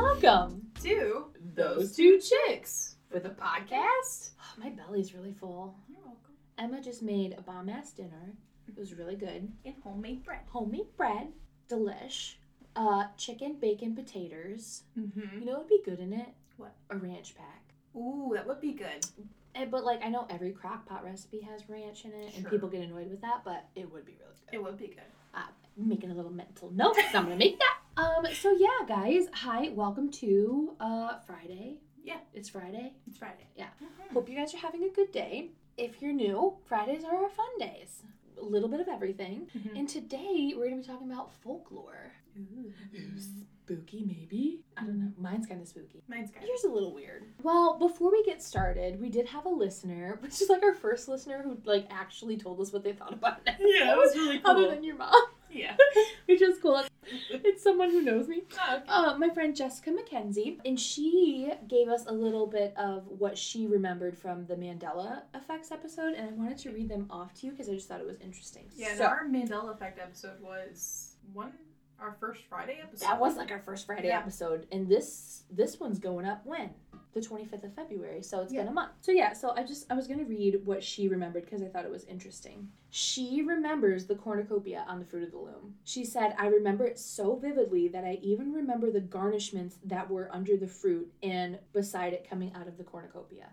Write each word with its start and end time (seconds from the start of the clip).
Welcome 0.00 0.60
to 0.82 1.24
Those 1.54 1.96
Two 1.96 2.20
chicks 2.20 2.96
for 3.10 3.18
the 3.18 3.30
podcast. 3.30 4.32
Oh, 4.38 4.62
my 4.62 4.68
belly's 4.68 5.14
really 5.14 5.32
full. 5.32 5.74
You're 5.88 6.00
welcome. 6.04 6.34
Emma 6.58 6.82
just 6.82 7.02
made 7.02 7.34
a 7.38 7.40
bomb 7.40 7.70
ass 7.70 7.92
dinner. 7.92 8.34
It 8.68 8.76
was 8.78 8.92
really 8.92 9.16
good. 9.16 9.50
And 9.64 9.74
homemade 9.82 10.22
bread. 10.22 10.40
Homemade 10.50 10.94
bread, 10.98 11.28
delish. 11.70 12.34
Uh, 12.76 13.04
chicken, 13.16 13.54
bacon, 13.58 13.94
potatoes. 13.94 14.82
Mm-hmm. 15.00 15.38
You 15.40 15.46
know 15.46 15.52
what 15.52 15.60
would 15.60 15.68
be 15.68 15.80
good 15.82 16.00
in 16.00 16.12
it? 16.12 16.28
What? 16.58 16.74
A 16.90 16.96
ranch 16.98 17.34
pack. 17.34 17.62
Ooh, 17.96 18.32
that 18.34 18.46
would 18.46 18.60
be 18.60 18.72
good. 18.74 19.06
Eh, 19.54 19.64
But 19.64 19.86
like, 19.86 20.04
I 20.04 20.10
know 20.10 20.26
every 20.28 20.50
crock 20.52 20.84
pot 20.86 21.04
recipe 21.06 21.40
has 21.40 21.70
ranch 21.70 22.04
in 22.04 22.12
it, 22.12 22.36
and 22.36 22.46
people 22.50 22.68
get 22.68 22.82
annoyed 22.82 23.08
with 23.08 23.22
that. 23.22 23.40
But 23.46 23.64
it 23.74 23.90
would 23.90 24.04
be 24.04 24.12
really 24.20 24.34
good. 24.50 24.54
It 24.56 24.62
would 24.62 24.76
be 24.76 24.88
good. 24.88 25.10
uh, 25.32 25.46
making 25.78 26.10
a 26.10 26.14
little 26.14 26.30
mental 26.32 26.70
note. 26.70 26.96
I'm 27.14 27.24
gonna 27.24 27.36
make 27.36 27.58
that. 27.58 27.78
Um. 27.96 28.26
So 28.34 28.54
yeah, 28.58 28.86
guys. 28.86 29.26
Hi. 29.32 29.70
Welcome 29.74 30.10
to 30.12 30.74
uh 30.80 31.18
Friday. 31.26 31.76
Yeah. 32.04 32.18
It's 32.34 32.48
Friday. 32.48 32.92
It's 33.06 33.18
Friday. 33.18 33.46
Yeah. 33.56 33.68
Mhm. 33.82 34.12
Hope 34.12 34.28
you 34.28 34.36
guys 34.36 34.54
are 34.54 34.58
having 34.58 34.84
a 34.84 34.90
good 34.90 35.12
day. 35.12 35.52
If 35.76 36.00
you're 36.02 36.12
new, 36.12 36.56
Fridays 36.64 37.04
are 37.04 37.14
our 37.16 37.28
fun 37.30 37.58
days. 37.58 38.02
A 38.40 38.44
little 38.44 38.68
bit 38.68 38.80
of 38.80 38.88
everything. 38.88 39.48
Mhm. 39.56 39.78
And 39.78 39.88
today 39.88 40.52
we're 40.56 40.68
gonna 40.68 40.82
be 40.82 40.86
talking 40.86 41.10
about 41.10 41.32
folklore. 41.32 42.12
Ooh. 42.38 42.70
Spooky, 43.18 44.04
maybe. 44.04 44.62
I 44.76 44.82
don't 44.84 45.00
know. 45.00 45.12
Mine's 45.18 45.46
kind 45.46 45.60
of 45.60 45.66
spooky. 45.66 46.04
Mine's 46.06 46.30
good. 46.30 46.42
Yours 46.46 46.64
a 46.64 46.68
little 46.70 46.92
weird. 46.94 47.24
Well, 47.42 47.78
before 47.78 48.12
we 48.12 48.22
get 48.24 48.42
started, 48.42 49.00
we 49.00 49.08
did 49.08 49.26
have 49.28 49.46
a 49.46 49.48
listener, 49.48 50.18
which 50.20 50.40
is 50.42 50.50
like 50.50 50.62
our 50.62 50.74
first 50.74 51.08
listener 51.08 51.42
who 51.42 51.56
like 51.64 51.86
actually 51.90 52.36
told 52.36 52.60
us 52.60 52.72
what 52.74 52.84
they 52.84 52.92
thought 52.92 53.14
about 53.14 53.40
it. 53.46 53.54
Yeah, 53.58 53.86
that 53.86 53.96
was 53.96 54.14
really 54.14 54.38
cool. 54.38 54.50
Other 54.50 54.62
cool. 54.64 54.70
than 54.70 54.84
your 54.84 54.96
mom, 54.96 55.20
Yeah. 55.50 55.76
which 56.26 56.42
is 56.42 56.58
cool. 56.60 56.82
It's 57.30 57.62
someone 57.62 57.90
who 57.90 58.02
knows 58.02 58.28
me. 58.28 58.42
Oh, 58.68 58.76
okay. 58.76 58.84
Uh, 58.88 59.16
my 59.18 59.28
friend 59.30 59.54
Jessica 59.54 59.90
McKenzie, 59.90 60.58
and 60.64 60.78
she 60.78 61.50
gave 61.68 61.88
us 61.88 62.06
a 62.06 62.12
little 62.12 62.46
bit 62.46 62.74
of 62.76 63.06
what 63.06 63.36
she 63.38 63.66
remembered 63.66 64.16
from 64.18 64.46
the 64.46 64.54
Mandela 64.56 65.22
Effects 65.34 65.70
episode, 65.70 66.14
and 66.14 66.28
I 66.28 66.32
wanted 66.32 66.58
to 66.58 66.70
read 66.70 66.88
them 66.88 67.06
off 67.10 67.34
to 67.34 67.46
you 67.46 67.52
because 67.52 67.68
I 67.68 67.74
just 67.74 67.88
thought 67.88 68.00
it 68.00 68.06
was 68.06 68.20
interesting. 68.20 68.64
Yeah, 68.76 68.96
so, 68.96 69.04
our 69.04 69.26
Mandela 69.26 69.72
Effect 69.74 69.98
episode 69.98 70.40
was 70.40 71.16
one 71.32 71.52
our 71.98 72.14
first 72.20 72.42
Friday 72.44 72.78
episode. 72.82 73.06
that 73.06 73.18
was 73.18 73.36
like 73.36 73.50
our 73.50 73.60
first 73.60 73.86
Friday 73.86 74.08
Yeah. 74.08 74.18
episode, 74.18 74.66
and 74.72 74.86
this 74.88 75.44
this 75.50 75.80
one's 75.80 75.98
going 75.98 76.26
up 76.26 76.44
when 76.44 76.70
the 77.16 77.26
25th 77.26 77.64
of 77.64 77.74
February, 77.74 78.22
so 78.22 78.42
it's 78.42 78.52
been 78.52 78.68
a 78.68 78.72
month. 78.72 78.92
So 79.00 79.10
yeah, 79.10 79.32
so 79.32 79.52
I 79.56 79.64
just 79.64 79.90
I 79.90 79.94
was 79.94 80.06
gonna 80.06 80.24
read 80.24 80.60
what 80.66 80.84
she 80.84 81.08
remembered 81.08 81.44
because 81.46 81.62
I 81.62 81.66
thought 81.68 81.84
it 81.86 81.90
was 81.90 82.04
interesting. 82.04 82.68
She 82.90 83.42
remembers 83.42 84.06
the 84.06 84.14
cornucopia 84.14 84.84
on 84.86 84.98
the 84.98 85.04
fruit 85.06 85.24
of 85.24 85.30
the 85.32 85.38
loom. 85.38 85.74
She 85.84 86.04
said, 86.04 86.34
"I 86.38 86.46
remember 86.48 86.84
it 86.84 86.98
so 86.98 87.36
vividly 87.36 87.88
that 87.88 88.04
I 88.04 88.18
even 88.22 88.52
remember 88.52 88.90
the 88.90 89.00
garnishments 89.00 89.76
that 89.84 90.10
were 90.10 90.28
under 90.30 90.56
the 90.58 90.66
fruit 90.66 91.10
and 91.22 91.58
beside 91.72 92.12
it 92.12 92.28
coming 92.28 92.52
out 92.54 92.68
of 92.68 92.76
the 92.76 92.84
cornucopia." 92.84 93.48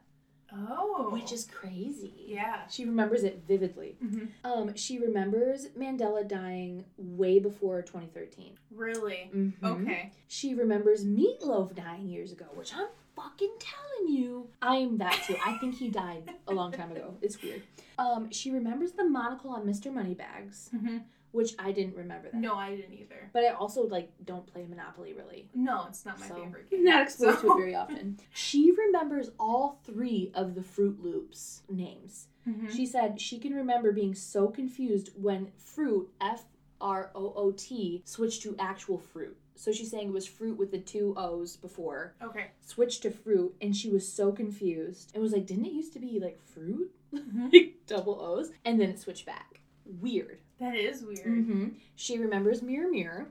Oh. 0.55 1.09
which 1.11 1.31
is 1.31 1.45
crazy. 1.45 2.13
Yeah. 2.27 2.67
She 2.67 2.85
remembers 2.85 3.23
it 3.23 3.41
vividly. 3.47 3.97
hmm 3.99 4.25
Um, 4.43 4.75
she 4.75 4.99
remembers 4.99 5.69
Mandela 5.69 6.27
dying 6.27 6.85
way 6.95 7.39
before 7.39 7.81
2013. 7.81 8.59
Really? 8.69 9.31
Mhm. 9.33 9.53
Okay. 9.63 10.11
She 10.27 10.53
remembers 10.53 11.05
Meatloaf 11.05 11.73
dying 11.75 12.07
years 12.07 12.31
ago, 12.31 12.45
which 12.53 12.71
I'm 12.75 12.85
fucking 13.15 13.53
telling 13.59 14.13
you. 14.15 14.47
I'm 14.61 14.97
that 14.97 15.23
too. 15.27 15.35
I 15.45 15.57
think 15.57 15.75
he 15.75 15.89
died 15.89 16.29
a 16.47 16.53
long 16.53 16.71
time 16.71 16.91
ago. 16.91 17.15
It's 17.21 17.41
weird. 17.41 17.63
Um, 17.97 18.31
she 18.31 18.51
remembers 18.51 18.93
the 18.93 19.05
monocle 19.05 19.51
on 19.51 19.65
Mr. 19.65 19.93
Moneybags, 19.93 20.69
hmm 20.71 20.97
which 21.31 21.55
I 21.57 21.71
didn't 21.71 21.95
remember 21.95 22.29
that. 22.31 22.39
No, 22.39 22.53
I 22.55 22.75
didn't 22.75 22.93
either. 22.93 23.31
But 23.33 23.43
I 23.43 23.49
also 23.53 23.87
like 23.87 24.11
don't 24.23 24.45
play 24.45 24.67
Monopoly 24.69 25.13
really. 25.13 25.49
No, 25.55 25.85
it's 25.89 26.05
not 26.05 26.19
my 26.19 26.27
so, 26.27 26.35
favorite 26.35 26.69
game. 26.69 26.83
Not 26.83 27.01
exposed 27.01 27.41
to 27.41 27.51
it 27.53 27.57
very 27.57 27.73
often. 27.75 28.19
She 28.31 28.71
remembers 28.71 29.31
all 29.39 29.79
three 29.83 30.31
of 30.35 30.53
the 30.53 30.61
Fruit 30.61 31.03
Loops 31.03 31.63
names. 31.69 32.27
Mhm. 32.47 32.69
She 32.69 32.85
said 32.85 33.19
she 33.19 33.39
can 33.39 33.53
remember 33.55 33.91
being 33.91 34.13
so 34.13 34.47
confused 34.47 35.09
when 35.19 35.47
fruit, 35.57 36.11
F 36.21 36.43
R 36.79 37.09
O 37.15 37.33
O 37.35 37.51
T, 37.51 38.03
switched 38.05 38.43
to 38.43 38.55
actual 38.59 38.99
fruit. 38.99 39.35
So 39.55 39.71
she's 39.71 39.91
saying 39.91 40.07
it 40.09 40.13
was 40.13 40.25
fruit 40.27 40.57
with 40.57 40.71
the 40.71 40.79
two 40.79 41.13
O's 41.15 41.55
before, 41.57 42.15
Okay. 42.21 42.47
switched 42.65 43.03
to 43.03 43.11
fruit, 43.11 43.55
and 43.61 43.75
she 43.75 43.89
was 43.89 44.11
so 44.11 44.31
confused. 44.31 45.11
It 45.13 45.19
was 45.19 45.31
like, 45.31 45.45
didn't 45.45 45.65
it 45.65 45.73
used 45.73 45.93
to 45.93 45.99
be 45.99 46.19
like 46.19 46.39
fruit? 46.41 46.91
Mhm. 47.13 47.49
Like 47.53 47.75
double 47.87 48.19
O's? 48.19 48.51
And 48.65 48.79
then 48.81 48.89
it 48.89 48.99
switched 48.99 49.25
back. 49.25 49.59
Weird. 49.85 50.39
That 50.59 50.75
is 50.75 51.03
weird. 51.03 51.25
hmm 51.27 51.67
She 51.95 52.17
remembers 52.17 52.61
Mirror 52.61 52.89
Mirror, 52.89 53.27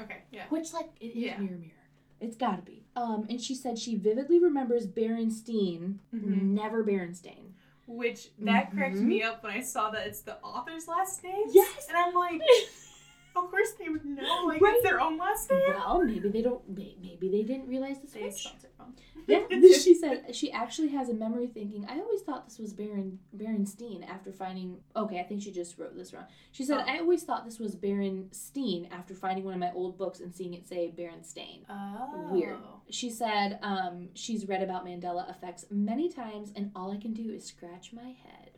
Okay. 0.00 0.22
Yeah. 0.30 0.44
which, 0.50 0.72
like, 0.72 0.90
it 1.00 1.06
is 1.10 1.16
Yeah. 1.16 1.38
Mirror 1.38 1.58
Mirror. 1.58 1.72
It's 2.20 2.36
gotta 2.36 2.62
be. 2.62 2.84
Um, 2.96 3.26
and 3.28 3.40
she 3.40 3.54
said 3.54 3.78
she 3.78 3.96
vividly 3.96 4.38
remembers 4.38 4.86
Berenstein, 4.86 5.98
Mhm. 6.14 6.42
never 6.54 6.82
Berenstain. 6.84 7.52
Which 7.86 8.30
that 8.38 8.72
cracked 8.72 8.96
Mhm. 8.96 9.02
me 9.04 9.22
up 9.22 9.42
when 9.44 9.52
I 9.52 9.60
saw 9.60 9.90
that 9.90 10.06
it's 10.06 10.22
the 10.22 10.36
author's 10.42 10.88
last 10.88 11.22
name. 11.22 11.46
Yes. 11.50 11.86
And 11.88 11.96
I'm 11.96 12.14
like, 12.14 12.40
of 13.36 13.50
course 13.50 13.72
they 13.78 13.88
would 13.90 14.04
know. 14.04 14.35
Like 14.56 14.62
Right. 14.62 14.74
it's 14.76 14.84
their 14.84 15.00
own 15.00 15.16
last 15.18 15.50
name. 15.50 15.60
Well, 15.68 16.02
maybe 16.04 16.28
they 16.28 16.42
don't. 16.42 16.62
Maybe 16.68 17.28
they 17.30 17.42
didn't 17.42 17.68
realize 17.68 17.98
the 18.00 18.06
They 18.06 18.30
switch. 18.30 18.42
spelled 18.42 18.64
it 18.64 18.72
wrong. 18.78 18.94
Yeah, 19.28 19.40
she 19.50 19.92
said 19.94 20.36
she 20.36 20.52
actually 20.52 20.86
has 20.88 21.08
a 21.08 21.14
memory 21.14 21.48
thinking. 21.48 21.84
I 21.90 21.98
always 21.98 22.22
thought 22.22 22.44
this 22.46 22.60
was 22.60 22.72
Baron 22.72 23.18
Berenstein 23.36 24.08
after 24.08 24.30
finding. 24.32 24.76
Okay, 24.94 25.18
I 25.18 25.24
think 25.24 25.42
she 25.42 25.50
just 25.50 25.76
wrote 25.78 25.96
this 25.96 26.12
wrong. 26.14 26.26
She 26.52 26.64
said 26.64 26.78
Oh. 26.86 26.92
I 26.92 26.98
always 27.00 27.24
thought 27.24 27.44
this 27.44 27.58
was 27.58 27.74
Berenstein 27.74 28.88
after 28.92 29.14
finding 29.14 29.44
one 29.44 29.54
of 29.54 29.58
my 29.60 29.72
old 29.72 29.98
books 29.98 30.20
and 30.20 30.32
seeing 30.32 30.54
it 30.54 30.68
say 30.68 30.92
Berenstain. 30.96 31.64
Oh. 31.68 32.28
Weird. 32.30 32.58
She 32.90 33.10
said 33.10 33.58
um, 33.62 34.10
she's 34.14 34.46
read 34.46 34.62
about 34.62 34.86
Mandela 34.86 35.28
effects 35.28 35.64
many 35.70 36.08
times, 36.08 36.52
and 36.54 36.70
all 36.76 36.92
I 36.92 36.96
can 36.96 37.12
do 37.12 37.30
is 37.32 37.44
scratch 37.44 37.92
my 37.92 38.14
head. 38.24 38.50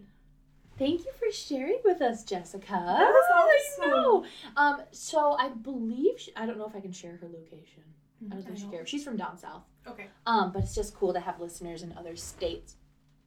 Thank 0.78 1.05
you 1.05 1.12
for 1.19 1.33
sharing 1.33 1.81
with 1.84 2.00
us, 2.00 2.22
Jessica. 2.25 2.71
That 2.71 3.11
was 3.11 3.78
I 3.83 3.87
know. 3.89 4.25
Um, 4.56 4.83
so 4.93 5.33
I 5.39 5.49
believe 5.49 6.21
she, 6.21 6.33
I 6.37 6.47
don't 6.47 6.56
know 6.59 6.66
if 6.66 6.77
I 6.77 6.81
can 6.81 6.93
share 6.93 7.16
her 7.16 7.27
location. 7.27 7.83
I 8.31 8.34
don't 8.34 8.44
think 8.44 8.59
she 8.59 8.66
cares. 8.66 8.89
She's 8.89 9.05
from 9.05 9.16
down 9.16 9.39
south. 9.39 9.62
Okay. 9.87 10.06
Um, 10.27 10.53
but 10.53 10.62
it's 10.62 10.75
just 10.75 10.94
cool 10.94 11.12
to 11.12 11.21
have 11.21 11.41
listeners 11.41 11.83
in 11.83 11.93
other 11.97 12.16
states. 12.16 12.77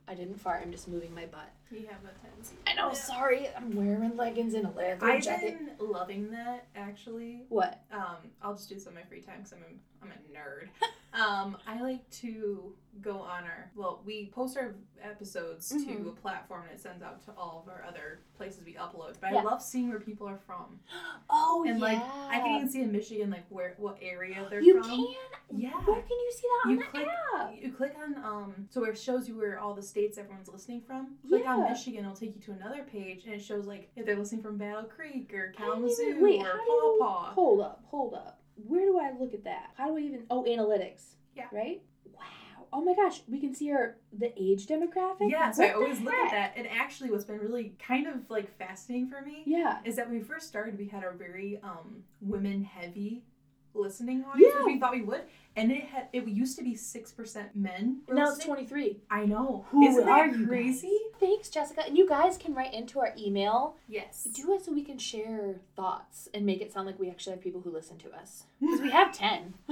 I 0.07 0.13
didn't 0.13 0.39
fart. 0.39 0.61
I'm 0.63 0.71
just 0.71 0.87
moving 0.87 1.13
my 1.13 1.25
butt. 1.25 1.51
We 1.71 1.79
have 1.83 1.99
a 2.03 2.19
tendency. 2.25 2.55
I 2.67 2.73
know. 2.73 2.87
Yeah. 2.87 2.93
Sorry. 2.93 3.47
I'm 3.55 3.75
wearing 3.75 4.17
leggings 4.17 4.53
and 4.53 4.65
a 4.65 4.71
leather 4.71 5.05
I've 5.05 5.23
jacket. 5.23 5.57
been 5.57 5.87
loving 5.87 6.31
that 6.31 6.67
actually. 6.75 7.43
What? 7.49 7.81
Um, 7.91 8.17
I'll 8.41 8.55
just 8.55 8.67
do 8.67 8.75
this 8.75 8.87
on 8.87 8.93
my 8.93 9.03
free 9.03 9.21
time 9.21 9.37
because 9.37 9.53
I'm 9.53 9.59
a, 9.63 10.05
I'm 10.05 10.11
a 10.11 10.37
nerd. 10.37 10.67
um, 11.13 11.57
I 11.67 11.81
like 11.81 12.09
to 12.21 12.73
go 13.01 13.19
on 13.19 13.43
our 13.45 13.71
well, 13.75 14.01
we 14.05 14.27
post 14.27 14.57
our 14.57 14.75
episodes 15.01 15.71
Mhm. 15.71 16.03
to 16.03 16.09
a 16.09 16.11
platform 16.11 16.63
and 16.63 16.71
it 16.71 16.79
sends 16.79 17.01
out 17.01 17.23
to 17.25 17.31
all 17.37 17.63
of 17.65 17.69
our 17.71 17.83
other 17.87 18.19
places 18.35 18.63
we 18.65 18.73
upload. 18.75 19.15
But 19.19 19.31
Yeah. 19.31 19.39
I 19.39 19.43
love 19.43 19.61
seeing 19.61 19.89
where 19.89 19.99
people 19.99 20.27
are 20.27 20.37
from. 20.37 20.79
Oh 21.29 21.63
And 21.65 21.79
yeah. 21.79 21.85
like 21.85 22.01
I 22.29 22.39
can 22.39 22.55
even 22.57 22.69
see 22.69 22.81
in 22.81 22.91
Michigan 22.91 23.29
like 23.29 23.45
where 23.49 23.73
what 23.77 23.97
area 24.01 24.45
they're 24.49 24.59
You 24.61 24.81
from. 24.81 24.89
can. 24.89 25.15
Yeah. 25.59 25.71
Where 25.85 26.01
can 26.01 26.09
you 26.09 26.31
see 26.35 26.47
that 26.47 26.61
on 26.65 26.71
You 26.71 26.77
the 26.79 26.83
click- 26.85 27.07
app? 27.35 27.55
You 27.55 27.71
click 27.73 27.95
on 27.97 28.15
um 28.23 28.67
so 28.69 28.83
it 28.83 28.97
shows 28.97 29.27
you 29.27 29.37
where 29.37 29.57
all 29.59 29.73
the 29.73 29.81
states 29.81 30.17
everyone's 30.17 30.49
listening 30.49 30.81
from. 30.81 31.17
Click 31.27 31.47
on 31.47 31.63
Michigan, 31.63 32.03
it'll 32.03 32.15
take 32.15 32.35
you 32.35 32.41
to 32.41 32.51
another 32.51 32.83
page 32.83 33.23
and 33.25 33.33
it 33.33 33.41
shows 33.41 33.65
like 33.65 33.89
if 33.95 34.05
they're 34.05 34.17
listening 34.17 34.41
from 34.43 34.57
Battle 34.57 34.83
Creek 34.83 35.33
or 35.33 35.51
Kalamazoo 35.53 36.03
even- 36.09 36.21
wait, 36.21 36.41
or 36.41 36.57
you- 36.57 36.97
Paw 36.99 37.07
Paw. 37.07 37.31
Hold 37.33 37.61
up, 37.61 37.83
hold 37.87 38.13
up. 38.13 38.40
Where 38.67 38.85
do 38.85 38.99
I 38.99 39.11
look 39.19 39.33
at 39.33 39.43
that? 39.45 39.71
How 39.77 39.87
do 39.89 39.97
I 39.97 40.01
even? 40.01 40.23
Oh, 40.29 40.43
analytics. 40.43 41.15
Yeah. 41.35 41.45
Right. 41.51 41.81
Wow. 42.13 42.67
Oh 42.73 42.81
my 42.81 42.93
gosh, 42.95 43.21
we 43.27 43.39
can 43.39 43.53
see 43.53 43.71
our 43.71 43.95
the 44.17 44.31
age 44.37 44.67
demographic. 44.67 45.29
Yeah, 45.29 45.51
so 45.51 45.63
I 45.63 45.67
What 45.67 45.75
always 45.75 46.01
look 46.01 46.13
at 46.13 46.31
that. 46.31 46.53
And 46.55 46.67
actually 46.67 47.09
what's 47.11 47.25
been 47.25 47.39
really 47.39 47.73
kind 47.85 48.07
of 48.07 48.29
like 48.29 48.55
fascinating 48.57 49.09
for 49.09 49.21
me 49.21 49.43
Yeah. 49.45 49.79
is 49.85 49.95
that 49.97 50.07
when 50.09 50.17
we 50.17 50.23
first 50.23 50.47
started 50.47 50.77
we 50.77 50.87
had 50.87 51.03
a 51.03 51.11
very 51.11 51.59
um 51.63 52.03
women 52.21 52.63
heavy 52.63 53.23
listening 53.73 54.23
audience, 54.23 54.53
Yeah. 54.55 54.63
which 54.63 54.73
we 54.73 54.79
thought 54.79 54.91
we 54.91 55.01
would. 55.01 55.21
And 55.57 55.69
it 55.69 55.83
had 55.83 56.07
it 56.13 56.25
used 56.25 56.57
to 56.59 56.63
be 56.63 56.75
six 56.75 57.11
percent 57.11 57.53
men. 57.55 58.03
were 58.07 58.15
Now 58.15 58.29
it's 58.31 58.45
23. 58.45 59.01
I 59.09 59.25
know. 59.25 59.65
Who 59.71 59.83
Isn't 59.85 60.07
are 60.07 60.29
that 60.29 60.37
you 60.39 60.47
crazy? 60.47 60.87
guys? 60.87 61.19
Thanks, 61.19 61.49
Jessica. 61.49 61.85
And 61.87 61.97
you 61.97 62.07
guys 62.07 62.37
can 62.37 62.53
write 62.53 62.73
into 62.73 62.99
our 63.01 63.13
email. 63.17 63.75
Yes. 63.89 64.23
Do 64.33 64.53
it 64.53 64.63
so 64.63 64.71
we 64.71 64.81
can 64.83 64.97
share 64.97 65.55
thoughts 65.75 66.29
and 66.33 66.45
make 66.45 66.61
it 66.61 66.71
sound 66.71 66.87
like 66.87 66.97
we 66.99 67.09
actually 67.09 67.33
have 67.33 67.41
people 67.41 67.59
who 67.59 67.69
listen 67.69 67.97
to 67.97 68.11
us. 68.13 68.43
Because 68.61 68.79
we 68.79 68.91
have 68.91 69.11
10. 69.13 69.53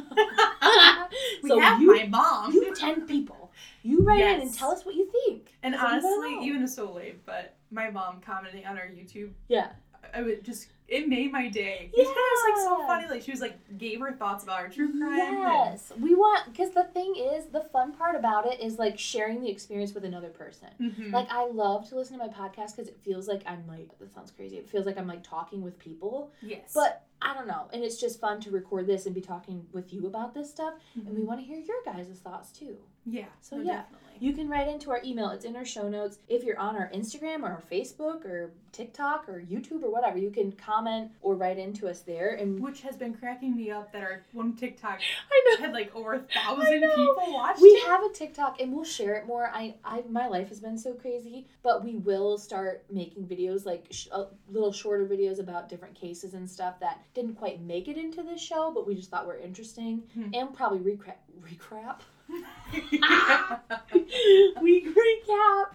we 1.43 1.49
so 1.49 1.59
have 1.59 1.81
you, 1.81 1.95
my 1.95 2.07
mom. 2.07 2.53
you 2.53 2.73
10 2.75 3.07
people. 3.07 3.51
You 3.83 3.99
write 4.01 4.19
in 4.21 4.41
and 4.41 4.53
tell 4.53 4.71
us 4.71 4.85
what 4.85 4.95
you 4.95 5.09
think. 5.25 5.53
And 5.63 5.75
honestly, 5.75 6.39
even 6.41 6.63
it's 6.63 6.75
so 6.75 6.91
lame, 6.91 7.21
but 7.25 7.55
my 7.71 7.89
mom 7.89 8.19
commenting 8.21 8.65
on 8.65 8.77
our 8.77 8.85
YouTube, 8.87 9.29
Yeah. 9.47 9.69
I 10.13 10.21
would 10.21 10.43
just 10.43 10.67
it 10.87 11.07
made 11.07 11.31
my 11.31 11.47
day. 11.49 11.91
Because 11.95 12.07
it 12.07 12.15
was 12.15 12.43
like 12.49 12.63
so 12.67 12.87
funny. 12.87 13.07
Like 13.07 13.21
she 13.21 13.29
was 13.29 13.41
like 13.41 13.59
gave 13.77 13.99
her 13.99 14.11
thoughts 14.11 14.43
about 14.43 14.59
our 14.59 14.69
true 14.69 14.89
crime. 14.97 15.19
and- 15.19 15.37
Yes. 15.39 15.93
We 15.99 16.15
want, 16.15 16.51
because 16.51 16.71
the 16.71 16.83
thing 16.85 17.13
is, 17.15 17.45
the 17.45 17.61
fun 17.61 17.91
part 17.93 18.15
about 18.15 18.47
it 18.51 18.59
is 18.59 18.79
like 18.79 18.97
sharing 18.97 19.39
the 19.41 19.49
experience 19.51 19.93
with 19.93 20.03
another 20.03 20.29
person. 20.29 20.69
Mhm. 20.81 21.13
Like 21.13 21.27
I 21.29 21.45
love 21.45 21.87
to 21.89 21.95
listen 21.95 22.17
to 22.17 22.25
my 22.25 22.33
podcast 22.33 22.75
because 22.75 22.87
it 22.87 22.97
feels 23.05 23.27
like 23.27 23.43
I'm 23.45 23.67
like 23.67 23.97
that 23.99 24.11
sounds 24.15 24.31
crazy. 24.31 24.57
It 24.57 24.67
feels 24.67 24.87
like 24.87 24.97
I'm 24.97 25.07
like 25.07 25.21
talking 25.23 25.61
with 25.61 25.77
people. 25.77 26.31
yes. 26.41 26.71
But 26.73 27.05
I 27.21 27.33
don't 27.35 27.47
know. 27.47 27.67
And 27.73 27.83
it's 27.83 27.99
just 27.99 28.19
fun 28.19 28.39
to 28.41 28.49
record 28.49 28.87
this 28.87 29.05
and 29.05 29.13
be 29.13 29.21
talking 29.21 29.67
with 29.73 29.93
you 29.93 30.07
about 30.07 30.33
this 30.33 30.49
stuff. 30.49 30.73
And 30.95 31.15
we 31.15 31.21
want 31.23 31.39
to 31.41 31.45
hear 31.45 31.59
your 31.59 31.83
guys' 31.85 32.07
thoughts 32.23 32.51
too. 32.51 32.77
Yeah. 33.09 33.25
So, 33.41 33.57
no, 33.57 33.63
yeah. 33.63 33.71
definitely. 33.81 33.95
You 34.21 34.33
can 34.33 34.49
write 34.49 34.67
into 34.67 34.91
our 34.91 34.99
email. 35.05 35.29
It's 35.29 35.45
in 35.45 35.55
our 35.55 35.63
show 35.63 35.87
notes. 35.87 36.19
If 36.27 36.43
you're 36.43 36.59
on 36.59 36.75
our 36.75 36.91
Instagram 36.93 37.41
or 37.43 37.51
our 37.51 37.63
Facebook 37.71 38.25
or 38.25 38.51
TikTok 38.73 39.29
or 39.29 39.41
YouTube 39.49 39.81
or 39.81 39.89
whatever, 39.89 40.17
you 40.17 40.29
can 40.29 40.51
comment 40.51 41.11
or 41.21 41.35
write 41.35 41.57
into 41.57 41.87
us 41.87 42.01
there. 42.01 42.31
And 42.35 42.59
Which 42.59 42.81
has 42.81 42.97
been 42.97 43.13
cracking 43.13 43.55
me 43.55 43.71
up 43.71 43.93
that 43.93 44.01
our 44.03 44.23
one 44.33 44.57
TikTok 44.57 44.99
I 45.31 45.55
know 45.55 45.63
had 45.63 45.73
like 45.73 45.95
over 45.95 46.15
a 46.15 46.19
thousand 46.19 46.81
people 46.81 47.15
watched 47.29 47.61
We 47.61 47.69
it. 47.69 47.87
have 47.87 48.03
a 48.03 48.09
TikTok 48.13 48.59
and 48.59 48.73
we'll 48.73 48.83
share 48.83 49.15
it 49.15 49.25
more. 49.25 49.49
I, 49.53 49.75
I 49.85 50.03
my 50.09 50.27
life 50.27 50.49
has 50.49 50.59
been 50.59 50.77
so 50.77 50.91
crazy, 50.91 51.47
but 51.63 51.85
we 51.85 51.95
will 51.95 52.37
start 52.37 52.83
making 52.91 53.23
videos 53.25 53.65
like 53.65 53.85
sh- 53.89 54.09
uh, 54.11 54.25
little 54.49 54.73
shorter 54.73 55.05
videos 55.05 55.39
about 55.39 55.69
different 55.69 55.95
cases 55.95 56.33
and 56.33 56.49
stuff 56.49 56.77
that 56.81 56.99
didn't 57.13 57.35
quite 57.35 57.61
make 57.61 57.87
it 57.87 57.97
into 57.97 58.21
this 58.21 58.41
show, 58.41 58.69
but 58.75 58.85
we 58.85 58.95
just 58.95 59.09
thought 59.09 59.25
were 59.25 59.37
interesting 59.37 60.03
Hmm. 60.13 60.31
and 60.33 60.53
probably 60.53 60.79
recap 60.79 61.15
recap 61.41 61.99
we 64.61 64.85
recap 64.85 65.73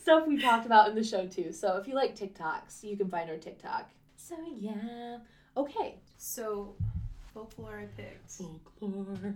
stuff 0.00 0.26
we 0.26 0.40
talked 0.40 0.66
about 0.66 0.88
in 0.88 0.94
the 0.94 1.04
show 1.04 1.26
too. 1.26 1.52
So 1.52 1.76
if 1.76 1.88
you 1.88 1.94
like 1.94 2.16
TikToks, 2.16 2.82
you 2.82 2.96
can 2.96 3.08
find 3.08 3.30
our 3.30 3.36
TikTok. 3.36 3.90
So 4.16 4.36
yeah, 4.58 5.18
okay. 5.56 5.96
so, 6.16 6.74
folklore 7.32 7.78
I 7.78 7.86
picked 8.00 8.30
Folklore. 8.30 9.34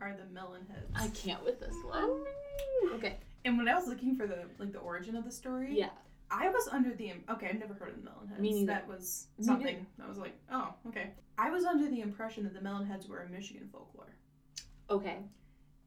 are 0.00 0.14
the 0.16 0.32
melon 0.32 0.66
heads. 0.70 0.90
I 0.94 1.08
can't 1.08 1.44
with 1.44 1.60
this 1.60 1.74
one. 1.84 2.08
Mm. 2.08 2.94
Okay. 2.94 3.16
And 3.44 3.58
when 3.58 3.68
I 3.68 3.74
was 3.74 3.86
looking 3.86 4.16
for 4.16 4.26
the 4.26 4.44
like 4.58 4.72
the 4.72 4.78
origin 4.78 5.16
of 5.16 5.24
the 5.24 5.32
story, 5.32 5.78
Yeah. 5.78 5.90
I 6.28 6.48
was 6.48 6.66
under 6.68 6.92
the 6.92 7.12
okay. 7.30 7.48
I've 7.50 7.60
never 7.60 7.74
heard 7.74 7.90
of 7.90 8.02
the 8.02 8.10
Melonheads. 8.10 8.40
Me 8.40 8.52
neither. 8.52 8.66
That 8.66 8.88
was 8.88 9.28
something. 9.40 9.86
I 10.04 10.08
was 10.08 10.18
like, 10.18 10.36
oh, 10.50 10.74
okay. 10.88 11.10
I 11.38 11.50
was 11.50 11.64
under 11.64 11.88
the 11.88 12.00
impression 12.00 12.42
that 12.44 12.52
the 12.52 12.58
Melonheads 12.60 13.08
were 13.08 13.20
a 13.20 13.28
Michigan 13.28 13.68
folklore. 13.70 14.16
Okay. 14.90 15.18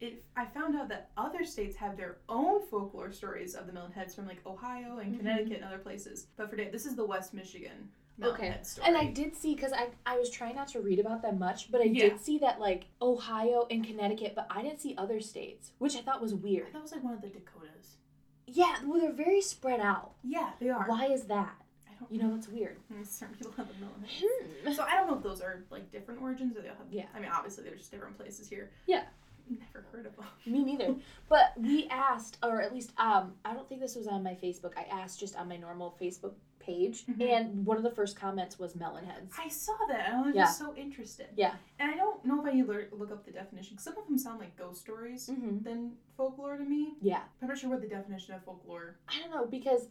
It, 0.02 0.24
I 0.38 0.46
found 0.46 0.76
out 0.78 0.88
that 0.90 1.10
other 1.18 1.44
states 1.44 1.76
have 1.76 1.98
their 1.98 2.18
own 2.30 2.66
folklore 2.68 3.12
stories 3.12 3.54
of 3.54 3.68
the 3.68 3.74
Melonheads 3.74 4.16
from 4.16 4.28
like 4.28 4.46
Ohio 4.46 5.00
and 5.00 5.14
Mhm. 5.14 5.18
Connecticut 5.18 5.58
and 5.58 5.66
other 5.66 5.78
places. 5.78 6.28
But 6.38 6.50
for 6.50 6.56
today, 6.56 6.70
this 6.70 6.86
is 6.86 6.96
the 6.96 7.06
West 7.06 7.34
Michigan 7.34 7.92
Okay. 8.22 8.58
story. 8.64 8.88
And 8.88 8.96
I 8.98 9.06
did 9.12 9.36
see 9.36 9.56
because 9.56 9.74
I 9.74 9.90
I 10.06 10.18
was 10.18 10.30
trying 10.30 10.56
not 10.56 10.70
to 10.70 10.80
read 10.82 11.00
about 11.00 11.22
them 11.22 11.38
much, 11.38 11.70
but 11.72 11.82
I 11.82 11.86
Yeah. 11.86 12.10
did 12.10 12.22
see 12.22 12.38
that 12.40 12.60
like 12.62 12.86
Ohio 13.02 13.68
and 13.70 13.86
Connecticut, 13.86 14.36
but 14.36 14.48
I 14.50 14.62
didn't 14.62 14.80
see 14.80 14.96
other 14.98 15.20
states, 15.20 15.74
which 15.80 15.98
I 15.98 16.02
thought 16.02 16.22
was 16.22 16.32
I 16.34 16.38
weird. 16.38 16.72
thought 16.72 16.80
it 16.80 16.82
was 16.84 16.92
like 16.94 17.04
one 17.04 17.14
of 17.14 17.22
the 17.22 17.30
Dakotas. 17.30 17.98
Yeah, 18.46 18.78
well 18.86 19.00
they're 19.02 19.12
very 19.12 19.42
spread 19.42 19.82
out. 19.82 20.14
Yeah, 20.24 20.54
they 20.60 20.70
are. 20.70 20.88
Why 20.88 21.08
is 21.08 21.26
that? 21.28 21.56
I 21.88 21.94
don't 22.00 22.10
You 22.12 22.22
know, 22.24 22.36
it's 22.36 22.48
weird. 22.48 22.78
Certain 23.04 23.36
people 23.36 23.52
have 23.54 23.68
the 23.68 23.74
Melonheads. 23.86 24.24
Hmm. 24.66 24.72
So 24.72 24.84
I 24.84 24.96
don't 24.96 25.08
know 25.08 25.18
if 25.18 25.24
those 25.24 25.42
are 25.42 25.66
like 25.70 25.92
different 25.92 26.22
origins 26.22 26.56
or 26.56 26.62
they 26.62 26.70
all 26.70 26.76
have. 26.78 26.88
Yeah. 26.90 27.08
I 27.14 27.20
mean, 27.20 27.30
obviously 27.30 27.66
they're 27.66 27.76
just 27.76 27.92
different 27.92 28.16
places 28.18 28.48
here. 28.50 28.72
Yeah. 28.86 29.06
Never 29.50 29.86
heard 29.92 30.06
of 30.06 30.16
them. 30.16 30.26
Me 30.46 30.64
neither. 30.64 30.96
But 31.28 31.54
we 31.58 31.88
asked, 31.90 32.38
or 32.44 32.62
at 32.62 32.74
least 32.74 32.92
um, 32.98 33.34
I 33.44 33.54
don't 33.54 33.68
think 33.68 33.82
this 33.82 33.96
was 33.96 34.08
on 34.08 34.24
my 34.24 34.34
Facebook. 34.36 34.74
I 34.78 34.84
asked 34.92 35.20
just 35.20 35.36
on 35.36 35.48
my 35.50 35.58
normal 35.58 35.96
Facebook 36.02 36.34
page, 36.60 37.06
Mhm. 37.08 37.22
and 37.30 37.66
one 37.66 37.78
of 37.78 37.84
the 37.84 37.90
first 37.92 38.16
comments 38.16 38.60
was 38.60 38.76
melon 38.76 39.06
heads. 39.06 39.34
I 39.40 39.48
saw 39.48 39.74
that 39.88 40.08
and 40.10 40.18
I 40.18 40.22
was 40.22 40.36
Yeah. 40.36 40.44
just 40.44 40.60
so 40.60 40.76
interested. 40.76 41.28
Yeah. 41.36 41.56
And 41.80 41.90
I 41.90 41.96
don't 41.96 42.24
know 42.26 42.40
if 42.42 42.46
I 42.46 42.52
need 42.52 42.68
look 42.68 43.12
up 43.12 43.26
the 43.26 43.32
definition. 43.32 43.78
Some 43.78 43.98
of 43.98 44.06
them 44.06 44.18
sound 44.18 44.40
like 44.40 44.56
ghost 44.56 44.82
stories 44.82 45.30
Mm-hmm. 45.30 45.64
than 45.64 45.98
folklore 46.18 46.58
to 46.58 46.64
me. 46.64 46.96
Yeah, 47.02 47.22
I'm 47.42 47.48
not 47.48 47.58
sure 47.58 47.70
what 47.70 47.82
the 47.82 47.88
definition 47.88 48.36
of 48.36 48.44
folklore. 48.44 48.98
I 49.08 49.20
don't 49.22 49.32
know 49.32 49.46
because 49.46 49.88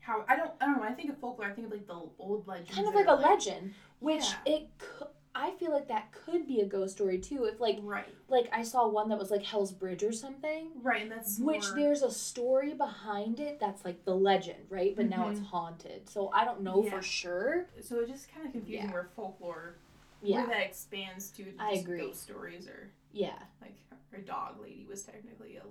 How 0.00 0.24
I 0.28 0.36
don't 0.36 0.52
I 0.60 0.66
don't 0.66 0.76
know. 0.76 0.82
I 0.84 0.92
think 0.92 1.10
of 1.10 1.18
folklore. 1.18 1.48
I 1.48 1.52
think 1.52 1.66
of 1.66 1.72
like 1.72 1.86
the 1.86 2.00
old 2.18 2.46
legends. 2.46 2.70
kind 2.74 2.86
of 2.86 2.94
like 2.94 3.06
a 3.06 3.12
are, 3.12 3.16
legend, 3.20 3.74
which 4.00 4.24
Yeah. 4.46 4.54
it. 4.54 4.68
Could, 4.78 5.08
I 5.36 5.50
feel 5.52 5.72
like 5.72 5.88
that 5.88 6.12
could 6.12 6.46
be 6.46 6.60
a 6.60 6.66
ghost 6.66 6.94
story 6.96 7.18
too. 7.18 7.44
If 7.44 7.58
like 7.60 7.78
right, 7.82 8.06
like 8.28 8.48
I 8.52 8.62
saw 8.62 8.86
one 8.88 9.08
that 9.08 9.18
was 9.18 9.30
like 9.30 9.42
Hell's 9.42 9.72
Bridge 9.72 10.02
or 10.04 10.12
something. 10.12 10.68
right, 10.82 11.02
and 11.02 11.10
that's 11.10 11.38
Which 11.38 11.64
more- 11.68 11.76
there's 11.76 12.02
a 12.02 12.10
story 12.10 12.72
behind 12.74 13.40
it 13.40 13.58
that's 13.58 13.84
like 13.84 14.04
the 14.04 14.14
legend, 14.14 14.66
right? 14.70 14.94
But 14.94 15.06
now 15.08 15.28
it's 15.30 15.40
Mhm. 15.40 15.46
haunted. 15.46 16.08
So 16.08 16.30
I 16.32 16.44
don't 16.44 16.60
know 16.62 16.84
Yeah. 16.84 16.90
for 16.90 17.02
sure. 17.02 17.66
so 17.82 18.00
it's 18.00 18.10
just 18.10 18.28
kind 18.32 18.46
of 18.46 18.52
confusing 18.52 18.86
Yeah. 18.86 18.92
where 18.92 19.04
folklore 19.16 19.74
Yeah. 20.22 20.38
where 20.46 20.46
that 20.56 20.66
expands 20.66 21.30
to 21.32 21.44
just 21.44 21.60
I 21.60 21.72
agree. 21.72 21.98
ghost 22.00 22.22
stories 22.22 22.68
or 22.68 22.90
Yeah. 23.12 23.38
like 23.60 23.74
her 24.10 24.18
dog 24.18 24.60
lady 24.60 24.86
was 24.88 25.02
technically 25.02 25.56
a, 25.56 25.64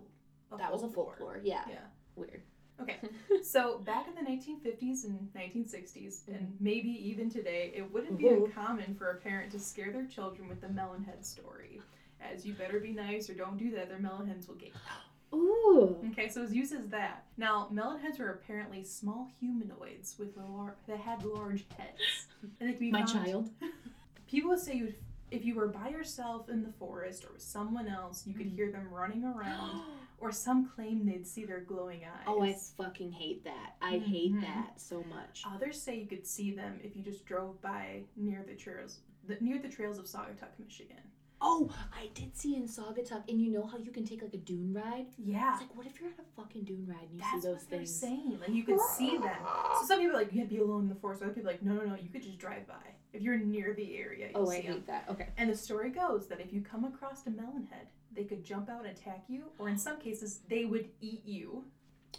a 0.54 0.58
That 0.58 0.72
was 0.74 0.84
a 0.84 0.90
folklore. 0.90 1.40
Yeah. 1.44 1.64
Yeah. 1.70 1.86
Weird. 2.16 2.44
Okay. 2.82 2.98
So 3.44 3.80
back 3.80 4.08
in 4.08 4.16
the 4.16 4.30
1950s 4.32 5.04
and 5.04 5.30
1960s, 5.36 6.28
and 6.30 6.56
maybe 6.62 6.90
even 6.90 7.30
today, 7.30 7.74
it 7.76 7.92
wouldn't 7.94 8.18
be 8.18 8.24
Mhm. 8.26 8.46
uncommon 8.46 8.96
for 8.96 9.12
a 9.12 9.16
parent 9.18 9.52
to 9.52 9.60
scare 9.60 9.92
their 9.92 10.06
children 10.06 10.48
with 10.48 10.62
the 10.62 10.68
melonhead 10.68 11.26
story. 11.26 11.82
As 12.22 12.46
you 12.46 12.54
better 12.54 12.80
be 12.80 12.94
nice 12.94 13.30
or 13.30 13.34
don't 13.34 13.58
do 13.58 13.70
that, 13.72 13.90
their 13.90 13.98
melonheads 14.00 14.48
will 14.48 14.56
get 14.56 14.70
you. 14.70 15.38
Ooh. 15.38 15.98
Okay, 16.12 16.30
so 16.30 16.40
it 16.40 16.44
was 16.44 16.54
used 16.56 16.74
as 16.74 16.88
that. 16.88 17.26
Now, 17.38 17.68
melonheads 17.74 18.18
were 18.20 18.30
apparently 18.30 18.84
small 18.84 19.30
humanoids 19.40 20.18
with 20.18 20.38
lar- 20.38 20.78
that 20.88 21.00
had 21.00 21.26
large 21.26 21.66
heads, 21.78 22.28
and 22.60 22.70
they 22.70 22.74
could 22.74 22.80
be 22.80 22.92
My 22.92 23.00
found- 23.06 23.10
child. 23.26 23.50
People 24.28 24.52
would 24.52 24.60
say 24.60 24.76
you'd, 24.76 24.96
if 25.32 25.44
you 25.44 25.56
were 25.56 25.68
by 25.68 25.90
yourself 25.90 26.48
in 26.50 26.64
the 26.64 26.72
forest 26.72 27.26
or 27.26 27.34
with 27.34 27.42
someone 27.42 27.88
else, 27.88 28.26
you 28.26 28.34
could 28.34 28.48
Mhm. 28.48 28.56
hear 28.56 28.72
them 28.72 28.88
running 28.90 29.26
around, 29.26 29.82
or 30.20 30.32
some 30.32 30.68
claim 30.70 31.06
they'd 31.06 31.28
see 31.28 31.46
their 31.46 31.62
glowing 31.62 32.02
eyes. 32.06 32.24
Oh, 32.28 32.42
I 32.42 32.54
fucking 32.78 33.12
hate 33.12 33.44
that. 33.44 33.76
I 33.82 33.98
hate 33.98 34.34
Mhm. 34.34 34.42
that 34.42 34.80
so 34.80 35.04
much. 35.04 35.44
Others 35.46 35.82
say 35.82 35.98
you 36.00 36.08
could 36.08 36.26
see 36.26 36.52
them 36.52 36.80
if 36.84 36.96
you 36.96 37.04
just 37.04 37.26
drove 37.26 37.62
by 37.62 38.04
near 38.16 38.44
the 38.48 38.56
trails, 38.56 39.00
the, 39.26 39.38
near 39.42 39.60
the 39.60 39.70
trails 39.70 39.98
of 40.00 40.06
Saugatuck, 40.06 40.58
Michigan. 40.60 40.98
Oh, 41.46 41.70
I 41.94 42.08
did 42.14 42.38
see 42.38 42.56
in 42.56 42.64
Saugatuck, 42.64 43.24
and 43.28 43.42
you 43.42 43.52
know 43.52 43.66
how 43.66 43.78
you 43.78 43.92
can 43.92 44.06
take 44.06 44.22
like 44.22 44.34
a 44.34 44.38
dune 44.38 44.72
ride? 44.74 45.08
Yeah, 45.18 45.52
It's 45.54 45.62
like, 45.64 45.76
what 45.76 45.86
if 45.86 46.00
you're 46.00 46.10
on 46.10 46.16
a 46.20 46.42
fucking 46.42 46.64
dune 46.64 46.86
ride 46.88 47.02
and 47.10 47.16
you 47.16 47.20
that's 47.20 47.44
see 47.44 47.50
those 47.50 47.58
what 47.60 47.70
they're 47.70 47.80
things? 47.80 47.96
saying. 48.00 48.40
Like 48.40 48.50
you 48.50 48.64
could 48.64 48.80
see 48.80 49.18
them. 49.18 49.36
So 49.82 49.86
some 49.88 50.00
people 50.00 50.16
are 50.16 50.20
like 50.20 50.32
you 50.32 50.44
to 50.44 50.48
be 50.48 50.60
alone 50.60 50.84
in 50.84 50.90
the 50.90 50.96
forest. 50.96 51.22
Other 51.22 51.34
people 51.34 51.50
are 51.50 51.54
like 51.54 51.62
no, 51.64 51.74
no, 51.74 51.84
no. 51.84 51.96
You 51.96 52.08
could 52.10 52.24
just 52.24 52.38
drive 52.38 52.66
by 52.66 52.96
if 53.14 53.22
you're 53.22 53.38
near 53.38 53.74
the 53.74 53.96
area. 53.98 54.30
You'll 54.34 54.48
Oh, 54.48 54.52
I 54.52 54.56
see 54.56 54.62
them. 54.64 54.74
hate 54.74 54.88
that. 54.88 55.06
Okay. 55.10 55.28
And 55.38 55.50
the 55.50 55.56
story 55.56 55.90
goes 55.90 56.28
that 56.28 56.40
if 56.42 56.52
you 56.52 56.62
come 56.62 56.84
across 56.84 57.26
a 57.28 57.30
melonhead, 57.30 57.88
they 58.16 58.24
could 58.24 58.44
jump 58.44 58.70
out 58.70 58.86
and 58.86 58.96
attack 58.98 59.24
you, 59.28 59.44
or 59.58 59.70
in 59.70 59.78
some 59.78 59.98
cases, 60.00 60.40
they 60.50 60.66
would 60.66 60.88
eat 61.02 61.22
you. 61.26 61.64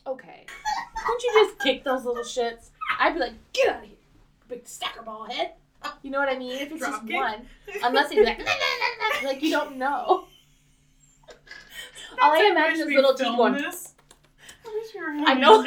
Okay. 0.06 0.46
Don't 1.06 1.23
you 1.23 1.32
just 1.46 1.58
kick 1.61 1.85
those 1.85 2.05
little 2.05 2.23
shits? 2.25 2.70
I'd 2.99 3.14
be 3.14 3.21
like, 3.21 3.33
get 3.52 3.69
out 3.69 3.83
of 3.83 3.88
here, 3.88 3.97
big 4.49 4.66
sucker 4.66 5.02
ball 5.02 5.25
head. 5.25 5.52
You 6.02 6.11
know 6.11 6.19
what 6.19 6.28
I 6.30 6.38
mean? 6.38 6.52
If 6.52 6.71
it's 6.73 6.80
Drop 6.80 6.92
just 6.95 7.07
kick. 7.07 7.16
one, 7.16 7.47
unless 7.83 8.11
he's 8.11 8.25
like, 8.25 8.40
like 9.25 9.42
you 9.42 9.50
don't 9.50 9.76
know. 9.76 10.25
All 12.21 12.33
I 12.33 12.49
imagine 12.50 12.88
is 12.88 12.95
little 12.95 13.14
teeth 13.14 13.26
going. 13.37 13.54
This. 13.54 13.92
I 14.66 14.71
wish 14.73 14.95
we 14.95 15.00
were 15.00 15.28
I 15.28 15.35
know. 15.35 15.59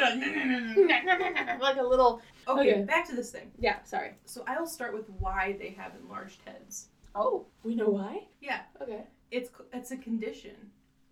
like 1.60 1.76
a 1.76 1.82
little. 1.82 2.20
Okay, 2.48 2.72
Okay. 2.72 2.82
back 2.84 3.08
to 3.08 3.16
this 3.16 3.30
thing. 3.30 3.50
Yeah. 3.58 3.82
Sorry. 3.84 4.12
So 4.24 4.44
I 4.46 4.58
will 4.58 4.66
start 4.66 4.94
with 4.94 5.08
why 5.18 5.56
they 5.58 5.70
have 5.70 5.92
enlarged 6.02 6.40
heads. 6.44 6.88
Oh, 7.14 7.46
we 7.62 7.74
know 7.74 7.88
why. 7.88 8.28
Yeah. 8.40 8.60
Okay. 8.80 9.04
It's 9.30 9.50
it's 9.72 9.90
a 9.90 9.96
condition 9.96 10.56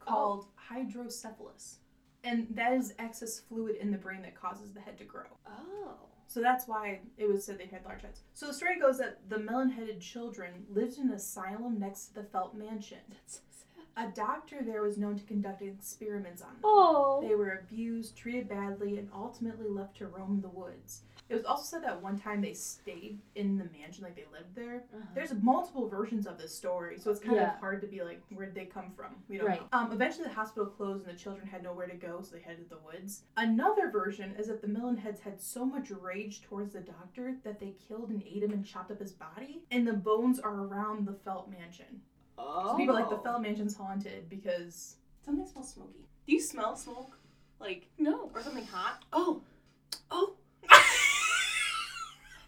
oh. 0.02 0.05
called 0.05 0.47
hydrocephalus, 0.55 1.78
and 2.25 2.47
that 2.50 2.73
is 2.73 2.95
excess 2.99 3.40
fluid 3.40 3.76
in 3.76 3.90
the 3.90 3.99
brain 3.99 4.23
that 4.23 4.35
causes 4.35 4.73
the 4.73 4.81
head 4.81 4.99
to 4.99 5.05
grow. 5.05 5.25
Oh. 5.47 5.95
So 6.28 6.40
that's 6.40 6.66
why 6.66 7.00
it 7.16 7.28
was 7.28 7.45
said 7.45 7.59
they 7.59 7.66
had 7.66 7.85
large 7.85 8.02
heads. 8.02 8.21
So 8.35 8.47
the 8.49 8.55
story 8.55 8.81
goes 8.81 8.99
that 8.99 9.21
the 9.28 9.38
melon-headed 9.38 10.00
children 10.00 10.66
lived 10.69 10.99
in 10.99 11.09
an 11.09 11.14
asylum 11.14 11.78
next 11.78 12.07
to 12.07 12.14
the 12.14 12.25
Felt 12.25 12.55
Mansion. 12.55 12.99
That's 13.09 13.35
so 13.37 13.40
sad. 13.50 14.09
A 14.09 14.14
doctor 14.14 14.59
there 14.64 14.83
was 14.83 14.99
known 14.99 15.16
to 15.16 15.25
conduct 15.25 15.62
experiments 15.62 16.43
on 16.43 16.49
them. 16.49 16.61
Oh. 16.64 17.25
They 17.26 17.37
were 17.37 17.61
abused, 17.62 18.16
treated 18.16 18.49
badly, 18.49 18.99
and 18.99 19.09
ultimately 19.14 19.69
left 19.69 19.97
to 19.99 20.09
roam 20.09 20.40
the 20.43 20.49
woods. 20.49 21.02
It 21.28 21.35
was 21.35 21.45
also 21.45 21.64
said 21.64 21.83
that 21.85 22.00
one 22.00 22.16
time 22.16 22.40
they 22.40 22.52
stayed 22.54 23.18
in 23.35 23.59
the 23.59 23.64
mansion, 23.76 24.04
like 24.04 24.14
they 24.14 24.26
lived 24.33 24.54
there. 24.54 24.85
Uh-huh. 24.95 25.04
There's 25.14 25.35
multiple 25.35 25.88
versions 25.88 26.25
of 26.26 26.38
this 26.38 26.54
story, 26.54 26.99
so 26.99 27.11
it's 27.11 27.18
kind 27.18 27.35
Yeah. 27.37 27.54
of 27.54 27.59
hard 27.59 27.80
to 27.80 27.88
be 27.88 28.02
like, 28.04 28.23
where 28.33 28.47
did 28.47 28.54
they 28.54 28.66
come 28.66 28.92
from? 28.92 29.16
We 29.28 29.38
don't 29.38 29.49
Right. 29.49 29.61
know. 29.61 29.66
Um, 29.73 29.90
eventually, 29.90 30.25
the 30.28 30.35
hospital 30.35 30.66
closed 30.66 31.04
and 31.04 31.12
the 31.12 31.18
children 31.18 31.45
had 31.49 31.64
nowhere 31.64 31.88
to 31.88 31.97
go, 31.97 32.23
so 32.23 32.37
they 32.37 32.42
headed 32.42 32.68
to 32.68 32.76
the 32.76 32.80
woods. 32.83 33.25
Another 33.37 33.90
version 33.90 34.37
is 34.37 34.47
that 34.47 34.61
the 34.61 34.68
Melonheads 34.68 35.18
had 35.18 35.40
so 35.40 35.64
much 35.64 35.90
rage 35.90 36.42
towards 36.42 36.75
the 36.75 36.80
doctor 36.80 37.37
that 37.42 37.59
they 37.59 37.73
killed 37.88 38.11
and 38.11 38.23
ate 38.23 38.45
him 38.45 38.52
and 38.52 38.64
chopped 38.64 38.92
up 38.92 39.00
his 39.00 39.12
body, 39.12 39.64
and 39.73 39.85
the 39.87 39.95
bones 39.95 40.38
are 40.38 40.54
around 40.64 41.06
the 41.06 41.14
Felt 41.14 41.50
Mansion. 41.50 42.02
Oh. 42.38 42.68
So 42.73 42.76
people 42.76 42.97
are 42.97 43.00
like 43.00 43.11
the 43.11 43.18
Felt 43.18 43.42
Mansion's 43.42 43.75
haunted 43.76 44.28
because 44.28 44.97
something 45.25 45.45
smells 45.47 45.73
smoky. 45.73 46.06
Do 46.26 46.33
you 46.33 46.40
smell 46.40 46.76
smoke? 46.76 47.18
Like 47.59 47.88
No. 47.99 48.30
or 48.35 48.42
something 48.42 48.66
hot? 48.66 49.04
Oh. 49.12 49.42
Oh. 49.42 49.42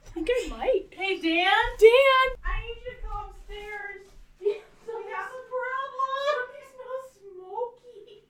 I 0.09 0.11
think 0.11 0.29
I 0.33 0.49
might. 0.49 0.85
Hey, 0.91 1.21
Dan? 1.21 1.65
Dan! 1.79 2.27
I 2.41 2.57
need 2.65 2.81
you 2.81 2.97
to 2.97 3.01
come 3.05 3.29
upstairs. 3.29 4.09
So 4.89 4.91
we 4.97 5.05
have 5.13 5.29
a 5.29 5.45
problem. 5.53 6.33
Something 6.33 6.69
smells 6.73 7.09
smoky. 7.21 8.25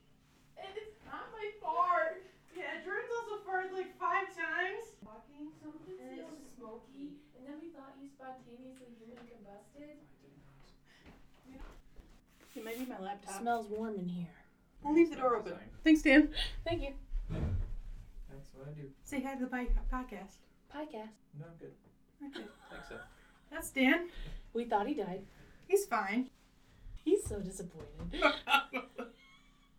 And 0.59 0.71
it's 0.75 0.99
not 1.07 1.31
my 1.31 1.47
fart. 1.63 2.27
Yeah, 2.59 2.83
Jordan's 2.83 3.15
also 3.15 3.39
farted 3.47 3.73
like 3.73 3.95
five 3.97 4.27
times. 4.35 4.91
Walking 5.07 5.55
something 5.63 5.97
and 6.03 6.19
smells 6.19 6.43
smoky. 6.59 7.15
And 7.39 7.47
then 7.47 7.57
we 7.63 7.71
thought 7.71 7.95
you 8.03 8.11
spontaneously 8.11 8.91
human 8.99 9.23
combusted. 9.31 10.03
It 12.59 12.65
might 12.67 12.79
be 12.79 12.87
my 12.91 12.99
laptop. 12.99 13.39
It 13.39 13.39
smells 13.39 13.71
warm 13.71 13.95
in 14.03 14.09
here. 14.11 14.35
We'll 14.83 14.95
leave 14.95 15.11
the 15.11 15.17
door 15.17 15.37
open. 15.37 15.55
Thanks, 15.85 16.03
Dan. 16.03 16.35
Thank 16.67 16.83
you. 16.83 16.93
That's 17.31 18.51
what 18.53 18.67
I 18.67 18.75
do. 18.75 18.91
Say 19.05 19.23
hi 19.23 19.35
to 19.35 19.47
the 19.47 19.51
podcast. 19.51 20.43
Podcast. 20.75 21.18
No, 21.39 21.47
I'm 21.47 21.57
good. 21.59 21.73
Okay. 22.37 22.47
Thanks, 22.71 22.89
so. 22.89 22.97
That's 23.51 23.71
Dan. 23.71 24.09
We 24.53 24.65
thought 24.65 24.87
he 24.87 24.95
died. 24.95 25.23
He's 25.67 25.85
fine. 25.87 26.31
He's 27.05 27.25
so 27.25 27.41
disappointed. 27.41 28.23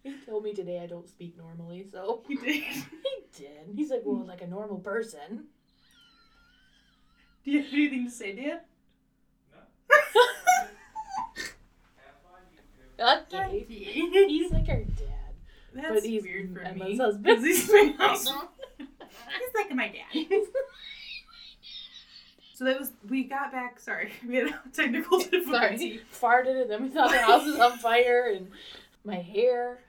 He 0.02 0.14
told 0.26 0.46
me 0.46 0.54
today 0.54 0.80
I 0.82 0.88
don't 0.88 1.08
speak 1.10 1.38
normally, 1.38 1.86
so 1.92 2.24
he 2.26 2.36
did. 2.38 2.46
he 2.64 2.84
did. 3.38 3.76
He's 3.76 3.90
like, 3.90 4.02
well, 4.06 4.26
like 4.26 4.42
a 4.42 4.48
normal 4.48 4.78
person. 4.80 5.48
Do 7.44 7.52
you 7.52 7.62
have 7.62 7.74
anything 7.74 8.06
to 8.06 8.10
say, 8.12 8.34
Dan? 8.34 8.60
No. 12.98 13.14
okay. 13.34 13.66
He's 13.68 14.52
like 14.54 14.70
our 14.70 14.84
dad. 14.84 15.34
That's 15.74 15.90
but 15.90 16.04
he's 16.04 16.24
weird 16.24 16.54
for 16.54 16.62
Emma's 16.62 16.80
me. 16.82 16.98
husband. 16.98 17.26
'cause 17.26 17.44
He's 17.44 17.70
my 17.70 17.94
husband. 17.98 18.48
He's 18.78 19.54
like 19.56 19.76
my 19.76 19.88
dad. 19.90 20.28
So 22.60 22.66
that 22.66 22.78
was 22.78 22.92
we 23.08 23.24
got 23.24 23.54
back. 23.54 23.80
Sorry, 23.80 24.12
we 24.28 24.36
had 24.36 24.48
a 24.48 24.60
technical 24.74 25.18
difficulty. 25.20 26.02
Sorry. 26.12 26.44
Farted 26.44 26.62
and 26.64 26.70
then 26.70 26.84
we 26.84 26.90
thought 26.90 27.10
the 27.10 27.18
house 27.18 27.46
was 27.46 27.58
on 27.58 27.78
fire 27.78 28.34
and 28.36 28.52
my 29.06 29.16
hair. 29.16 29.80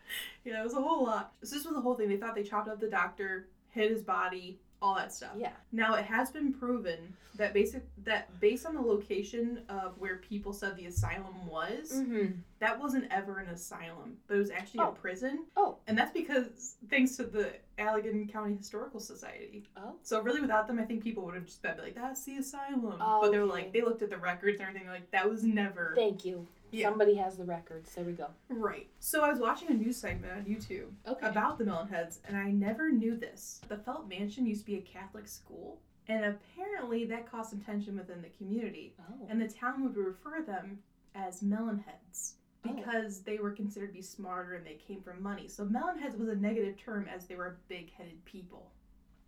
Yeah, 0.45 0.61
it 0.61 0.63
was 0.65 0.75
a 0.75 0.81
whole 0.81 1.03
lot. 1.03 1.33
So 1.43 1.57
this 1.57 1.65
was 1.65 1.75
the 1.75 1.81
whole 1.81 1.97
thing. 1.97 2.09
They 2.09 2.17
thought 2.17 2.37
they 2.37 2.45
chopped 2.45 2.69
up 2.69 2.79
the 2.79 2.89
doctor, 2.89 3.49
hid 3.71 3.91
his 3.91 4.03
body, 4.03 4.61
all 4.83 4.95
that 4.95 5.13
stuff. 5.13 5.33
Yeah. 5.37 5.51
Now 5.73 5.95
it 5.95 6.05
has 6.05 6.31
been 6.31 6.53
proven 6.53 7.15
that 7.37 7.53
basic 7.55 7.83
that 8.05 8.29
based 8.41 8.67
on 8.67 8.75
the 8.75 8.81
location 8.81 9.61
of 9.69 9.97
where 9.99 10.17
people 10.17 10.53
said 10.53 10.77
the 10.77 10.87
asylum 10.87 11.47
was, 11.47 11.93
Mm-hmm. 11.93 12.33
that 12.61 12.79
wasn't 12.79 13.05
ever 13.11 13.39
an 13.39 13.49
asylum, 13.49 14.17
but 14.27 14.35
it 14.37 14.39
was 14.39 14.51
actually 14.51 14.81
Oh. 14.81 14.89
a 14.89 14.93
prison. 14.93 15.45
Oh. 15.57 15.77
And 15.87 15.97
that's 15.97 16.13
because 16.13 16.77
thanks 16.89 17.17
to 17.17 17.25
the 17.25 17.53
Allegan 17.79 18.31
County 18.31 18.57
Historical 18.57 19.01
Society. 19.01 19.65
Oh. 19.77 19.95
So 20.03 20.21
really, 20.23 20.41
without 20.41 20.67
them, 20.67 20.79
I 20.79 20.85
think 20.85 21.03
people 21.03 21.25
would 21.25 21.35
have 21.35 21.47
just 21.47 21.63
been 21.63 21.77
like, 21.79 21.95
"That's 21.95 22.25
the 22.25 22.37
asylum." 22.37 22.97
Oh, 23.01 23.21
but 23.23 23.33
they 23.33 23.39
were 23.39 23.45
okay. 23.45 23.53
like, 23.53 23.73
they 23.73 23.83
looked 23.83 24.03
at 24.03 24.11
the 24.11 24.19
records 24.19 24.59
and 24.61 24.69
everything. 24.69 24.87
they're 24.87 24.97
Like 24.97 25.11
that 25.13 25.29
was 25.29 25.43
never 25.45 25.93
Thank 25.95 26.25
you. 26.25 26.47
Yeah. 26.73 26.89
Somebody 26.89 27.15
has 27.17 27.37
the 27.37 27.45
records. 27.45 27.95
There 27.95 28.05
we 28.05 28.13
go. 28.13 28.29
right. 28.49 28.89
So 28.99 29.23
I 29.23 29.31
was 29.31 29.39
watching 29.41 29.69
a 29.71 29.75
news 29.75 29.97
segment 30.01 30.33
on 30.33 30.45
YouTube 30.45 30.91
Okay. 31.07 31.27
about 31.27 31.59
the 31.59 31.65
Melonheads, 31.65 32.19
and 32.27 32.37
I 32.37 32.51
never 32.51 32.91
knew 32.91 33.17
this. 33.17 33.61
The 33.69 33.77
Felt 33.79 34.09
Mansion 34.09 34.47
used 34.47 34.61
to 34.63 34.67
be 34.67 34.77
a 34.79 34.81
Catholic 34.83 35.27
school, 35.29 35.81
and 36.09 36.25
apparently 36.25 37.05
that 37.07 37.31
caused 37.31 37.51
some 37.51 37.61
tension 37.61 37.97
within 37.97 38.23
the 38.23 38.29
community. 38.31 38.95
oh. 39.01 39.27
And 39.29 39.41
the 39.41 39.49
town 39.49 39.83
would 39.85 39.97
refer 39.97 40.43
them 40.43 40.79
as 41.15 41.43
Melonheads 41.43 42.35
Oh. 42.69 42.73
because 42.75 43.23
they 43.23 43.39
were 43.39 43.53
considered 43.53 43.89
to 43.89 43.93
be 43.95 44.03
smarter 44.03 44.55
and 44.55 44.67
they 44.67 44.75
came 44.75 45.01
from 45.03 45.23
money. 45.23 45.49
So 45.49 45.65
Melonheads 45.65 46.19
was 46.19 46.29
a 46.29 46.37
negative 46.37 46.77
term 46.77 47.07
as 47.09 47.27
they 47.27 47.35
were 47.35 47.57
big-headed 47.69 48.23
people. 48.27 48.71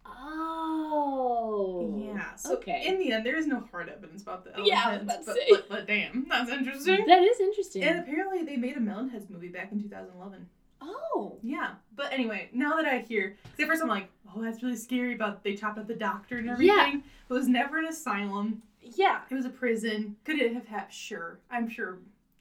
Oh. 0.04 1.94
Yeah. 2.14 2.35
So 2.37 2.54
okay. 2.56 2.85
in 2.87 2.99
the 2.99 3.12
end, 3.12 3.25
there 3.26 3.37
is 3.37 3.47
no 3.47 3.61
hard 3.71 3.88
evidence 3.88 4.23
about 4.23 4.44
the 4.44 4.62
Yeah, 4.62 4.82
I 4.85 4.92
was 4.92 5.02
Melonheads, 5.02 5.04
about 5.04 5.25
to 5.25 5.25
but, 5.25 5.49
but, 5.50 5.68
but 5.68 5.87
damn, 5.87 6.26
that's 6.28 6.50
interesting. 6.50 7.04
that 7.06 7.23
is 7.23 7.40
interesting. 7.40 7.82
And 7.85 7.99
apparently, 8.00 8.44
they 8.44 8.56
made 8.56 8.76
a 8.76 8.80
Melonheads 8.80 9.30
movie 9.30 9.49
back 9.49 9.73
in 9.73 9.82
2011. 9.82 10.47
oh. 10.80 11.38
Yeah, 11.42 11.71
but 11.97 12.12
anyway, 12.12 12.49
now 12.52 12.76
that 12.76 12.87
I 12.87 12.99
hear, 13.00 13.37
because 13.44 13.61
at 13.64 13.68
first 13.68 13.82
I'm 13.82 13.88
like, 13.88 14.09
oh, 14.35 14.40
that's 14.42 14.62
really 14.62 14.76
scary 14.76 15.14
about 15.14 15.42
they 15.42 15.54
chopped 15.54 15.78
up 15.78 15.87
the 15.88 15.94
doctor 15.94 16.38
and 16.38 16.49
everything. 16.50 16.76
Yeah. 16.76 16.94
It 17.30 17.32
was 17.32 17.49
never 17.49 17.78
an 17.78 17.87
asylum. 17.87 18.62
Yeah. 18.80 19.21
It 19.30 19.35
was 19.35 19.44
a 19.44 19.50
prison. 19.50 20.16
Could 20.25 20.38
it 20.38 20.52
have 20.54 20.66
happened? 20.66 20.92
Sure, 20.92 21.38
I'm 21.50 21.68
sure. 21.68 21.99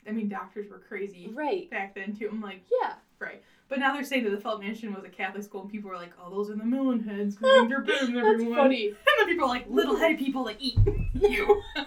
I 0.07 0.11
mean, 0.11 0.29
doctors 0.29 0.69
were 0.69 0.79
crazy 0.79 1.29
Right. 1.33 1.69
back 1.69 1.93
then 1.95 2.15
too. 2.15 2.27
I'm 2.31 2.41
like, 2.41 2.61
Yeah. 2.81 2.93
right. 3.19 3.41
But 3.71 3.79
now 3.79 3.93
they're 3.93 4.03
saying 4.03 4.25
that 4.25 4.31
the 4.31 4.37
Felt 4.37 4.59
Mansion 4.59 4.93
was 4.93 5.05
a 5.05 5.09
Catholic 5.09 5.43
school, 5.43 5.61
and 5.61 5.69
people 5.71 5.89
are 5.89 5.95
like, 5.95 6.11
oh, 6.21 6.29
those 6.29 6.49
are 6.49 6.55
the 6.57 6.65
Melon 6.65 6.99
heads 6.99 7.35
because 7.37 7.69
they're 7.69 7.79
better 7.79 8.05
than 8.05 8.15
That's 8.15 8.43
funny. 8.53 8.87
And 8.87 8.95
then 9.17 9.27
people 9.27 9.45
are 9.45 9.47
like, 9.47 9.65
little 9.69 9.95
headed 9.95 10.19
people 10.19 10.43
that 10.43 10.57
eat 10.59 10.77
you. 11.13 11.61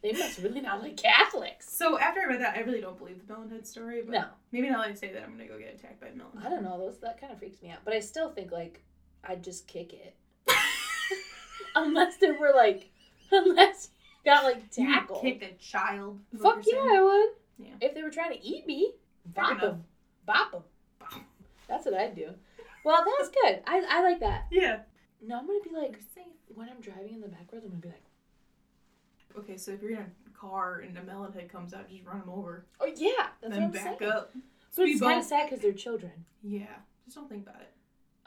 They 0.00 0.12
must 0.12 0.38
really 0.38 0.60
not 0.60 0.80
like 0.80 0.96
Catholics. 0.96 1.68
so 1.74 1.98
after 1.98 2.20
I 2.20 2.26
read 2.26 2.40
that, 2.40 2.56
I 2.56 2.60
really 2.60 2.80
don't 2.80 2.96
believe 2.96 3.18
the 3.26 3.32
Melon 3.32 3.50
head 3.50 3.66
story. 3.66 4.02
But 4.04 4.12
No. 4.12 4.24
maybe 4.52 4.70
now 4.70 4.80
that 4.82 4.90
I 4.90 4.94
say 4.94 5.12
that, 5.12 5.24
I'm 5.24 5.32
gonna 5.32 5.48
go 5.48 5.58
get 5.58 5.74
attacked 5.74 6.00
by 6.00 6.06
a 6.06 6.14
Millen. 6.14 6.30
I 6.40 6.48
don't 6.48 6.62
know. 6.62 6.78
Those 6.78 6.98
that 7.00 7.20
kind 7.20 7.32
of 7.32 7.40
freaks 7.40 7.60
me 7.62 7.70
out. 7.70 7.78
But 7.84 7.94
I 7.94 7.98
still 8.00 8.30
think 8.30 8.52
like 8.52 8.80
I'd 9.24 9.42
just 9.42 9.66
kick 9.66 9.92
it. 9.92 10.14
unless 11.74 12.16
there 12.18 12.38
were 12.38 12.52
like, 12.54 12.90
unless 13.32 13.90
got 14.24 14.44
like 14.44 14.62
You 14.76 14.86
tackled. 14.86 15.20
kick 15.20 15.42
a 15.42 15.52
child. 15.60 16.20
Fuck 16.40 16.62
yeah. 16.64 16.78
I 16.78 17.00
would. 17.02 17.66
Yeah. 17.66 17.74
If 17.80 17.94
they 17.94 18.02
were 18.04 18.10
trying 18.10 18.30
to 18.38 18.44
eat 18.46 18.68
me, 18.68 18.92
Fair 19.34 19.44
bop 19.44 19.60
them, 19.60 19.84
bop 20.28 20.52
them. 20.52 20.62
That's 21.68 21.84
what 21.84 21.94
I'd 21.94 22.14
do. 22.14 22.30
Well, 22.84 23.04
that's 23.18 23.30
good. 23.30 23.60
I, 23.66 23.84
I 23.88 24.02
like 24.02 24.20
that. 24.20 24.46
Yeah. 24.50 24.80
No, 25.20 25.38
I'm 25.38 25.46
gonna 25.46 25.58
be 25.64 25.70
like 25.74 25.98
safe. 26.14 26.24
when 26.54 26.68
I'm 26.68 26.80
driving 26.80 27.14
in 27.14 27.20
the 27.20 27.28
back 27.28 27.48
roads, 27.52 27.64
I'm 27.64 27.70
gonna 27.70 27.82
be 27.82 27.88
like, 27.88 28.02
Okay, 29.38 29.56
so 29.56 29.72
if 29.72 29.82
you're 29.82 29.92
in 29.92 29.98
a 29.98 30.38
car 30.38 30.80
and 30.86 30.96
a 30.96 31.02
melon 31.02 31.32
head 31.32 31.50
comes 31.50 31.74
out, 31.74 31.88
just 31.90 32.04
run 32.04 32.20
them 32.20 32.30
over. 32.30 32.64
oh 32.80 32.86
yeah, 32.96 33.10
that's 33.40 33.52
then 33.54 33.62
what 33.62 33.62
I'm 33.62 33.70
back 33.72 33.98
saying. 33.98 34.10
up. 34.12 34.32
But 34.76 34.88
it's 34.88 35.00
kind 35.00 35.14
bump. 35.14 35.22
of 35.22 35.28
sad 35.28 35.46
because 35.50 35.62
they're 35.62 35.72
children. 35.72 36.12
Yeah. 36.42 36.66
Just 37.04 37.16
don't 37.16 37.28
think 37.28 37.46
about 37.48 37.60
it. 37.60 37.72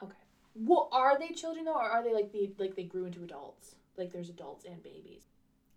Okay. 0.04 0.14
Well, 0.54 0.88
are 0.92 1.18
they 1.18 1.28
children 1.30 1.64
though, 1.64 1.74
or 1.74 1.88
are 1.88 2.04
they 2.04 2.12
like 2.12 2.30
the 2.32 2.52
like 2.58 2.76
they 2.76 2.84
grew 2.84 3.06
into 3.06 3.22
adults? 3.24 3.74
Like 3.96 4.12
there's 4.12 4.28
adults 4.28 4.64
and 4.66 4.82
babies. 4.82 5.22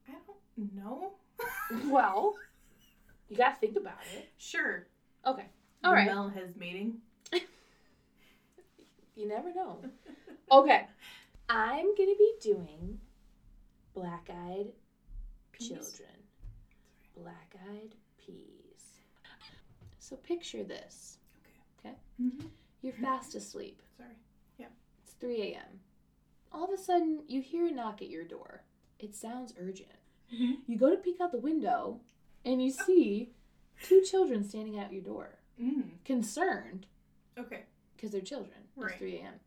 I 0.08 0.13
don't 0.58 0.75
know. 0.75 1.13
Well, 1.91 2.36
you 3.29 3.38
gotta 3.38 3.55
think 3.55 3.75
about 3.77 3.98
it. 4.15 4.29
Sure. 4.38 4.86
Okay. 5.25 5.46
All 5.86 5.94
right. 5.94 6.08
melon 6.08 6.34
head's 6.34 6.56
mating. 6.58 6.98
You 9.15 9.27
never 9.27 9.54
know. 9.54 9.80
Okay. 10.51 10.86
I'm 11.50 11.96
gonna 11.96 12.15
be 12.20 12.34
doing 12.39 13.00
black 13.96 14.30
eyed 14.30 14.68
children. 15.60 16.10
Black 17.18 17.56
eyed 17.72 17.96
peas. 18.18 19.00
So 20.00 20.18
picture 20.18 20.63
this. 20.63 21.18
Mm-hmm. 22.22 22.46
You're 22.82 22.94
fast 22.94 23.34
asleep. 23.36 23.82
Sorry. 23.98 24.10
Yeah. 24.60 24.68
It's 25.04 25.13
3 25.13 25.42
a.m. 25.54 25.80
All 26.51 26.65
of 26.65 26.80
a 26.80 26.82
sudden, 26.82 27.24
you 27.27 27.42
hear 27.42 27.65
a 27.68 27.72
knock 27.72 28.01
at 28.04 28.10
your 28.10 28.24
door. 28.24 28.62
It 29.00 29.15
sounds 29.15 29.54
urgent. 29.60 29.89
Mhm. 30.34 30.58
You 30.68 30.77
go 30.77 30.89
to 30.92 30.98
peek 30.98 31.20
out 31.22 31.32
the 31.32 31.39
window 31.39 32.01
and 32.46 32.62
you 32.62 32.70
see 32.70 33.32
two 33.82 34.01
children 34.01 34.44
standing 34.44 34.77
at 34.77 34.94
your 34.94 35.01
door, 35.01 35.35
Mm. 35.62 36.03
concerned 36.03 36.88
Okay. 37.38 37.63
because 37.95 38.12
they're 38.12 38.21
children. 38.21 38.57
It's 38.75 38.85
Right. 38.85 38.97
3 38.97 39.17
a.m. 39.19 39.39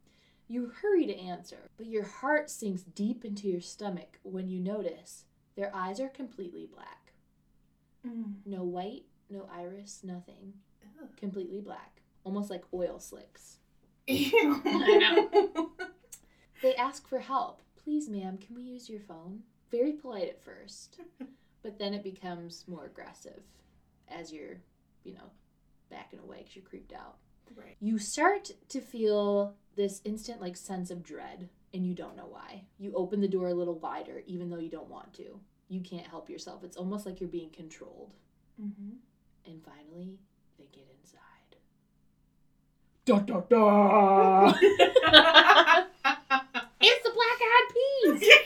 You 0.49 0.67
hurry 0.81 1.05
to 1.07 1.15
answer, 1.17 1.69
but 1.77 1.87
your 1.87 2.05
heart 2.05 2.49
sinks 2.51 2.83
deep 2.83 3.25
into 3.25 3.47
your 3.49 3.61
stomach 3.61 4.19
when 4.23 4.49
you 4.49 4.59
notice 4.61 5.25
their 5.57 5.75
eyes 5.75 6.01
are 6.01 6.09
completely 6.09 6.67
black. 6.67 7.13
Mm. 8.07 8.37
No 8.47 8.63
white, 8.65 9.05
no 9.29 9.47
iris, 9.53 10.03
nothing. 10.03 10.55
Ugh. 11.03 11.09
Completely 11.17 11.61
black. 11.61 12.01
Almost 12.25 12.49
like 12.51 12.65
oil 12.73 12.99
slicks. 12.99 13.59
They 16.61 16.75
ask 16.75 17.07
for 17.07 17.21
help. 17.21 17.63
Please, 17.77 18.09
ma'am, 18.09 18.37
can 18.39 18.57
we 18.57 18.63
use 18.63 18.89
your 18.91 18.99
phone? 19.01 19.43
Very 19.71 19.93
polite 19.93 20.29
at 20.29 20.43
first, 20.43 20.99
but 21.63 21.79
then 21.79 21.95
it 21.95 22.03
becomes 22.03 22.65
more 22.67 22.87
aggressive 22.87 23.43
as 24.09 24.33
you're, 24.33 24.57
you 25.05 25.15
know, 25.15 25.31
backing 25.91 26.21
away 26.21 26.39
because 26.39 26.57
you're 26.57 26.65
creeped 26.65 26.93
out. 26.93 27.17
Right. 27.57 27.77
You 27.81 27.99
start 27.99 28.51
to 28.69 28.81
feel 28.81 29.55
this 29.77 30.01
instant 30.05 30.41
like 30.41 30.57
sense 30.57 30.91
of 30.91 31.03
dread 31.03 31.49
and 31.73 31.87
you 31.87 31.95
don't 31.95 32.17
know 32.17 32.29
why. 32.29 32.65
You 32.79 32.93
open 32.95 33.21
the 33.21 33.29
door 33.29 33.49
a 33.49 33.55
little 33.55 33.79
wider 33.79 34.23
even 34.27 34.51
though 34.51 34.59
you 34.59 34.71
don't 34.71 34.91
want 34.91 35.15
to. 35.15 35.41
You 35.69 35.81
can't 35.81 36.07
help 36.07 36.31
yourself. 36.31 36.65
It's 36.65 36.77
almost 36.77 37.05
like 37.07 37.21
you're 37.21 37.29
being 37.29 37.51
controlled. 37.51 38.15
Mm-hmm. 38.61 38.97
And 39.47 39.63
finally, 39.63 40.19
they 40.59 40.67
get 40.73 40.87
inside. 41.01 41.57
Da 43.05 43.19
da 43.21 43.41
da! 43.41 44.53
it's 46.81 47.05
the 47.05 47.11
black-eyed 47.11 47.69
peas. 47.73 48.23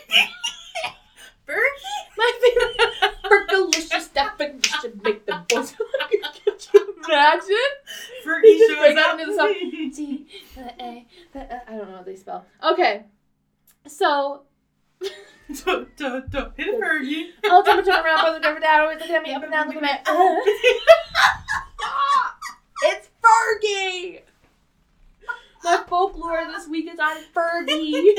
Berkey? 1.47 1.97
My 2.17 2.33
favorite 2.41 2.77
fergalicious 3.25 4.13
definition 4.13 5.01
make 5.03 5.27
the 5.27 5.45
boys. 5.49 5.73
Could 5.73 6.13
you 6.13 6.32
imagine? 7.09 7.57
Fergie 8.25 8.59
shows 8.59 8.79
breaks 8.79 9.01
up. 9.01 9.07
out 9.15 9.21
into 9.21 9.33
the 9.33 9.37
song. 9.37 9.55
T, 9.95 10.27
uh, 10.59 10.61
A, 10.81 11.07
uh, 11.35 11.39
uh, 11.39 11.59
I 11.69 11.77
don't 11.77 11.89
know 11.91 11.97
what 11.97 12.07
they 12.07 12.17
spell. 12.17 12.45
Okay, 12.73 13.05
so 13.87 14.43
Duh, 15.65 15.85
duh, 15.97 16.21
duh. 16.31 16.51
Hit 16.57 16.69
a 16.69 16.79
Fergie. 16.79 17.31
all 17.51 17.63
the 17.63 17.71
time 17.73 17.85
turn 17.85 18.05
around, 18.05 18.21
brother, 18.23 18.41
never 18.41 18.61
dad, 18.61 18.81
always 18.81 18.99
looking 19.01 19.17
at 19.17 19.23
me 19.23 19.35
up 19.35 19.43
and 19.43 19.53
down, 19.53 19.67
looking 19.69 19.83
at 19.85 20.07
me. 20.07 20.13
Uh, 20.13 20.37
it's 22.85 23.09
Fergie. 23.23 24.21
My 25.65 25.83
folklore 25.89 26.45
this 26.47 26.67
week 26.69 26.89
is 26.93 26.99
on 26.99 27.17
Fergie. 27.35 28.15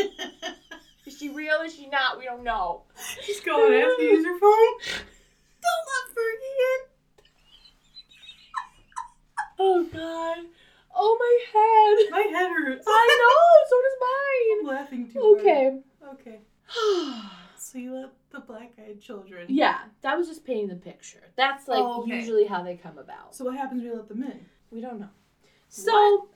Is 1.06 1.18
she 1.18 1.30
real? 1.30 1.62
Is 1.66 1.74
she 1.75 1.88
not? 1.88 2.18
We 2.18 2.24
don't 2.25 2.44
know. 2.44 2.84
She's 3.24 3.42
go 3.42 3.66
and 3.66 3.75
ask 3.75 3.98
you 4.00 4.08
to 4.10 4.13
use 4.16 4.24
your 4.24 4.40
phone. 4.40 4.80
Don't 5.62 5.86
let 5.90 6.16
Fergie 6.16 6.58
in. 6.70 6.92
Oh 9.60 9.83
god. 9.91 10.45
Oh 10.95 11.17
my 11.19 11.36
head. 11.53 12.12
My 12.12 12.38
head 12.39 12.50
hurts. 12.51 12.86
I 12.88 13.17
know, 13.19 13.69
so 13.69 13.75
does 13.81 13.98
mine. 14.01 14.60
I'm 14.60 14.77
laughing 14.77 15.12
too. 15.12 15.38
Okay. 15.39 15.63
hard. 16.01 16.19
Okay. 16.19 16.39
Okay. 16.75 17.19
So 17.55 17.77
you 17.79 17.93
let 17.95 18.10
the 18.29 18.41
black-eyed 18.41 19.00
children. 19.01 19.45
yeah, 19.50 19.79
that 20.01 20.17
was 20.17 20.27
just 20.27 20.43
painting 20.45 20.67
the 20.67 20.75
picture. 20.75 21.24
That's 21.38 21.67
like 21.69 21.79
Oh, 21.81 22.03
okay. 22.03 22.17
usually 22.19 22.45
how 22.45 22.62
they 22.62 22.75
come 22.75 22.98
about. 22.98 23.33
So 23.33 23.45
what 23.45 23.55
happens 23.55 23.81
when 23.81 23.89
you 23.91 23.95
let 23.98 24.10
them 24.10 24.22
in? 24.22 24.45
We 24.69 24.81
don't 24.81 25.00
know. 25.00 25.07
So 25.69 26.27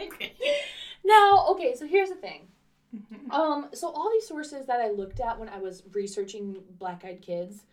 okay. 0.00 0.32
now, 1.04 1.46
okay, 1.50 1.74
so 1.76 1.86
here's 1.86 2.08
the 2.08 2.14
thing. 2.16 2.48
Mhm. 2.96 3.30
Um, 3.30 3.68
so 3.74 3.88
all 3.90 4.10
these 4.10 4.26
sources 4.26 4.66
that 4.66 4.80
I 4.80 4.90
looked 4.90 5.20
at 5.20 5.38
when 5.38 5.48
I 5.50 5.58
was 5.58 5.82
researching 5.92 6.56
black 6.78 7.04
eyed 7.04 7.20
kids, 7.20 7.64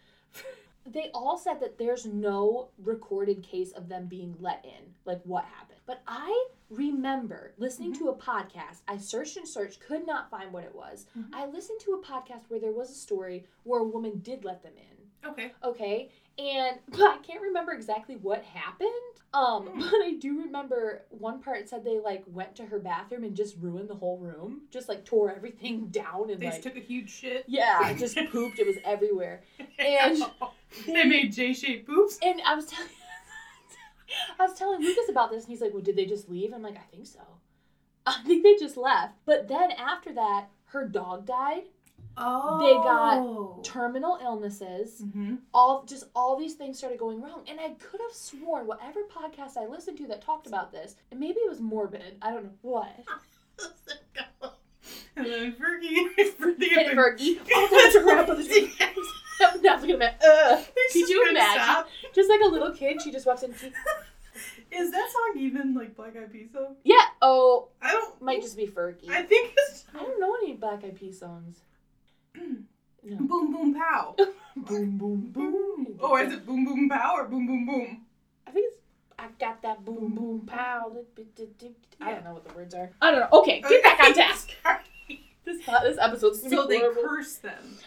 they 0.94 1.10
all 1.14 1.38
said 1.38 1.60
that 1.62 1.78
there's 1.78 2.06
no 2.06 2.70
recorded 2.78 3.42
case 3.44 3.72
of 3.72 3.90
them 3.90 4.06
being 4.08 4.36
let 4.40 4.64
in, 4.64 4.94
like 5.06 5.22
what 5.24 5.44
happened. 5.46 5.80
But 5.86 6.02
I 6.08 6.48
remember 6.70 7.54
listening 7.58 7.94
to 7.96 8.10
a 8.10 8.16
podcast. 8.16 8.82
I 8.88 8.98
searched 8.98 9.38
and 9.38 9.48
searched, 9.48 9.80
could 9.80 10.06
not 10.06 10.30
find 10.30 10.54
what 10.54 10.64
it 10.64 10.74
was. 10.76 11.06
Mhm. 11.18 11.30
I 11.34 11.46
listened 11.48 11.80
to 11.82 11.94
a 11.94 12.02
podcast 12.02 12.50
where 12.50 12.60
there 12.60 12.72
was 12.72 12.90
a 12.90 12.96
story 12.96 13.46
where 13.64 13.82
a 13.82 13.88
woman 13.88 14.20
did 14.20 14.46
let 14.46 14.64
them 14.64 14.74
in. 14.78 15.30
Okay. 15.30 15.52
Okay, 15.64 16.12
and 16.38 16.80
but 16.90 17.02
I 17.02 17.18
can't 17.26 17.42
remember 17.42 17.72
exactly 17.74 18.16
what 18.16 18.44
happened. 18.44 18.90
Um, 19.34 19.66
Hmm. 19.68 19.80
but 19.80 19.94
I 20.04 20.14
do 20.20 20.42
remember 20.42 21.06
one 21.10 21.42
part 21.42 21.68
said 21.68 21.84
they 21.84 22.00
like 22.00 22.24
went 22.28 22.56
to 22.58 22.66
her 22.66 22.78
bathroom 22.80 23.24
and 23.24 23.36
just 23.36 23.56
ruined 23.60 23.90
the 23.90 23.96
whole 23.96 24.18
room, 24.20 24.62
just 24.70 24.88
like 24.88 25.06
tore 25.06 25.32
everything 25.34 25.88
down 25.92 26.30
and 26.30 26.40
They 26.40 26.52
like 26.52 26.62
took 26.62 26.76
a 26.76 26.80
huge 26.80 27.10
shit. 27.10 27.44
yeah, 27.48 27.94
just 27.94 28.16
pooped. 28.32 28.60
It 28.60 28.68
was 28.68 28.78
everywhere. 28.86 29.42
And 29.80 30.24
they 30.86 31.04
made 31.06 31.34
J-shaped 31.34 31.88
poops. 31.88 32.20
And 32.22 32.42
I 32.46 32.54
was 32.56 32.66
telling, 32.68 32.90
I 34.40 34.44
was 34.48 34.54
telling 34.58 34.82
Lucas 34.82 35.10
about 35.10 35.32
this, 35.32 35.44
and 35.46 35.52
he's 35.52 35.62
like, 35.62 35.74
"Well, 35.74 35.82
did 35.82 35.96
they 35.96 36.06
just 36.06 36.30
leave?" 36.30 36.54
I'm 36.54 36.62
like, 36.62 36.78
"I 36.78 36.86
think 36.92 37.08
so. 37.08 37.22
I 38.06 38.22
think 38.26 38.44
they 38.44 38.56
just 38.56 38.78
left." 38.78 39.14
But 39.26 39.48
then 39.48 39.72
after 39.72 40.14
that, 40.14 40.50
her 40.66 40.88
dog 40.88 41.26
died. 41.26 41.64
Oh. 42.16 42.60
They 42.62 42.74
got 42.74 43.64
Terminal 43.64 44.20
illnesses. 44.22 45.02
Mm-hmm. 45.04 45.36
all 45.54 45.84
just 45.86 46.06
all 46.16 46.38
these 46.38 46.54
things 46.56 46.78
started 46.78 47.00
going 47.00 47.22
wrong 47.22 47.44
and 47.48 47.60
i 47.60 47.70
could 47.70 48.00
have 48.02 48.14
sworn 48.16 48.68
whatever 48.68 49.00
podcast 49.04 49.58
i 49.58 49.66
listened 49.66 49.98
to 49.98 50.08
that 50.08 50.22
talked 50.22 50.46
about 50.48 50.72
this 50.72 50.96
and 51.12 51.20
maybe 51.20 51.40
it 51.40 51.50
was 51.50 51.60
morbid 51.60 52.16
i 52.22 52.30
don't 52.32 52.44
know 52.44 52.52
what 52.62 52.94
and 55.16 55.26
then 55.26 55.54
Fergie. 55.54 56.08
Fergie 56.40 56.78
and 56.78 56.98
Fergie. 56.98 57.40
oh 57.56 57.68
that's 57.72 57.96
a 57.96 58.04
wrap 58.04 58.30
of 58.30 58.38
the 58.38 58.70
not 59.64 59.82
gonna 59.82 59.98
ma- 59.98 60.06
Ugh. 60.26 60.66
Could 60.92 61.10
you 61.10 61.30
imagine? 61.30 61.86
just 62.14 62.30
like 62.30 62.42
a 62.42 62.48
little 62.48 62.72
kid 62.72 63.02
she 63.02 63.12
just 63.12 63.26
walks 63.26 63.44
in 63.44 63.54
she, 63.56 63.68
Is 64.72 64.92
that 64.92 65.10
song 65.12 65.34
even 65.38 65.74
like 65.74 65.96
Black 65.96 66.16
Eyed 66.18 66.32
Peas 66.32 66.50
though? 66.54 66.76
yeah 66.84 67.06
oh 67.22 67.70
I 67.82 67.92
don't. 67.92 68.22
might 68.22 68.42
just 68.42 68.58
be 68.58 68.68
fergie 68.68 69.10
I 69.10 69.24
think 69.24 69.54
it's 69.58 69.86
i 69.96 70.00
don't 70.00 70.20
know 70.20 70.36
any 70.44 70.54
black 70.54 70.84
eyed 70.84 70.96
peas 70.96 71.20
songs 71.20 71.62
no. 73.04 73.18
Boom 73.18 73.52
Boom 73.54 73.74
Pow. 73.76 74.16
boom 74.56 74.98
boom 74.98 75.32
boom 75.32 75.98
Oh, 76.00 76.16
is 76.18 76.32
it 76.34 76.46
Boom 76.46 76.66
Boom 76.66 76.90
Pow 76.90 77.14
or 77.16 77.26
Boom 77.26 77.48
Boom 77.48 77.66
Boom? 77.66 78.02
i 78.48 78.52
think 78.52 78.68
it's 78.68 78.78
I 79.18 79.28
got 79.40 79.62
that 79.62 79.86
boom 79.86 80.14
boom 80.16 80.46
pow. 80.46 80.92
I 82.02 82.12
don't 82.12 82.24
know 82.26 82.34
what 82.34 82.46
the 82.46 82.54
words 82.54 82.74
are. 82.74 82.92
I 83.02 83.12
don't 83.12 83.22
know. 83.22 83.40
Okay, 83.40 83.62
get 83.62 83.82
back 83.84 84.00
on 84.04 84.14
task. 84.14 84.52
This 85.46 85.66
this 85.66 85.98
episode's 86.02 86.42
gonna 86.42 86.56
so 86.56 86.68
be 86.68 86.80
they 86.80 86.90
curse 87.02 87.36
them. 87.36 87.78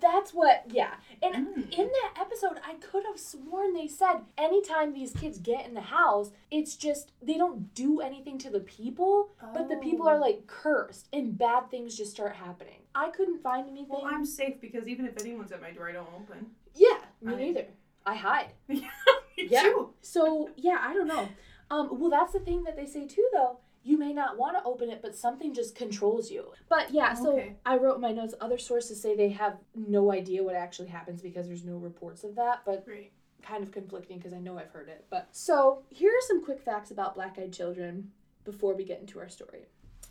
That's 0.00 0.32
what, 0.32 0.64
yeah. 0.68 0.94
And 1.22 1.46
Mm. 1.48 1.72
in 1.78 1.86
that 1.88 2.14
episode, 2.20 2.58
I 2.66 2.74
could 2.74 3.04
have 3.06 3.18
sworn 3.18 3.74
they 3.74 3.88
said 3.88 4.20
anytime 4.38 4.92
these 4.92 5.12
kids 5.12 5.38
get 5.38 5.66
in 5.66 5.74
the 5.74 5.80
house, 5.80 6.30
it's 6.50 6.76
just 6.76 7.10
they 7.20 7.34
don't 7.38 7.74
do 7.74 8.00
anything 8.00 8.38
to 8.38 8.50
the 8.50 8.60
people, 8.60 9.30
but 9.52 9.68
the 9.68 9.76
people 9.76 10.06
are 10.08 10.16
Oh. 10.16 10.20
like 10.20 10.46
cursed 10.46 11.08
and 11.12 11.36
bad 11.36 11.70
things 11.70 11.96
just 11.96 12.12
start 12.12 12.36
happening. 12.36 12.82
I 12.94 13.10
couldn't 13.10 13.42
find 13.42 13.68
anything. 13.68 13.88
Well, 13.90 14.04
I'm 14.06 14.24
safe 14.24 14.60
because 14.60 14.86
even 14.88 15.06
if 15.06 15.18
anyone's 15.20 15.52
at 15.52 15.60
my 15.60 15.70
door, 15.70 15.88
I 15.88 15.92
don't 15.92 16.08
open. 16.14 16.46
yeah, 16.74 16.98
me 17.22 17.34
I- 17.34 17.36
neither. 17.36 17.66
I 18.06 18.14
hide. 18.14 18.48
Yeah. 19.36 19.62
too. 19.62 19.90
So 20.00 20.50
yeah, 20.56 20.78
I 20.80 20.94
don't 20.94 21.08
know. 21.08 21.28
Um, 21.70 21.98
well, 21.98 22.08
that's 22.10 22.32
the 22.32 22.38
thing 22.38 22.62
that 22.64 22.76
they 22.76 22.86
say 22.86 23.06
too, 23.06 23.28
though. 23.32 23.58
You 23.82 23.98
may 23.98 24.12
not 24.12 24.38
want 24.38 24.56
to 24.56 24.62
open 24.64 24.88
it, 24.90 25.02
but 25.02 25.14
something 25.16 25.52
just 25.52 25.74
controls 25.74 26.30
you. 26.30 26.52
But 26.68 26.92
yeah, 26.92 27.14
so 27.14 27.32
Okay. 27.34 27.56
I 27.66 27.76
wrote 27.76 28.00
my 28.00 28.12
notes. 28.12 28.34
Other 28.40 28.56
sources 28.58 29.00
say 29.02 29.14
they 29.16 29.30
have 29.30 29.56
no 29.74 30.12
idea 30.12 30.42
what 30.42 30.54
actually 30.54 30.88
happens 30.88 31.20
because 31.20 31.46
there's 31.48 31.64
no 31.64 31.76
reports 31.76 32.22
of 32.24 32.36
that. 32.36 32.62
But 32.64 32.84
Great. 32.84 33.10
kind 33.42 33.62
of 33.64 33.72
conflicting 33.72 34.18
because 34.18 34.32
I 34.32 34.38
know 34.38 34.56
I've 34.56 34.70
heard 34.70 34.88
it. 34.88 35.04
But 35.10 35.28
so 35.32 35.82
here 35.90 36.10
are 36.10 36.26
some 36.28 36.42
quick 36.44 36.62
facts 36.62 36.90
about 36.92 37.14
black-eyed 37.16 37.52
children 37.52 38.12
before 38.44 38.74
we 38.74 38.84
get 38.84 39.00
into 39.00 39.18
our 39.18 39.28
story. 39.28 39.66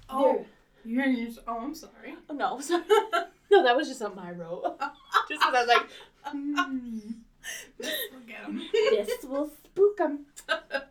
Oh, 0.10 0.46
you're, 0.86 1.06
you're, 1.06 1.32
oh, 1.48 1.60
I'm 1.60 1.76
sorry. 1.76 2.16
Oh 2.30 2.34
no, 2.34 2.60
sorry. 2.60 2.84
no, 3.52 3.64
that 3.64 3.76
was 3.76 3.88
just 3.88 4.00
something 4.00 4.20
I 4.20 4.32
wrote. 4.32 4.80
just 5.30 5.42
because 5.42 5.54
I 5.54 5.60
was 5.60 5.68
like, 5.68 5.88
hmm, 6.26 7.00
Forget 8.12 8.40
'em. 8.46 8.62
this 8.72 9.24
will 9.24 9.50
spook 9.66 9.98
them. 9.98 10.26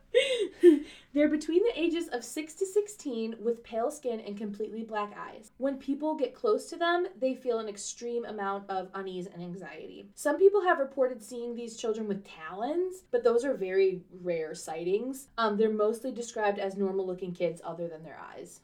They're 1.14 1.28
between 1.28 1.62
the 1.62 1.72
ages 1.78 2.09
of 2.09 2.24
6 2.24 2.55
to 2.55 2.66
16 2.66 3.37
with 3.38 3.62
pale 3.62 3.90
skin 3.90 4.20
and 4.20 4.37
completely 4.37 4.83
black 4.83 5.12
eyes. 5.18 5.50
When 5.59 5.76
people 5.76 6.14
get 6.14 6.35
close 6.35 6.70
to 6.70 6.76
them, 6.76 7.07
they 7.20 7.35
feel 7.35 7.59
an 7.59 7.68
extreme 7.68 8.24
amount 8.24 8.70
of 8.70 8.88
unease 8.94 9.26
and 9.26 9.42
anxiety. 9.42 10.09
Some 10.14 10.38
people 10.38 10.62
have 10.62 10.78
reported 10.78 11.22
seeing 11.22 11.55
these 11.55 11.76
children 11.76 12.09
with 12.09 12.24
talons, 12.24 13.05
but 13.11 13.24
those 13.24 13.44
are 13.44 13.55
very 13.55 14.02
rare 14.22 14.55
sightings. 14.55 15.28
Um, 15.37 15.59
they're 15.59 15.70
mostly 15.70 16.12
described 16.12 16.59
as 16.59 16.76
normal 16.76 17.07
looking 17.07 17.33
kids 17.35 17.61
other 17.64 17.88
than 17.88 18.02
their 18.05 18.18
eyes. 18.35 18.61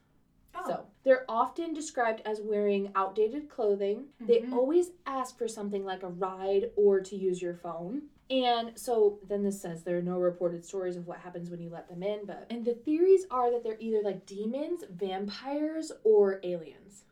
Oh. 0.54 0.64
So 0.66 0.87
they're 1.04 1.24
often 1.28 1.72
described 1.74 2.22
as 2.24 2.40
wearing 2.40 2.90
outdated 2.94 3.48
clothing. 3.48 4.08
They 4.20 4.40
Mhm. 4.40 4.52
always 4.52 4.90
ask 5.06 5.37
for 5.38 5.46
something 5.48 5.84
like 5.84 6.02
a 6.02 6.08
ride 6.08 6.72
or 6.76 7.00
to 7.00 7.16
use 7.16 7.40
your 7.40 7.54
phone. 7.54 8.08
And 8.30 8.78
so 8.78 9.20
then 9.26 9.42
this 9.42 9.61
says 9.61 9.82
there 9.84 9.96
are 9.98 10.02
no 10.02 10.18
reported 10.18 10.64
stories 10.64 10.96
of 10.96 11.06
what 11.06 11.18
happens 11.18 11.50
when 11.50 11.61
you 11.61 11.70
let 11.70 11.88
them 11.88 12.02
in, 12.02 12.26
but 12.26 12.46
and 12.50 12.64
the 12.64 12.74
theories 12.74 13.26
are 13.30 13.50
that 13.50 13.62
they're 13.62 13.78
either 13.80 14.02
like 14.02 14.26
demons, 14.26 14.84
vampires, 14.90 15.92
or 16.04 16.40
aliens. 16.42 17.04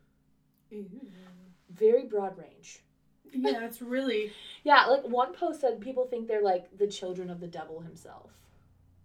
Ew. 0.70 0.88
Very 1.70 2.04
broad 2.04 2.36
range. 2.36 2.82
Yeah, 3.32 3.64
it's 3.64 3.80
really. 3.82 4.32
Yeah, 4.64 4.86
like 4.86 5.04
one 5.04 5.32
post 5.32 5.60
said 5.60 5.80
people 5.80 6.06
think 6.08 6.26
they're 6.26 6.42
like 6.42 6.76
the 6.76 6.88
children 6.88 7.30
of 7.30 7.38
the 7.38 7.46
devil 7.46 7.80
himself. 7.80 8.32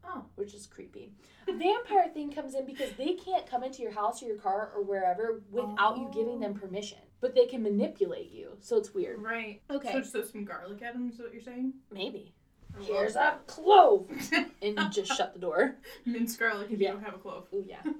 Oh. 0.05 0.23
Which 0.35 0.53
is 0.53 0.65
creepy. 0.67 1.11
A 1.47 1.53
vampire 1.53 2.09
thing 2.13 2.31
comes 2.31 2.55
in 2.55 2.65
because 2.65 2.91
they 2.97 3.13
can't 3.13 3.45
come 3.49 3.63
into 3.63 3.81
your 3.81 3.91
house 3.91 4.21
or 4.21 4.25
your 4.27 4.37
car 4.37 4.71
or 4.75 4.83
wherever 4.83 5.41
without 5.51 5.97
you 5.97 6.09
giving 6.13 6.39
them 6.39 6.53
Oh. 6.57 6.59
permission. 6.59 6.97
But 7.19 7.35
they 7.35 7.45
can 7.45 7.61
manipulate 7.61 8.31
you. 8.31 8.57
So 8.59 8.77
it's 8.77 8.93
weird. 8.93 9.21
Right. 9.21 9.61
Okay. 9.69 9.91
So 9.91 9.99
just 9.99 10.11
throw 10.11 10.23
some 10.23 10.43
garlic 10.45 10.81
at 10.81 10.93
them 10.93 11.09
is 11.13 11.19
what 11.19 11.31
you're 11.33 11.41
saying? 11.43 11.73
Maybe. 11.91 12.33
I 12.79 12.83
Here's 12.83 13.15
love 13.15 13.35
a 13.35 13.37
clove. 13.51 14.09
And 14.63 14.91
just 14.91 15.11
shut 15.15 15.33
the 15.33 15.39
door. 15.39 15.75
Minced 16.05 16.39
garlic 16.39 16.67
if 16.71 16.79
Yeah. 16.79 16.89
you 16.89 16.93
don't 16.95 17.03
have 17.03 17.15
a 17.15 17.19
clove. 17.19 17.47
Ooh, 17.53 17.63
yeah. 17.67 17.81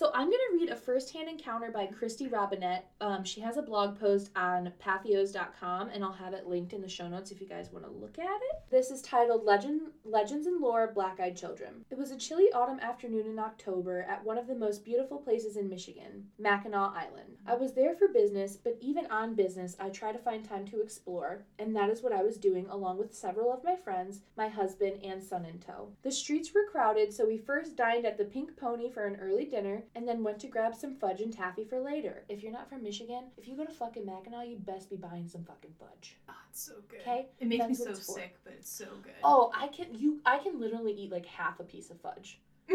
So 0.00 0.10
I'm 0.14 0.30
going 0.30 0.40
to 0.50 0.56
read 0.56 0.70
a 0.70 0.76
first-hand 0.76 1.28
encounter 1.28 1.70
by 1.70 1.86
Kristy 1.86 2.26
Robinett. 2.26 2.84
Um, 3.02 3.22
she 3.22 3.38
has 3.42 3.58
a 3.58 3.62
blog 3.62 4.00
post 4.00 4.30
on 4.34 4.72
patheos.com, 4.82 5.90
and 5.90 6.02
I'll 6.02 6.10
have 6.10 6.32
it 6.32 6.46
linked 6.46 6.72
in 6.72 6.80
the 6.80 6.88
show 6.88 7.06
notes 7.06 7.30
if 7.30 7.38
you 7.38 7.46
guys 7.46 7.68
want 7.70 7.84
to 7.84 7.90
look 7.90 8.18
at 8.18 8.24
it. 8.24 8.62
This 8.70 8.90
is 8.90 9.02
titled 9.02 9.44
Legend, 9.44 9.90
Legends 10.06 10.46
and 10.46 10.58
Lore 10.58 10.90
Black-Eyed 10.94 11.36
Children. 11.36 11.84
It 11.90 11.98
was 11.98 12.12
a 12.12 12.16
chilly 12.16 12.46
autumn 12.54 12.80
afternoon 12.80 13.26
in 13.26 13.38
October 13.38 14.06
at 14.08 14.24
one 14.24 14.38
of 14.38 14.46
the 14.46 14.54
most 14.54 14.86
beautiful 14.86 15.18
places 15.18 15.58
in 15.58 15.68
Michigan, 15.68 16.24
Mackinac 16.38 16.96
Island. 16.96 17.36
I 17.46 17.56
was 17.56 17.74
there 17.74 17.94
for 17.94 18.08
business, 18.08 18.56
but 18.56 18.78
even 18.80 19.04
on 19.08 19.34
business, 19.34 19.76
I 19.78 19.90
try 19.90 20.12
to 20.12 20.18
find 20.18 20.42
time 20.42 20.66
to 20.68 20.80
explore, 20.80 21.44
and 21.58 21.76
that 21.76 21.90
is 21.90 22.02
what 22.02 22.14
I 22.14 22.22
was 22.22 22.38
doing 22.38 22.66
along 22.70 22.96
with 22.96 23.14
several 23.14 23.52
of 23.52 23.64
my 23.64 23.76
friends, 23.76 24.22
my 24.34 24.48
husband, 24.48 25.04
and 25.04 25.22
son 25.22 25.44
in 25.44 25.58
tow. 25.58 25.90
The 26.02 26.10
streets 26.10 26.54
were 26.54 26.70
crowded, 26.72 27.12
so 27.12 27.26
we 27.26 27.36
first 27.36 27.76
dined 27.76 28.06
at 28.06 28.16
the 28.16 28.24
Pink 28.24 28.56
Pony 28.56 28.90
for 28.90 29.04
an 29.04 29.16
early 29.20 29.44
dinner, 29.44 29.82
and 29.94 30.06
then 30.06 30.22
went 30.22 30.38
to 30.40 30.46
grab 30.46 30.74
some 30.74 30.94
fudge 30.94 31.20
and 31.20 31.32
taffy 31.32 31.64
for 31.64 31.80
later. 31.80 32.22
If 32.28 32.42
you're 32.42 32.52
not 32.52 32.68
from 32.68 32.82
Michigan, 32.82 33.24
if 33.36 33.48
you 33.48 33.56
go 33.56 33.64
to 33.64 33.72
fucking 33.72 34.06
Mackinac, 34.06 34.46
you 34.48 34.56
best 34.56 34.88
be 34.90 34.96
buying 34.96 35.26
some 35.28 35.44
fucking 35.44 35.72
fudge. 35.78 36.16
Oh, 36.28 36.34
it's 36.50 36.62
so 36.62 36.74
good. 36.88 37.00
'Kay? 37.04 37.26
It 37.40 37.48
makes 37.48 37.62
me 37.66 37.68
That's 37.74 37.78
what 37.80 37.86
so 37.86 37.90
it's 37.92 38.06
for. 38.06 38.14
sick, 38.18 38.36
but 38.44 38.52
it's 38.54 38.70
so 38.70 38.86
good. 39.02 39.12
Oh, 39.24 39.50
I 39.54 39.68
can 39.68 39.94
you 39.94 40.20
I 40.24 40.38
can 40.38 40.60
literally 40.60 40.92
eat 40.92 41.10
like 41.10 41.26
half 41.26 41.58
a 41.60 41.64
piece 41.64 41.90
of 41.90 42.00
fudge 42.00 42.38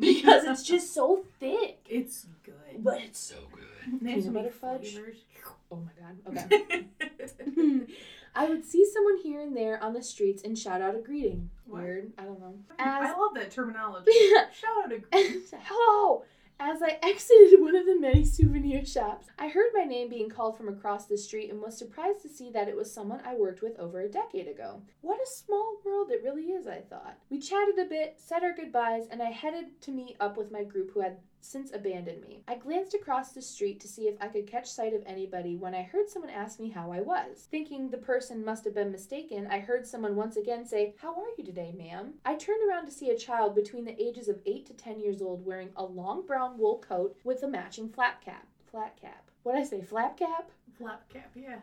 because 0.00 0.44
it's 0.44 0.62
just 0.62 0.92
so 0.94 1.24
thick, 1.40 1.84
It's 1.88 2.26
good. 2.42 2.54
but 2.82 3.00
it's 3.02 3.18
so 3.18 3.36
good. 3.52 4.00
They 4.02 4.12
have 4.12 4.22
so 4.22 4.30
Peanut 4.30 4.44
butter 4.44 4.54
fudge. 4.54 4.92
flavors. 4.94 5.16
Oh 5.70 5.76
my 5.76 5.92
god. 6.34 6.48
Okay. 6.50 6.86
I 8.34 8.48
would 8.48 8.64
see 8.66 8.84
someone 8.92 9.16
here 9.18 9.40
and 9.40 9.56
there 9.56 9.82
on 9.82 9.94
the 9.94 10.02
streets 10.02 10.42
and 10.42 10.58
shout 10.58 10.82
out 10.82 10.94
a 10.94 10.98
greeting. 10.98 11.50
What? 11.66 11.82
Weird. 11.82 12.12
I 12.18 12.24
don't 12.24 12.38
know. 12.40 12.54
I 12.78 13.10
love 13.12 13.34
that 13.34 13.50
terminology. 13.50 14.10
Shout 14.52 14.84
out 14.84 14.92
a 14.92 14.98
greeting. 14.98 15.42
hello. 15.62 16.24
As 16.58 16.82
I 16.82 16.98
exited 17.02 17.60
one 17.60 17.76
of 17.76 17.84
the 17.84 18.00
many 18.00 18.24
souvenir 18.24 18.84
shops, 18.84 19.26
I 19.38 19.48
heard 19.48 19.72
my 19.74 19.84
name 19.84 20.08
being 20.08 20.30
called 20.30 20.56
from 20.56 20.68
across 20.68 21.06
the 21.06 21.18
street 21.18 21.50
and 21.50 21.60
was 21.60 21.76
surprised 21.76 22.22
to 22.22 22.30
see 22.30 22.50
that 22.50 22.68
it 22.68 22.76
was 22.76 22.90
someone 22.90 23.20
I 23.26 23.34
worked 23.34 23.60
with 23.60 23.78
over 23.78 24.00
a 24.00 24.08
decade 24.08 24.48
ago. 24.48 24.80
What 25.02 25.20
a 25.20 25.26
small 25.26 25.78
world 25.84 26.10
it 26.10 26.22
really 26.24 26.52
is, 26.52 26.66
I 26.66 26.80
thought. 26.80 27.18
We 27.28 27.40
chatted 27.40 27.78
a 27.78 27.84
bit, 27.84 28.18
said 28.18 28.42
our 28.42 28.54
goodbyes, 28.54 29.06
and 29.10 29.22
I 29.22 29.30
headed 29.32 29.80
to 29.82 29.90
meet 29.90 30.16
up 30.18 30.38
with 30.38 30.50
my 30.50 30.64
group 30.64 30.92
who 30.92 31.00
had 31.00 31.18
since 31.46 31.72
abandoned 31.72 32.22
me. 32.22 32.42
I 32.48 32.56
glanced 32.56 32.94
across 32.94 33.32
the 33.32 33.42
street 33.42 33.80
to 33.80 33.88
see 33.88 34.08
if 34.08 34.16
I 34.20 34.28
could 34.28 34.46
catch 34.46 34.68
sight 34.68 34.94
of 34.94 35.02
anybody 35.06 35.56
when 35.56 35.74
I 35.74 35.82
heard 35.82 36.08
someone 36.08 36.30
ask 36.30 36.58
me 36.58 36.70
how 36.70 36.90
I 36.92 37.00
was. 37.00 37.46
Thinking 37.50 37.88
the 37.88 37.96
person 37.98 38.44
must 38.44 38.64
have 38.64 38.74
been 38.74 38.92
mistaken, 38.92 39.46
I 39.50 39.60
heard 39.60 39.86
someone 39.86 40.16
once 40.16 40.36
again 40.36 40.66
say, 40.66 40.94
How 41.00 41.14
are 41.14 41.28
you 41.38 41.44
today, 41.44 41.74
ma'am? 41.76 42.14
I 42.24 42.34
turned 42.34 42.68
around 42.68 42.86
to 42.86 42.92
see 42.92 43.10
a 43.10 43.18
child 43.18 43.54
between 43.54 43.84
the 43.84 44.00
ages 44.02 44.28
of 44.28 44.40
8 44.44 44.66
to 44.66 44.74
10 44.74 45.00
years 45.00 45.22
old 45.22 45.44
wearing 45.44 45.70
a 45.76 45.84
long 45.84 46.26
brown 46.26 46.58
wool 46.58 46.78
coat 46.86 47.16
with 47.24 47.42
a 47.42 47.48
matching 47.48 47.88
flat 47.88 48.20
cap. 48.20 48.46
Flat 48.70 49.00
cap. 49.00 49.30
What'd 49.42 49.60
I 49.60 49.64
say? 49.64 49.82
Flap 49.82 50.18
cap? 50.18 50.50
Flap 50.76 51.08
cap, 51.12 51.30
yeah. 51.34 51.58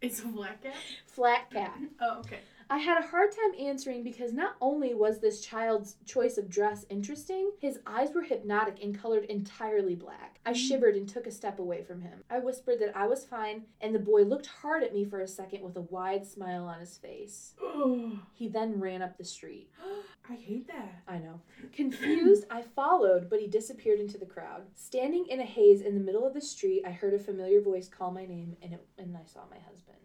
It's 0.00 0.20
a 0.20 0.28
flat 0.28 0.62
cap? 0.62 0.74
Flat 1.06 1.50
cap. 1.50 1.78
Oh, 2.00 2.18
okay. 2.20 2.40
I 2.72 2.78
had 2.78 2.96
a 2.96 3.06
hard 3.06 3.32
time 3.32 3.66
answering 3.66 4.02
because 4.02 4.32
not 4.32 4.56
only 4.62 4.94
was 4.94 5.18
this 5.20 5.42
child's 5.42 5.96
choice 6.06 6.38
of 6.38 6.48
dress 6.48 6.86
interesting, 6.88 7.50
his 7.60 7.78
eyes 7.86 8.08
were 8.14 8.22
hypnotic 8.22 8.82
and 8.82 8.98
colored 8.98 9.24
entirely 9.24 9.94
black. 9.94 10.40
I 10.46 10.52
mm. 10.52 10.56
shivered 10.56 10.96
and 10.96 11.06
took 11.06 11.26
a 11.26 11.30
step 11.30 11.58
away 11.58 11.82
from 11.82 12.00
him. 12.00 12.24
I 12.30 12.38
whispered 12.38 12.78
that 12.78 12.96
I 12.96 13.06
was 13.08 13.26
fine, 13.26 13.64
and 13.82 13.94
the 13.94 13.98
boy 13.98 14.22
looked 14.22 14.46
hard 14.46 14.82
at 14.82 14.94
me 14.94 15.04
for 15.04 15.20
a 15.20 15.28
second 15.28 15.62
with 15.62 15.76
a 15.76 15.82
wide 15.82 16.26
smile 16.26 16.64
on 16.64 16.80
his 16.80 16.96
face. 16.96 17.52
He 18.32 18.48
then 18.48 18.80
ran 18.80 19.02
up 19.02 19.18
the 19.18 19.24
street. 19.24 19.68
I 20.30 20.34
hate 20.34 20.66
that. 20.68 21.02
I 21.06 21.18
know. 21.18 21.42
Confused, 21.74 22.46
I 22.50 22.62
followed, 22.62 23.28
but 23.28 23.38
he 23.38 23.48
disappeared 23.48 24.00
into 24.00 24.16
the 24.16 24.24
crowd. 24.24 24.62
Standing 24.74 25.26
in 25.28 25.40
a 25.40 25.44
haze 25.44 25.82
in 25.82 25.92
the 25.94 26.00
middle 26.00 26.26
of 26.26 26.32
the 26.32 26.40
street, 26.40 26.84
I 26.86 26.92
heard 26.92 27.12
a 27.12 27.18
familiar 27.18 27.60
voice 27.60 27.88
call 27.88 28.12
my 28.12 28.24
name, 28.24 28.56
and, 28.62 28.72
it, 28.72 28.86
and 28.96 29.14
I 29.14 29.26
saw 29.26 29.40
my 29.50 29.58
husband. 29.58 29.98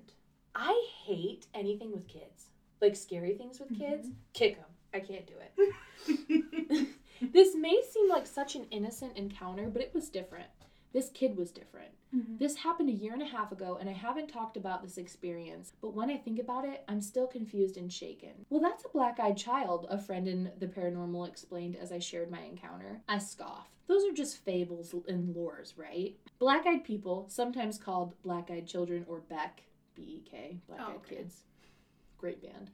I 0.53 0.89
hate 1.05 1.45
anything 1.53 1.93
with 1.93 2.09
kids. 2.09 2.49
Like 2.81 2.95
scary 2.95 3.33
things 3.35 3.59
with 3.59 3.77
kids. 3.77 4.09
Kick 4.33 4.55
them. 4.57 4.65
I 4.93 4.99
can't 4.99 5.25
do 5.27 5.33
it. 5.39 6.87
This 7.33 7.55
may 7.55 7.81
seem 7.91 8.07
like 8.09 8.27
such 8.27 8.55
an 8.55 8.67
innocent 8.69 9.17
encounter, 9.17 9.69
but 9.69 9.81
it 9.81 9.91
was 9.91 10.07
different. 10.09 10.45
This 10.93 11.09
kid 11.09 11.35
was 11.35 11.51
different. 11.51 11.89
Mhm. 12.15 12.37
This 12.37 12.55
happened 12.57 12.89
a 12.89 12.93
year 12.93 13.11
and 13.13 13.23
a 13.23 13.25
half 13.25 13.51
ago, 13.51 13.77
and 13.79 13.89
I 13.89 13.93
haven't 13.93 14.27
talked 14.29 14.55
about 14.55 14.83
this 14.83 14.99
experience, 14.99 15.73
but 15.81 15.95
when 15.95 16.11
I 16.11 16.17
think 16.17 16.37
about 16.39 16.63
it, 16.65 16.83
I'm 16.87 17.01
still 17.01 17.25
confused 17.25 17.75
and 17.75 17.91
shaken. 17.91 18.45
Well, 18.51 18.61
that's 18.61 18.85
a 18.85 18.89
black 18.89 19.19
eyed 19.19 19.35
child, 19.35 19.87
a 19.89 19.97
friend 19.97 20.27
in 20.27 20.51
the 20.59 20.67
paranormal 20.67 21.27
explained 21.27 21.75
as 21.75 21.91
I 21.91 21.97
shared 21.97 22.29
my 22.29 22.41
encounter. 22.41 23.01
I 23.09 23.17
scoffed. 23.17 23.71
Those 23.87 24.05
are 24.05 24.13
just 24.13 24.37
fables 24.45 24.93
and 25.07 25.35
lores, 25.35 25.73
right? 25.75 26.15
Black 26.37 26.67
eyed 26.67 26.83
people, 26.83 27.25
sometimes 27.29 27.79
called 27.79 28.13
black 28.21 28.51
eyed 28.51 28.67
children 28.67 29.05
or 29.09 29.21
BEK, 29.21 29.63
B 29.95 30.03
E 30.03 30.23
K, 30.29 30.59
black 30.67 30.81
eyed 30.81 30.85
Oh, 30.87 30.95
okay. 30.97 31.15
kids, 31.15 31.43
great 32.17 32.41
band, 32.41 32.71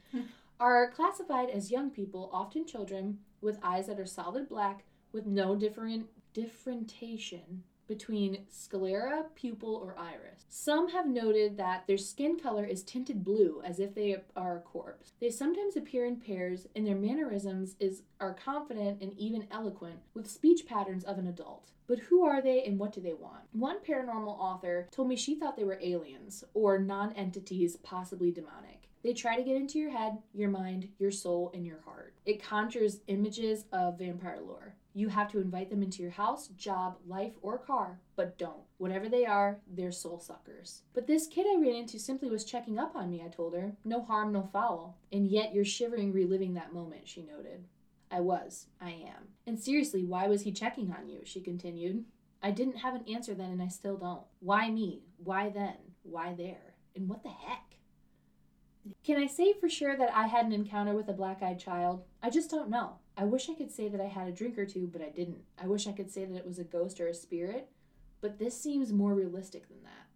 are 0.60 0.92
classified 0.92 1.50
as 1.50 1.72
young 1.72 1.90
people, 1.90 2.30
often 2.34 2.66
children, 2.66 3.20
with 3.42 3.60
eyes 3.62 3.88
that 3.88 4.00
are 4.00 4.06
solid 4.06 4.48
black 4.48 4.84
with 5.12 5.26
no 5.26 5.56
different 5.56 6.08
differentiation 6.34 7.64
between 7.88 8.46
sclera, 8.50 9.26
pupil, 9.36 9.76
or 9.76 9.96
iris. 10.00 10.46
Some 10.50 10.90
have 10.90 11.06
noted 11.08 11.58
that 11.58 11.86
their 11.86 11.98
skin 11.98 12.40
color 12.40 12.66
is 12.66 12.82
tinted 12.82 13.24
blue 13.24 13.62
as 13.64 13.80
if 13.80 13.94
they 13.94 14.16
are 14.36 14.58
a 14.58 14.62
corpse. 14.62 15.12
They 15.20 15.30
sometimes 15.30 15.76
appear 15.76 16.06
in 16.06 16.16
pairs 16.16 16.66
and 16.76 16.88
their 16.88 16.96
mannerisms 16.96 17.76
is 17.80 18.04
are 18.20 18.34
confident 18.34 19.02
and 19.02 19.14
even 19.18 19.48
eloquent 19.52 20.00
with 20.14 20.30
speech 20.30 20.66
patterns 20.66 21.04
of 21.04 21.18
an 21.18 21.28
adult. 21.28 21.72
But 21.86 22.00
who 22.00 22.24
are 22.24 22.42
they 22.42 22.64
and 22.64 22.80
what 22.80 22.94
do 22.94 23.02
they 23.02 23.14
want? 23.14 23.44
One 23.52 23.80
paranormal 23.80 24.40
author 24.40 24.88
told 24.92 25.10
me 25.10 25.18
she 25.18 25.36
thought 25.36 25.58
they 25.58 25.66
were 25.66 25.80
aliens 25.82 26.46
or 26.54 26.80
non-entities 26.80 27.76
possibly 27.84 28.32
demonic. 28.32 28.83
They 29.04 29.14
try 29.14 29.36
to 29.36 29.44
get 29.44 29.58
into 29.58 29.80
your 29.80 29.92
head, 29.92 30.20
your 30.34 30.50
mind, 30.50 30.88
your 30.98 31.12
soul, 31.12 31.52
and 31.54 31.66
your 31.66 31.82
heart. 31.82 32.14
It 32.26 32.42
conjures 32.42 33.02
images 33.08 33.66
of 33.74 34.00
vampire 34.00 34.40
lore. 34.42 34.76
You 34.96 35.10
have 35.10 35.30
to 35.32 35.42
invite 35.42 35.70
them 35.70 35.82
into 35.82 36.02
your 36.02 36.12
house, 36.12 36.48
job, 36.50 36.98
life, 37.08 37.34
or 37.42 37.58
car, 37.58 38.00
but 38.16 38.38
don't. 38.38 38.62
Whatever 38.78 39.10
they 39.10 39.26
are, 39.26 39.60
they're 39.68 39.92
soul 39.92 40.20
suckers. 40.20 40.84
But 40.94 41.08
this 41.08 41.28
kid 41.28 41.48
I 41.48 41.60
ran 41.60 41.76
into 41.76 42.00
simply 42.00 42.30
was 42.30 42.46
checking 42.46 42.78
up 42.78 42.96
on 42.96 43.10
me, 43.10 43.22
I 43.26 43.28
told 43.28 43.56
her. 43.56 43.74
No 43.84 44.04
harm, 44.04 44.32
no 44.32 44.48
foul. 44.54 44.98
And 45.12 45.28
yet 45.28 45.54
you're 45.54 45.66
shivering 45.66 46.14
reliving 46.14 46.54
that 46.54 46.74
moment, 46.74 47.08
she 47.08 47.24
noted. 47.24 47.66
I 48.12 48.20
was. 48.20 48.68
I 48.80 48.92
am. 48.92 49.30
And 49.48 49.60
seriously, 49.60 50.06
why 50.06 50.28
was 50.28 50.44
he 50.44 50.52
checking 50.52 50.92
on 50.92 51.10
you? 51.10 51.22
She 51.24 51.42
continued. 51.42 52.06
I 52.44 52.52
didn't 52.52 52.78
have 52.78 52.94
an 52.94 53.06
answer 53.12 53.34
then, 53.34 53.50
and 53.50 53.62
I 53.62 53.70
still 53.70 53.98
don't. 53.98 54.22
Why 54.40 54.70
me? 54.70 55.02
Why 55.18 55.50
then? 55.50 55.78
Why 56.04 56.36
there? 56.36 56.76
And 56.96 57.10
what 57.10 57.24
the 57.24 57.30
heck? 57.30 57.73
Can 59.04 59.18
I 59.18 59.28
say 59.28 59.54
for 59.54 59.70
sure 59.70 59.96
that 59.96 60.14
I 60.14 60.28
had 60.28 60.46
an 60.46 60.52
encounter 60.52 60.94
with 60.94 61.08
a 61.08 61.14
black 61.14 61.42
eyed 61.42 61.60
child? 61.60 62.04
I 62.22 62.30
just 62.30 62.50
don't 62.50 62.70
know. 62.70 62.98
I 63.16 63.24
wish 63.24 63.50
I 63.50 63.54
could 63.54 63.72
say 63.72 63.88
that 63.90 64.02
I 64.02 64.08
had 64.08 64.28
a 64.28 64.32
drink 64.32 64.58
or 64.58 64.66
two, 64.66 64.88
but 64.88 65.02
I 65.02 65.10
didn't. 65.10 65.44
I 65.62 65.68
wish 65.68 65.88
I 65.88 65.92
could 65.92 66.12
say 66.12 66.26
that 66.26 66.36
it 66.36 66.46
was 66.46 66.60
a 66.60 66.64
ghost 66.64 67.00
or 67.00 67.08
a 67.08 67.14
spirit, 67.14 67.70
but 68.22 68.40
this 68.40 68.60
seems 68.60 68.92
more 68.92 69.14
realistic 69.14 69.68
than 69.68 69.84
that. 69.84 70.08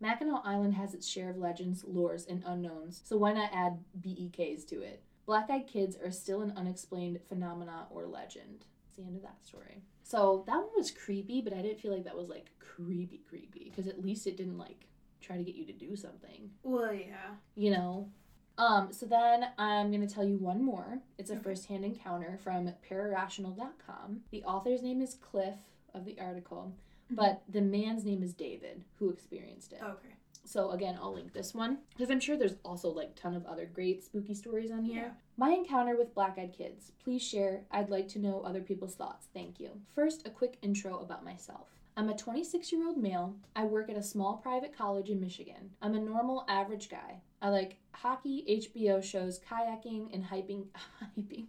Mackinac 0.00 0.42
Island 0.44 0.74
has 0.74 0.92
its 0.94 1.08
share 1.08 1.30
of 1.30 1.38
legends, 1.38 1.82
lores, 1.84 2.28
and 2.28 2.42
unknowns, 2.44 3.00
so 3.04 3.16
why 3.16 3.32
not 3.32 3.50
add 3.52 3.78
BEKs 4.00 4.66
to 4.68 4.82
it? 4.82 5.02
Black 5.26 5.48
eyed 5.48 5.66
kids 5.66 5.96
are 5.96 6.10
still 6.10 6.42
an 6.42 6.52
unexplained 6.56 7.20
phenomena 7.28 7.86
or 7.90 8.06
legend. 8.06 8.66
It's 8.86 8.96
the 8.96 9.04
end 9.04 9.16
of 9.16 9.22
that 9.22 9.44
story. 9.44 9.82
So 10.02 10.44
that 10.46 10.58
one 10.58 10.68
was 10.76 10.90
creepy, 10.90 11.40
but 11.40 11.54
I 11.54 11.62
didn't 11.62 11.80
feel 11.80 11.92
like 11.92 12.04
that 12.04 12.16
was 12.16 12.28
like 12.28 12.50
creepy, 12.58 13.22
creepy, 13.26 13.70
because 13.70 13.86
at 13.86 14.04
least 14.04 14.26
it 14.26 14.36
didn't 14.36 14.58
like 14.58 14.86
try 15.24 15.36
to 15.36 15.42
get 15.42 15.54
you 15.54 15.64
to 15.66 15.72
do 15.72 15.96
something 15.96 16.50
Well, 16.62 16.92
yeah. 16.92 17.34
you 17.54 17.70
know. 17.70 18.08
Um, 18.56 18.92
so 18.92 19.06
then 19.06 19.46
I'm 19.58 19.90
going 19.90 20.06
to 20.06 20.12
tell 20.14 20.24
you 20.24 20.36
one 20.36 20.62
more. 20.64 21.00
It's 21.18 21.30
a 21.30 21.34
Okay. 21.34 21.42
first-hand 21.42 21.84
encounter 21.84 22.38
from 22.44 22.68
pararational.com. 22.88 24.20
The 24.30 24.42
author's 24.44 24.82
name 24.82 25.00
is 25.02 25.14
Cliff 25.16 25.56
of 25.92 26.04
the 26.04 26.16
article, 26.20 26.72
but 27.10 27.42
the 27.48 27.60
man's 27.60 28.04
name 28.04 28.22
is 28.22 28.32
David 28.32 28.84
who 28.98 29.10
experienced 29.10 29.72
it. 29.72 29.80
Okay. 29.82 30.08
So 30.46 30.70
again, 30.72 30.98
I'll 31.00 31.14
link 31.14 31.32
this 31.32 31.54
one 31.54 31.78
because 31.96 32.10
I'm 32.10 32.20
sure 32.20 32.36
there's 32.36 32.56
also 32.64 32.90
like 32.90 33.14
ton 33.16 33.34
of 33.34 33.46
other 33.46 33.64
great 33.64 34.04
spooky 34.04 34.34
stories 34.34 34.70
on 34.70 34.84
here. 34.84 35.02
Yeah. 35.04 35.10
My 35.38 35.50
encounter 35.50 35.96
with 35.96 36.14
black-eyed 36.14 36.52
kids. 36.56 36.92
Please 37.02 37.22
share. 37.22 37.62
I'd 37.70 37.88
like 37.90 38.08
to 38.08 38.18
know 38.18 38.42
other 38.42 38.60
people's 38.60 38.94
thoughts. 38.94 39.26
Thank 39.32 39.58
you. 39.58 39.70
First, 39.94 40.26
a 40.26 40.30
quick 40.30 40.58
intro 40.62 40.98
about 40.98 41.24
myself. 41.24 41.68
I'm 41.96 42.08
a 42.08 42.16
26 42.16 42.72
year 42.72 42.86
old 42.86 42.96
male. 42.96 43.36
I 43.54 43.64
work 43.64 43.88
at 43.88 43.96
a 43.96 44.02
small 44.02 44.36
private 44.38 44.76
college 44.76 45.10
in 45.10 45.20
Michigan. 45.20 45.70
I'm 45.80 45.94
a 45.94 46.00
normal, 46.00 46.44
average 46.48 46.88
guy. 46.88 47.20
I 47.40 47.50
like 47.50 47.76
hockey, 47.92 48.44
HBO 48.48 49.02
shows, 49.02 49.40
kayaking, 49.48 50.12
and 50.12 50.24
hyping. 50.24 50.66
Hyping. 51.16 51.46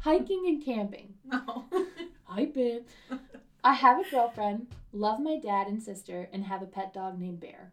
Hiking 0.00 0.44
and 0.46 0.64
camping. 0.64 1.14
No. 1.24 1.66
Hype 2.24 2.56
it. 2.56 2.88
I 3.62 3.74
have 3.74 4.04
a 4.04 4.10
girlfriend, 4.10 4.68
love 4.92 5.20
my 5.20 5.38
dad 5.38 5.66
and 5.66 5.82
sister, 5.82 6.28
and 6.32 6.44
have 6.44 6.62
a 6.62 6.66
pet 6.66 6.94
dog 6.94 7.18
named 7.18 7.40
Bear. 7.40 7.72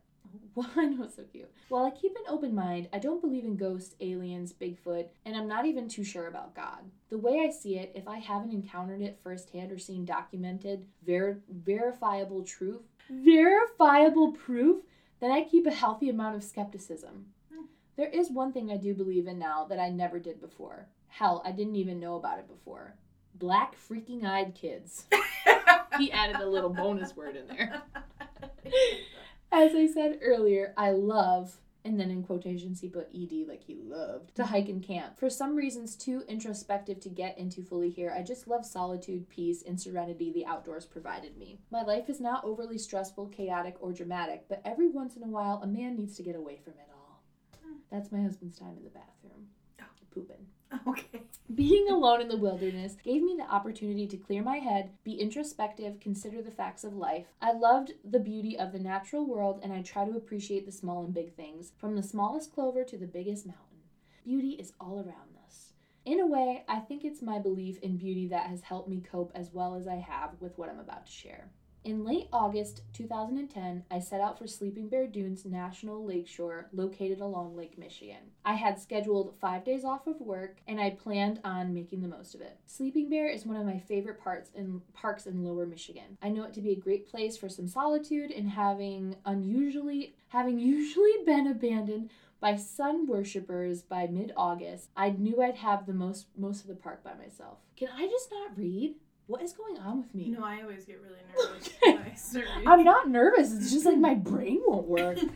One 0.76 1.00
was 1.00 1.16
so 1.16 1.24
cute. 1.24 1.52
While 1.70 1.86
I 1.86 1.90
keep 1.90 2.16
an 2.16 2.26
open 2.28 2.54
mind, 2.54 2.88
I 2.94 3.00
don't 3.00 3.22
believe 3.22 3.44
in 3.44 3.56
ghosts, 3.56 3.96
aliens, 4.00 4.54
Bigfoot, 4.54 5.08
and 5.26 5.36
I'm 5.36 5.48
not 5.48 5.66
even 5.66 5.88
too 5.88 6.04
sure 6.04 6.28
about 6.28 6.56
God. 6.56 6.82
The 7.10 7.18
way 7.18 7.44
I 7.46 7.50
see 7.50 7.78
it, 7.80 7.92
if 7.96 8.08
I 8.08 8.20
haven't 8.20 8.54
encountered 8.54 9.02
it 9.02 9.20
firsthand 9.24 9.72
or 9.72 9.80
seen 9.80 10.06
documented, 10.06 10.86
ver- 11.04 11.40
verifiable 11.50 12.44
truth, 12.44 12.84
verifiable 13.10 14.34
proof, 14.34 14.84
then 15.20 15.32
I 15.32 15.44
keep 15.44 15.66
a 15.66 15.72
healthy 15.72 16.10
amount 16.10 16.36
of 16.36 16.44
skepticism. 16.44 17.26
Hmm. 17.52 17.66
There 17.96 18.10
is 18.10 18.30
one 18.30 18.54
thing 18.54 18.72
I 18.72 18.78
do 18.78 18.94
believe 18.94 19.28
in 19.28 19.40
now 19.40 19.66
that 19.66 19.80
I 19.80 19.90
never 19.90 20.20
did 20.20 20.40
before. 20.40 20.88
Hell, 21.08 21.42
I 21.44 21.52
didn't 21.52 21.78
even 21.78 22.00
know 22.00 22.16
about 22.16 22.38
it 22.40 22.48
before. 22.48 22.96
Black 23.36 23.76
freaking 23.76 24.24
eyed 24.24 24.54
kids. 24.54 25.06
he 25.98 26.12
added 26.12 26.36
a 26.36 26.48
little 26.48 26.70
bonus 26.70 27.16
word 27.16 27.36
in 27.36 27.48
there. 27.48 27.82
As 29.56 29.76
I 29.76 29.86
said 29.86 30.18
earlier, 30.24 30.74
I 30.76 30.90
love, 30.90 31.58
and 31.86 32.00
then 32.00 32.10
in 32.10 32.24
quotations 32.24 32.82
he 32.82 32.90
put 32.90 33.10
ed 33.14 33.46
like 33.48 33.62
he 33.64 33.76
loved, 33.76 34.34
to 34.36 34.48
hike 34.48 34.68
and 34.68 34.82
camp. 34.82 35.20
For 35.20 35.30
some 35.30 35.56
reasons 35.56 35.96
too 35.96 36.24
introspective 36.28 37.00
to 37.02 37.10
get 37.10 37.38
into 37.38 37.62
fully 37.62 37.92
here, 37.92 38.12
I 38.18 38.24
just 38.24 38.48
love 38.48 38.66
solitude, 38.66 39.30
peace, 39.30 39.62
and 39.62 39.80
serenity 39.80 40.32
the 40.32 40.48
outdoors 40.48 40.88
provided 40.88 41.38
me. 41.38 41.60
My 41.70 41.84
life 41.84 42.10
is 42.10 42.20
not 42.20 42.44
overly 42.44 42.80
stressful, 42.80 43.28
chaotic, 43.28 43.76
or 43.80 43.94
dramatic, 43.94 44.46
but 44.50 44.64
every 44.66 44.90
once 44.90 45.16
in 45.16 45.22
a 45.22 45.28
while 45.28 45.62
a 45.62 45.68
man 45.68 45.96
needs 45.96 46.18
to 46.18 46.24
get 46.24 46.36
away 46.36 46.58
from 46.58 46.74
it 46.74 46.90
all. 46.92 47.22
Hmm. 47.64 47.76
That's 47.92 48.12
my 48.12 48.24
husband's 48.24 48.58
time 48.58 48.76
in 48.78 48.84
the 48.84 48.90
bathroom. 48.90 49.50
Oh. 49.80 49.86
Pooping. 50.12 50.48
Okay. 50.88 51.24
Being 51.54 51.90
alone 51.90 52.22
in 52.22 52.30
the 52.30 52.38
wilderness 52.38 52.96
gave 53.04 53.22
me 53.22 53.36
the 53.38 53.52
opportunity 53.54 54.08
to 54.08 54.18
clear 54.18 54.42
my 54.42 54.58
head, 54.58 54.92
be 55.04 55.14
introspective, 55.14 56.00
consider 56.00 56.42
the 56.42 56.52
facts 56.52 56.84
of 56.84 56.96
life. 56.96 57.28
I 57.42 57.52
loved 57.54 57.94
the 58.04 58.20
beauty 58.20 58.58
of 58.58 58.72
the 58.72 58.80
natural 58.80 59.26
world 59.26 59.60
and 59.62 59.72
I 59.72 59.82
try 59.82 60.06
to 60.06 60.18
appreciate 60.18 60.66
the 60.66 60.72
small 60.72 61.04
and 61.04 61.14
big 61.14 61.36
things, 61.36 61.74
from 61.78 61.96
the 61.96 62.04
smallest 62.04 62.54
clover 62.54 62.84
to 62.86 62.98
the 62.98 63.06
biggest 63.06 63.46
mountain. 63.46 63.84
Beauty 64.24 64.52
is 64.52 64.74
all 64.80 64.98
around 64.98 65.38
us. 65.46 65.74
In 66.06 66.20
a 66.20 66.28
way, 66.28 66.64
I 66.68 66.80
think 66.80 67.06
it's 67.06 67.22
my 67.22 67.40
belief 67.40 67.78
in 67.80 67.98
beauty 67.98 68.28
that 68.30 68.48
has 68.48 68.62
helped 68.62 68.90
me 68.90 69.02
cope 69.02 69.32
as 69.36 69.52
well 69.54 69.76
as 69.76 69.88
I 69.88 69.96
have 69.96 70.32
with 70.40 70.58
what 70.58 70.70
I'm 70.70 70.80
about 70.80 71.06
to 71.06 71.12
share. 71.12 71.52
In 71.84 72.06
late 72.06 72.30
August 72.32 72.82
2010, 72.94 73.84
I 73.92 74.00
set 74.00 74.22
out 74.22 74.40
for 74.40 74.48
Sleeping 74.48 74.88
Bear 74.88 75.06
Dunes 75.06 75.44
National 75.44 76.06
Lakeshore, 76.06 76.70
located 76.72 77.20
along 77.20 77.58
Lake 77.58 77.78
Michigan. 77.78 78.32
I 78.46 78.54
had 78.54 78.80
scheduled 78.80 79.36
five 79.42 79.66
days 79.66 79.84
off 79.84 80.08
of 80.08 80.22
work, 80.22 80.62
and 80.66 80.80
I 80.80 80.92
planned 80.92 81.42
on 81.44 81.74
making 81.74 82.02
the 82.02 82.08
most 82.08 82.36
of 82.36 82.42
it. 82.42 82.58
Sleeping 82.68 83.10
Bear 83.10 83.28
is 83.28 83.46
one 83.46 83.58
of 83.58 83.66
my 83.66 83.80
favorite 83.80 84.22
parts 84.22 84.50
in 84.56 84.82
parks 84.94 85.26
in 85.26 85.44
Lower 85.44 85.66
Michigan. 85.66 86.18
I 86.22 86.30
know 86.30 86.46
it 86.46 86.54
to 86.54 86.62
be 86.62 86.72
a 86.72 86.78
great 86.80 87.06
place 87.06 87.36
for 87.36 87.50
some 87.50 87.68
solitude, 87.68 88.32
and 88.32 88.52
having 88.52 89.18
unusually 89.26 90.16
having 90.30 90.60
usually 90.60 91.12
been 91.26 91.48
abandoned 91.48 92.12
by 92.40 92.56
sun 92.56 93.08
worshippers 93.08 93.82
by 93.82 94.08
mid-August, 94.08 94.90
I 94.96 95.10
knew 95.10 95.42
I'd 95.42 95.56
have 95.56 95.86
the 95.86 95.94
most 95.94 96.28
most 96.38 96.62
of 96.62 96.68
the 96.68 96.76
park 96.76 97.04
by 97.04 97.14
myself. 97.14 97.58
Can 97.76 97.90
I 97.94 98.08
just 98.08 98.32
not 98.32 98.58
read? 98.58 98.96
What 99.28 99.42
is 99.42 99.54
going 99.54 99.78
on 99.80 100.00
with 100.00 100.14
me? 100.14 100.30
No, 100.30 100.44
I 100.44 100.62
always 100.62 100.86
get 100.86 101.00
really 101.02 101.20
nervous 101.96 102.36
Okay. 102.36 102.66
I'm 102.66 102.84
not 102.84 103.10
nervous. 103.10 103.54
It's 103.54 103.72
just 103.72 103.86
like 103.86 103.98
my 103.98 104.14
brain 104.32 104.62
won't 104.66 104.88
work. 104.88 105.18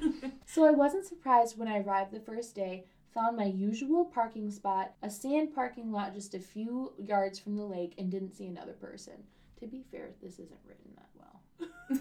So 0.49 0.65
I 0.65 0.71
wasn't 0.71 1.05
surprised 1.05 1.57
when 1.57 1.67
I 1.67 1.79
arrived 1.79 2.11
the 2.11 2.21
first 2.21 2.55
day, 2.55 2.85
found 3.13 3.35
my 3.35 3.43
usual 3.45 4.05
parking 4.05 4.49
spot, 4.49 4.93
a 5.03 5.09
sand 5.09 5.53
parking 5.53 5.91
lot 5.91 6.13
just 6.13 6.33
a 6.33 6.39
few 6.39 6.93
yards 6.97 7.37
from 7.37 7.57
the 7.57 7.65
lake, 7.65 7.93
and 7.97 8.09
didn't 8.09 8.31
see 8.31 8.47
another 8.47 8.71
person. 8.71 9.13
To 9.59 9.67
be 9.67 9.83
fair, 9.91 10.11
this 10.23 10.39
isn't 10.39 10.57
written 10.65 10.93
that 10.95 11.09
well. 11.19 11.99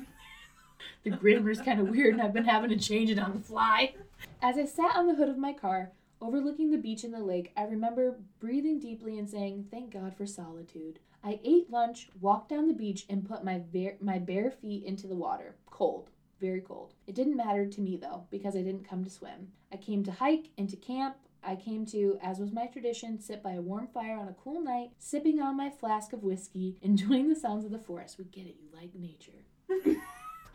the 1.02 1.10
grammar's 1.10 1.60
kind 1.60 1.80
of 1.80 1.88
weird, 1.88 2.14
and 2.14 2.22
I've 2.22 2.32
been 2.32 2.44
having 2.44 2.70
to 2.70 2.78
change 2.78 3.10
it 3.10 3.18
on 3.18 3.34
the 3.34 3.40
fly. 3.40 3.94
As 4.40 4.56
I 4.56 4.64
sat 4.64 4.96
on 4.96 5.06
the 5.08 5.16
hood 5.16 5.28
of 5.28 5.36
my 5.36 5.52
car, 5.52 5.90
overlooking 6.22 6.70
the 6.70 6.78
beach 6.78 7.02
and 7.04 7.12
the 7.12 7.18
lake, 7.18 7.52
I 7.56 7.64
remember 7.64 8.20
breathing 8.38 8.78
deeply 8.78 9.18
and 9.18 9.28
saying, 9.28 9.66
Thank 9.70 9.92
God 9.92 10.16
for 10.16 10.24
solitude. 10.24 11.00
I 11.24 11.40
ate 11.44 11.70
lunch, 11.70 12.08
walked 12.20 12.48
down 12.50 12.68
the 12.68 12.74
beach, 12.74 13.06
and 13.08 13.28
put 13.28 13.44
my, 13.44 13.58
bare 13.58 13.96
my 14.00 14.18
bare 14.18 14.50
feet 14.50 14.84
into 14.84 15.06
the 15.06 15.16
water. 15.16 15.56
Cold. 15.70 16.10
Very 16.40 16.60
cold. 16.60 16.92
It 17.06 17.14
didn't 17.14 17.36
matter 17.36 17.66
to 17.66 17.80
me 17.80 17.96
though, 17.96 18.24
because 18.30 18.54
I 18.56 18.62
didn't 18.62 18.88
come 18.88 19.02
to 19.04 19.10
swim. 19.10 19.48
I 19.72 19.76
came 19.76 20.04
to 20.04 20.12
hike 20.12 20.50
and 20.58 20.68
to 20.68 20.76
camp. 20.76 21.16
I 21.42 21.56
came 21.56 21.86
to, 21.86 22.18
as 22.22 22.38
was 22.38 22.52
my 22.52 22.66
tradition, 22.66 23.20
sit 23.20 23.42
by 23.42 23.52
a 23.52 23.60
warm 23.60 23.86
fire 23.86 24.18
on 24.18 24.28
a 24.28 24.34
cool 24.34 24.60
night, 24.60 24.90
sipping 24.98 25.40
on 25.40 25.56
my 25.56 25.70
flask 25.70 26.12
of 26.12 26.22
whiskey, 26.22 26.76
enjoying 26.82 27.28
the 27.28 27.36
sounds 27.36 27.64
of 27.64 27.70
the 27.70 27.78
forest. 27.78 28.18
We 28.18 28.24
get 28.24 28.46
it, 28.46 28.56
you 28.60 28.68
like 28.74 28.94
nature. 28.94 29.44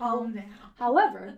Oh, 0.03 0.17
Calm 0.21 0.33
down. 0.33 0.45
However, 0.79 1.37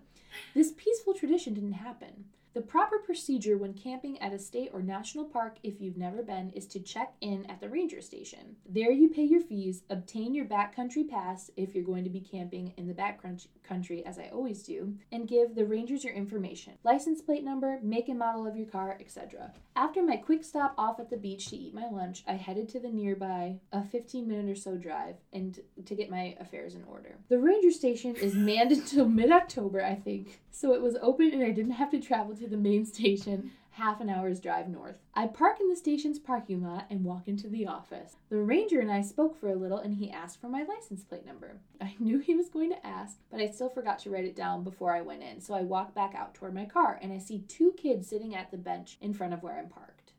this 0.55 0.71
peaceful 0.71 1.13
tradition 1.13 1.53
didn't 1.53 1.73
happen. 1.73 2.25
The 2.53 2.61
proper 2.61 2.99
procedure 2.99 3.57
when 3.57 3.73
camping 3.73 4.21
at 4.21 4.31
a 4.31 4.37
state 4.37 4.69
or 4.73 4.83
national 4.83 5.25
park, 5.25 5.57
if 5.63 5.81
you've 5.81 5.97
never 5.97 6.21
been, 6.21 6.51
is 6.51 6.67
to 6.67 6.79
check 6.79 7.13
in 7.19 7.47
at 7.47 7.59
the 7.59 7.67
ranger 7.67 7.99
station. 7.99 8.57
There 8.69 8.91
you 8.91 9.09
pay 9.09 9.23
your 9.23 9.41
fees, 9.41 9.81
obtain 9.89 10.35
your 10.35 10.45
backcountry 10.45 11.09
pass 11.09 11.49
if 11.57 11.73
you're 11.73 11.83
going 11.83 12.03
to 12.03 12.11
be 12.11 12.19
camping 12.19 12.75
in 12.77 12.85
the 12.85 12.93
backcountry, 12.93 14.03
as 14.03 14.19
I 14.19 14.29
always 14.31 14.61
do, 14.61 14.93
and 15.11 15.27
give 15.27 15.55
the 15.55 15.65
rangers 15.65 16.03
your 16.03 16.13
information 16.13 16.73
license 16.83 17.21
plate 17.21 17.43
number, 17.43 17.79
make 17.81 18.07
and 18.07 18.19
model 18.19 18.45
of 18.45 18.55
your 18.55 18.67
car, 18.67 18.97
etc. 18.99 19.51
After 19.75 20.03
my 20.03 20.17
quick 20.17 20.43
stop 20.43 20.75
off 20.77 20.99
at 20.99 21.09
the 21.09 21.17
beach 21.17 21.47
to 21.47 21.55
eat 21.55 21.73
my 21.73 21.87
lunch, 21.89 22.23
I 22.27 22.33
headed 22.33 22.69
to 22.69 22.79
the 22.79 22.89
nearby, 22.89 23.57
a 23.71 23.83
15 23.83 24.27
minute 24.27 24.51
or 24.51 24.55
so 24.55 24.77
drive, 24.77 25.15
and 25.31 25.59
to 25.83 25.95
get 25.95 26.11
my 26.11 26.35
affairs 26.39 26.75
in 26.75 26.83
order. 26.83 27.17
The 27.29 27.39
ranger 27.39 27.71
station 27.71 28.15
is 28.15 28.35
manned 28.35 28.71
until 28.71 29.09
mid 29.09 29.31
October, 29.31 29.83
I 29.83 29.95
think, 29.95 30.41
so 30.51 30.73
it 30.75 30.81
was 30.83 30.95
open 31.01 31.31
and 31.31 31.41
I 31.41 31.49
didn't 31.49 31.71
have 31.71 31.89
to 31.91 31.99
travel 31.99 32.35
to 32.35 32.42
the 32.47 32.58
main 32.58 32.86
station 32.86 33.51
half 33.73 33.99
an 34.01 34.10
hour's 34.10 34.39
drive 34.39 34.69
north. 34.69 34.99
I 35.15 35.25
park 35.27 35.60
in 35.60 35.67
the 35.67 35.75
station's 35.75 36.19
parking 36.19 36.63
lot 36.63 36.86
and 36.91 37.03
walk 37.03 37.27
into 37.27 37.47
the 37.47 37.65
office. 37.65 38.17
The 38.29 38.38
ranger 38.38 38.79
and 38.79 38.91
I 38.91 39.01
spoke 39.01 39.36
for 39.36 39.49
a 39.49 39.56
little 39.56 39.79
and 39.79 39.95
he 39.95 40.12
asked 40.12 40.39
for 40.39 40.47
my 40.47 40.63
license 40.63 41.03
plate 41.03 41.25
number. 41.25 41.58
I 41.82 41.95
knew 41.99 42.19
he 42.19 42.36
was 42.36 42.49
going 42.49 42.69
to 42.69 42.86
ask, 42.86 43.17
but 43.32 43.39
I 43.39 43.47
still 43.47 43.69
forgot 43.69 43.99
to 43.99 44.12
write 44.12 44.25
it 44.25 44.36
down 44.36 44.63
before 44.63 44.95
I 44.95 45.01
went 45.01 45.23
in, 45.23 45.41
so 45.41 45.53
I 45.56 45.62
walk 45.62 45.95
back 45.95 46.13
out 46.15 46.36
toward 46.36 46.53
my 46.53 46.65
car 46.65 46.99
and 47.01 47.12
I 47.12 47.17
see 47.17 47.39
two 47.39 47.73
kids 47.75 48.08
sitting 48.08 48.36
at 48.36 48.51
the 48.51 48.58
bench 48.58 48.97
in 49.01 49.13
front 49.13 49.34
of 49.34 49.41
where 49.41 49.58
I'm 49.58 49.69
parked. 49.69 50.12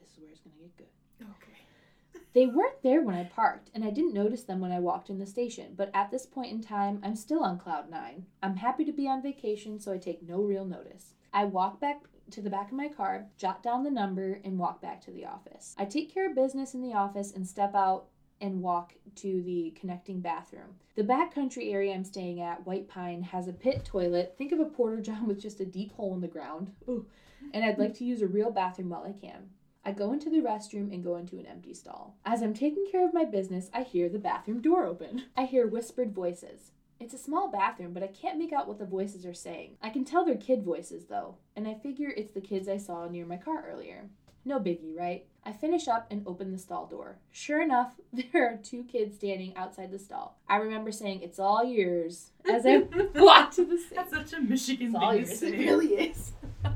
This 0.00 0.12
is 0.12 0.18
where 0.18 0.30
it's 0.30 0.40
going 0.40 0.56
to 0.56 0.62
get 0.62 0.76
good. 0.76 1.26
Okay. 1.36 1.50
They 2.34 2.46
weren't 2.46 2.82
there 2.82 3.00
when 3.00 3.14
I 3.14 3.22
parked, 3.22 3.70
and 3.74 3.84
I 3.84 3.90
didn't 3.90 4.12
notice 4.12 4.42
them 4.42 4.60
when 4.60 4.72
I 4.72 4.80
walked 4.80 5.08
in 5.08 5.20
the 5.20 5.26
station, 5.26 5.74
but 5.76 5.90
at 5.94 6.10
this 6.10 6.26
point 6.26 6.50
in 6.50 6.60
time, 6.60 6.98
I'm 7.04 7.14
still 7.14 7.44
on 7.44 7.58
cloud 7.58 7.88
nine. 7.88 8.26
I'm 8.42 8.56
happy 8.56 8.84
to 8.86 8.92
be 8.92 9.06
on 9.06 9.22
vacation, 9.22 9.78
so 9.78 9.92
I 9.92 9.98
take 9.98 10.20
no 10.20 10.42
real 10.42 10.64
notice. 10.64 11.14
I 11.34 11.44
walk 11.44 11.80
back 11.80 12.00
to 12.30 12.40
the 12.40 12.48
back 12.48 12.68
of 12.68 12.76
my 12.76 12.88
car, 12.88 13.26
jot 13.36 13.62
down 13.62 13.82
the 13.82 13.90
number, 13.90 14.40
and 14.44 14.56
walk 14.56 14.80
back 14.80 15.00
to 15.02 15.10
the 15.10 15.26
office. 15.26 15.74
I 15.76 15.84
take 15.84 16.14
care 16.14 16.28
of 16.28 16.36
business 16.36 16.74
in 16.74 16.80
the 16.80 16.94
office 16.94 17.32
and 17.32 17.46
step 17.46 17.74
out 17.74 18.06
and 18.40 18.62
walk 18.62 18.94
to 19.16 19.42
the 19.42 19.74
connecting 19.78 20.20
bathroom. 20.20 20.76
The 20.94 21.02
backcountry 21.02 21.72
area 21.72 21.92
I'm 21.92 22.04
staying 22.04 22.40
at, 22.40 22.64
White 22.64 22.88
Pine, 22.88 23.22
has 23.22 23.48
a 23.48 23.52
pit 23.52 23.84
toilet. 23.84 24.36
Think 24.38 24.52
of 24.52 24.60
a 24.60 24.64
porter 24.64 25.00
john 25.00 25.26
with 25.26 25.40
just 25.40 25.60
a 25.60 25.66
deep 25.66 25.92
hole 25.92 26.14
in 26.14 26.20
the 26.20 26.28
ground. 26.28 26.72
Ooh. 26.88 27.06
And 27.52 27.64
I'd 27.64 27.78
like 27.78 27.94
to 27.94 28.04
use 28.04 28.22
a 28.22 28.26
real 28.26 28.50
bathroom 28.50 28.90
while 28.90 29.04
I 29.04 29.12
can. 29.12 29.50
I 29.84 29.92
go 29.92 30.12
into 30.12 30.30
the 30.30 30.40
restroom 30.40 30.92
and 30.94 31.04
go 31.04 31.16
into 31.16 31.38
an 31.38 31.46
empty 31.46 31.74
stall. 31.74 32.16
As 32.24 32.42
I'm 32.42 32.54
taking 32.54 32.86
care 32.90 33.04
of 33.06 33.12
my 33.12 33.24
business, 33.24 33.68
I 33.74 33.82
hear 33.82 34.08
the 34.08 34.18
bathroom 34.18 34.62
door 34.62 34.86
open. 34.86 35.24
I 35.36 35.44
hear 35.44 35.66
whispered 35.66 36.14
voices. 36.14 36.70
It's 37.00 37.14
a 37.14 37.18
small 37.18 37.50
bathroom, 37.50 37.92
but 37.92 38.02
I 38.02 38.08
can't 38.08 38.38
make 38.38 38.52
out 38.52 38.68
what 38.68 38.78
the 38.78 38.86
voices 38.86 39.26
are 39.26 39.34
saying. 39.34 39.76
I 39.82 39.90
can 39.90 40.04
tell 40.04 40.24
they're 40.24 40.36
kid 40.36 40.62
voices, 40.62 41.06
though, 41.06 41.36
and 41.56 41.66
I 41.66 41.74
figure 41.74 42.08
it's 42.08 42.32
the 42.32 42.40
kids 42.40 42.68
I 42.68 42.76
saw 42.78 43.08
near 43.08 43.26
my 43.26 43.36
car 43.36 43.64
earlier. 43.68 44.08
No 44.44 44.60
biggie, 44.60 44.96
right? 44.96 45.24
I 45.44 45.52
finish 45.52 45.88
up 45.88 46.06
and 46.10 46.22
open 46.26 46.52
the 46.52 46.58
stall 46.58 46.86
door. 46.86 47.18
Sure 47.32 47.62
enough, 47.62 47.94
there 48.12 48.48
are 48.48 48.56
two 48.56 48.84
kids 48.84 49.16
standing 49.16 49.56
outside 49.56 49.90
the 49.90 49.98
stall. 49.98 50.38
I 50.48 50.56
remember 50.56 50.92
saying, 50.92 51.22
It's 51.22 51.38
all 51.38 51.64
yours, 51.64 52.30
as 52.50 52.64
I 52.64 52.78
walk 53.14 53.50
to 53.52 53.64
the 53.64 53.78
sink. 53.78 53.94
That's 53.94 54.10
such 54.10 54.32
a 54.38 54.40
Michigan 54.40 54.92
thing. 54.92 55.26
It 55.28 55.58
really 55.58 55.94
is. 55.94 56.32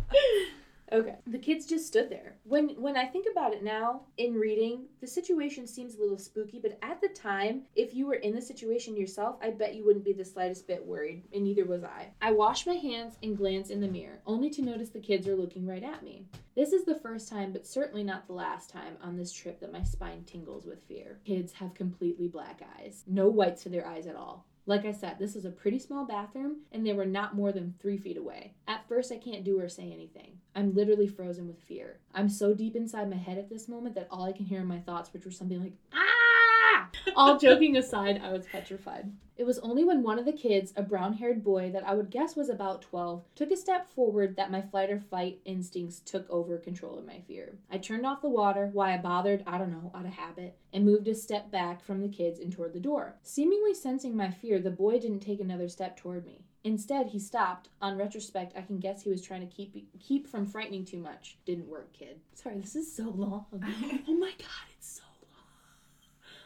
okay. 0.92 1.16
The 1.27 1.38
kids 1.38 1.66
just 1.66 1.87
stood 1.87 2.11
there. 2.11 2.37
When 2.44 2.70
when 2.81 2.96
I 2.96 3.07
think 3.07 3.27
about 3.31 3.53
it 3.53 3.62
now, 3.62 4.03
in 4.16 4.35
reading, 4.35 4.85
the 5.01 5.07
situation 5.07 5.66
seems 5.66 5.94
a 5.94 6.01
little 6.01 6.18
spooky, 6.18 6.59
but 6.61 6.79
at 6.83 7.01
the 7.01 7.09
time, 7.09 7.62
if 7.74 7.94
you 7.94 8.07
were 8.07 8.14
in 8.14 8.35
the 8.35 8.42
situation 8.42 8.96
yourself, 8.96 9.37
I 9.42 9.51
bet 9.51 9.74
you 9.74 9.85
wouldn't 9.85 10.05
be 10.05 10.12
the 10.12 10.24
slightest 10.24 10.66
bit 10.66 10.85
worried, 10.85 11.22
and 11.33 11.44
neither 11.44 11.64
was 11.64 11.85
I. 11.85 12.09
I 12.20 12.33
wash 12.33 12.66
my 12.66 12.74
hands 12.74 13.16
and 13.22 13.37
glance 13.37 13.70
in 13.70 13.81
the 13.81 13.88
mirror, 13.88 14.20
only 14.27 14.51
to 14.51 14.62
notice 14.62 14.90
the 14.90 15.01
kids 15.01 15.29
are 15.29 15.37
looking 15.37 15.66
right 15.66 15.83
at 15.83 16.03
me. 16.03 16.27
This 16.55 16.72
is 16.72 16.85
the 16.85 16.98
first 16.98 17.29
time, 17.29 17.53
but 17.53 17.66
certainly 17.66 18.03
not 18.03 18.27
the 18.27 18.33
last 18.33 18.68
time 18.68 18.96
on 19.01 19.16
this 19.16 19.33
trip 19.33 19.61
that 19.61 19.72
my 19.72 19.85
spine 19.85 20.24
tingles 20.24 20.66
with 20.66 20.83
fear. 20.88 21.20
Kids 21.24 21.53
have 21.53 21.72
completely 21.74 22.27
black 22.27 22.62
eyes. 22.79 23.05
No 23.07 23.29
whites 23.29 23.62
to 23.62 23.68
their 23.68 23.87
eyes 23.87 24.09
at 24.09 24.16
all. 24.16 24.44
Like 24.68 24.85
I 24.85 24.92
said, 24.92 25.18
this 25.18 25.35
is 25.35 25.46
a 25.46 25.50
pretty 25.50 25.78
small 25.78 26.04
bathroom, 26.04 26.59
and 26.72 26.87
they 26.87 26.92
were 26.92 27.07
not 27.07 27.35
more 27.35 27.52
than 27.52 27.72
three 27.81 27.96
feet 27.96 28.18
away. 28.18 28.52
At 28.66 28.87
first, 28.87 29.11
I 29.11 29.16
can't 29.16 29.42
do 29.42 29.59
or 29.59 29.66
say 29.66 29.90
anything. 29.90 30.40
I'm 30.54 30.74
literally 30.74 31.07
frozen 31.07 31.48
with 31.48 31.62
fear. 31.62 32.00
I'm 32.12 32.28
so 32.28 32.52
deep 32.52 32.76
inside 32.76 33.09
my 33.09 33.16
head 33.16 33.38
at 33.38 33.48
this 33.48 33.66
moment 33.66 33.94
that 33.94 34.09
all 34.11 34.24
I 34.24 34.33
can 34.33 34.44
hear 34.44 34.61
in 34.61 34.66
my 34.66 34.81
thoughts, 34.81 35.11
which 35.14 35.24
were 35.24 35.31
something 35.31 35.59
like, 35.59 35.72
ah! 35.94 36.27
All 37.16 37.38
joking 37.38 37.77
aside, 37.77 38.20
I 38.22 38.33
was 38.33 38.46
petrified. 38.46 39.11
It 39.37 39.46
was 39.46 39.61
only 39.61 39.85
when 39.85 40.03
one 40.03 40.18
of 40.18 40.24
the 40.24 40.33
kids, 40.33 40.72
a 40.77 40.83
brown 40.83 41.12
haired 41.12 41.44
boy 41.44 41.70
that 41.72 41.87
I 41.87 41.94
would 41.94 42.11
guess 42.11 42.35
was 42.35 42.48
about 42.48 42.83
12, 42.83 43.22
took 43.37 43.53
a 43.53 43.57
step 43.57 43.88
forward 43.88 44.35
that 44.37 44.51
my 44.51 44.61
flight 44.61 44.90
or 44.90 44.98
fight 44.98 45.40
instincts 45.44 46.01
took 46.01 46.29
over 46.29 46.59
control 46.59 46.98
of 46.98 47.07
my 47.07 47.20
fear. 47.20 47.59
I 47.70 47.79
turned 47.79 48.05
off 48.05 48.20
the 48.20 48.29
water, 48.29 48.70
why 48.72 48.94
I 48.94 48.98
bothered, 48.98 49.44
I 49.46 49.59
don't 49.59 49.70
know, 49.70 49.92
out 49.94 50.07
of 50.07 50.12
habit, 50.12 50.57
and 50.72 50.85
moved 50.85 51.07
a 51.07 51.14
step 51.14 51.53
back 51.53 51.85
from 51.85 52.01
the 52.01 52.09
kids 52.09 52.40
and 52.40 52.53
toward 52.53 52.72
the 52.72 52.81
door. 52.81 53.14
Seemingly 53.22 53.74
sensing 53.74 54.16
my 54.16 54.31
fear, 54.31 54.59
the 54.59 54.70
boy 54.70 54.98
didn't 54.98 55.20
take 55.20 55.40
another 55.40 55.68
step 55.68 55.96
toward 55.96 56.27
me. 56.27 56.42
Instead, 56.64 57.07
he 57.07 57.18
stopped. 57.18 57.68
On 57.81 57.96
retrospect, 57.96 58.53
I 58.57 58.62
can 58.62 58.79
guess 58.79 59.03
he 59.03 59.11
was 59.11 59.22
trying 59.22 59.40
to 59.40 59.55
keep 59.55 59.74
keep 60.01 60.27
from 60.27 60.44
frightening 60.44 60.85
too 60.85 60.98
much. 60.98 61.38
Didn't 61.46 61.68
work, 61.68 61.92
kid. 61.92 62.20
Sorry, 62.35 62.59
this 62.59 62.74
is 62.74 62.92
so 62.92 63.05
long. 63.05 63.46
oh 64.09 64.14
my 64.14 64.33
god, 64.38 64.66
it's 64.77 64.96
so 64.96 65.03
long. 65.22 65.44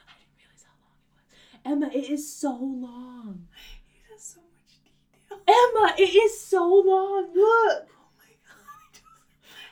I 0.07 0.13
didn't 0.19 0.37
realize 0.37 0.65
how 0.65 0.77
long 0.85 0.95
it 1.01 1.09
was. 1.11 1.52
Emma, 1.65 1.89
it 1.93 2.11
is 2.11 2.35
so 2.35 2.51
long. 2.51 3.47
It 3.89 4.13
has 4.13 4.23
so 4.23 4.41
much 4.41 4.79
detail. 4.83 5.39
Emma, 5.47 5.95
it 5.99 6.15
is 6.15 6.41
so 6.41 6.65
long. 6.67 7.29
Look. 7.35 7.87
Oh 7.89 8.11
my 8.19 8.33
god. 8.45 9.01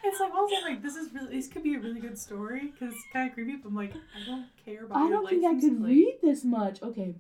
It's 0.05 0.21
like 0.21 0.33
also 0.33 0.55
like 0.63 0.83
this 0.83 0.97
is 0.97 1.13
really 1.13 1.37
this 1.37 1.49
could 1.49 1.63
be 1.63 1.75
a 1.75 1.81
really 1.81 2.01
good 2.01 2.19
story 2.19 2.73
because 2.73 2.95
it's 2.95 3.05
kind 3.13 3.29
of 3.29 3.35
creepy. 3.35 3.57
But 3.57 3.71
I'm 3.71 3.75
like 3.75 3.95
I 3.95 4.27
don't 4.27 4.47
care 4.65 4.85
about. 4.85 4.99
I 4.99 5.11
don't 5.11 5.29
think 5.29 5.45
I 5.45 5.55
could 5.55 5.81
plate. 5.81 5.91
read 5.91 6.19
this 6.23 6.45
much. 6.45 6.83
Okay. 6.83 7.17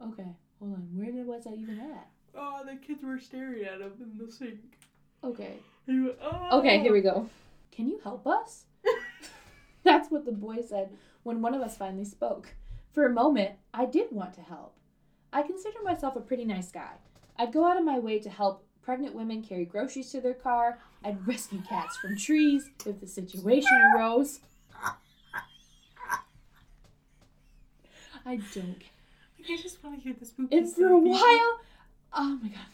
Okay. 0.00 0.36
Hold 0.60 0.74
on. 0.74 0.88
Where 0.94 1.10
did 1.10 1.26
was 1.26 1.46
I 1.46 1.54
even 1.54 1.80
at? 1.80 2.08
Oh, 2.36 2.62
the 2.64 2.76
kids 2.76 3.02
were 3.02 3.18
staring 3.18 3.64
at 3.64 3.80
him 3.80 3.92
in 4.00 4.24
the 4.24 4.30
sink. 4.30 4.78
Okay. 5.24 5.54
Went, 5.86 6.14
oh. 6.22 6.58
Okay, 6.60 6.80
here 6.80 6.92
we 6.92 7.00
oh. 7.00 7.02
go. 7.02 7.30
Can 7.72 7.88
you 7.88 8.00
help 8.02 8.26
us? 8.26 8.64
That's 9.84 10.10
what 10.10 10.24
the 10.24 10.32
boy 10.32 10.58
said 10.68 10.90
when 11.22 11.42
one 11.42 11.54
of 11.54 11.62
us 11.62 11.76
finally 11.76 12.04
spoke. 12.04 12.54
For 12.98 13.06
a 13.06 13.12
moment, 13.12 13.52
I 13.72 13.84
did 13.86 14.10
want 14.10 14.34
to 14.34 14.40
help. 14.40 14.74
I 15.32 15.42
consider 15.42 15.80
myself 15.84 16.16
a 16.16 16.20
pretty 16.20 16.44
nice 16.44 16.72
guy. 16.72 16.94
I'd 17.38 17.52
go 17.52 17.64
out 17.64 17.76
of 17.76 17.84
my 17.84 18.00
way 18.00 18.18
to 18.18 18.28
help 18.28 18.66
pregnant 18.82 19.14
women 19.14 19.40
carry 19.40 19.64
groceries 19.66 20.10
to 20.10 20.20
their 20.20 20.34
car. 20.34 20.80
I'd 21.04 21.24
rescue 21.24 21.62
cats 21.62 21.96
from 21.98 22.18
trees 22.18 22.68
if 22.84 22.98
the 22.98 23.06
situation 23.06 23.70
arose. 23.94 24.40
I 28.26 28.40
don't. 28.52 28.82
I 29.48 29.56
just 29.62 29.84
want 29.84 29.94
to 29.94 30.02
hear 30.02 30.16
this 30.18 30.32
movie. 30.36 30.56
And 30.56 30.68
for 30.68 30.88
a 30.88 30.98
while, 30.98 31.60
oh 32.14 32.40
my 32.42 32.48
god, 32.48 32.66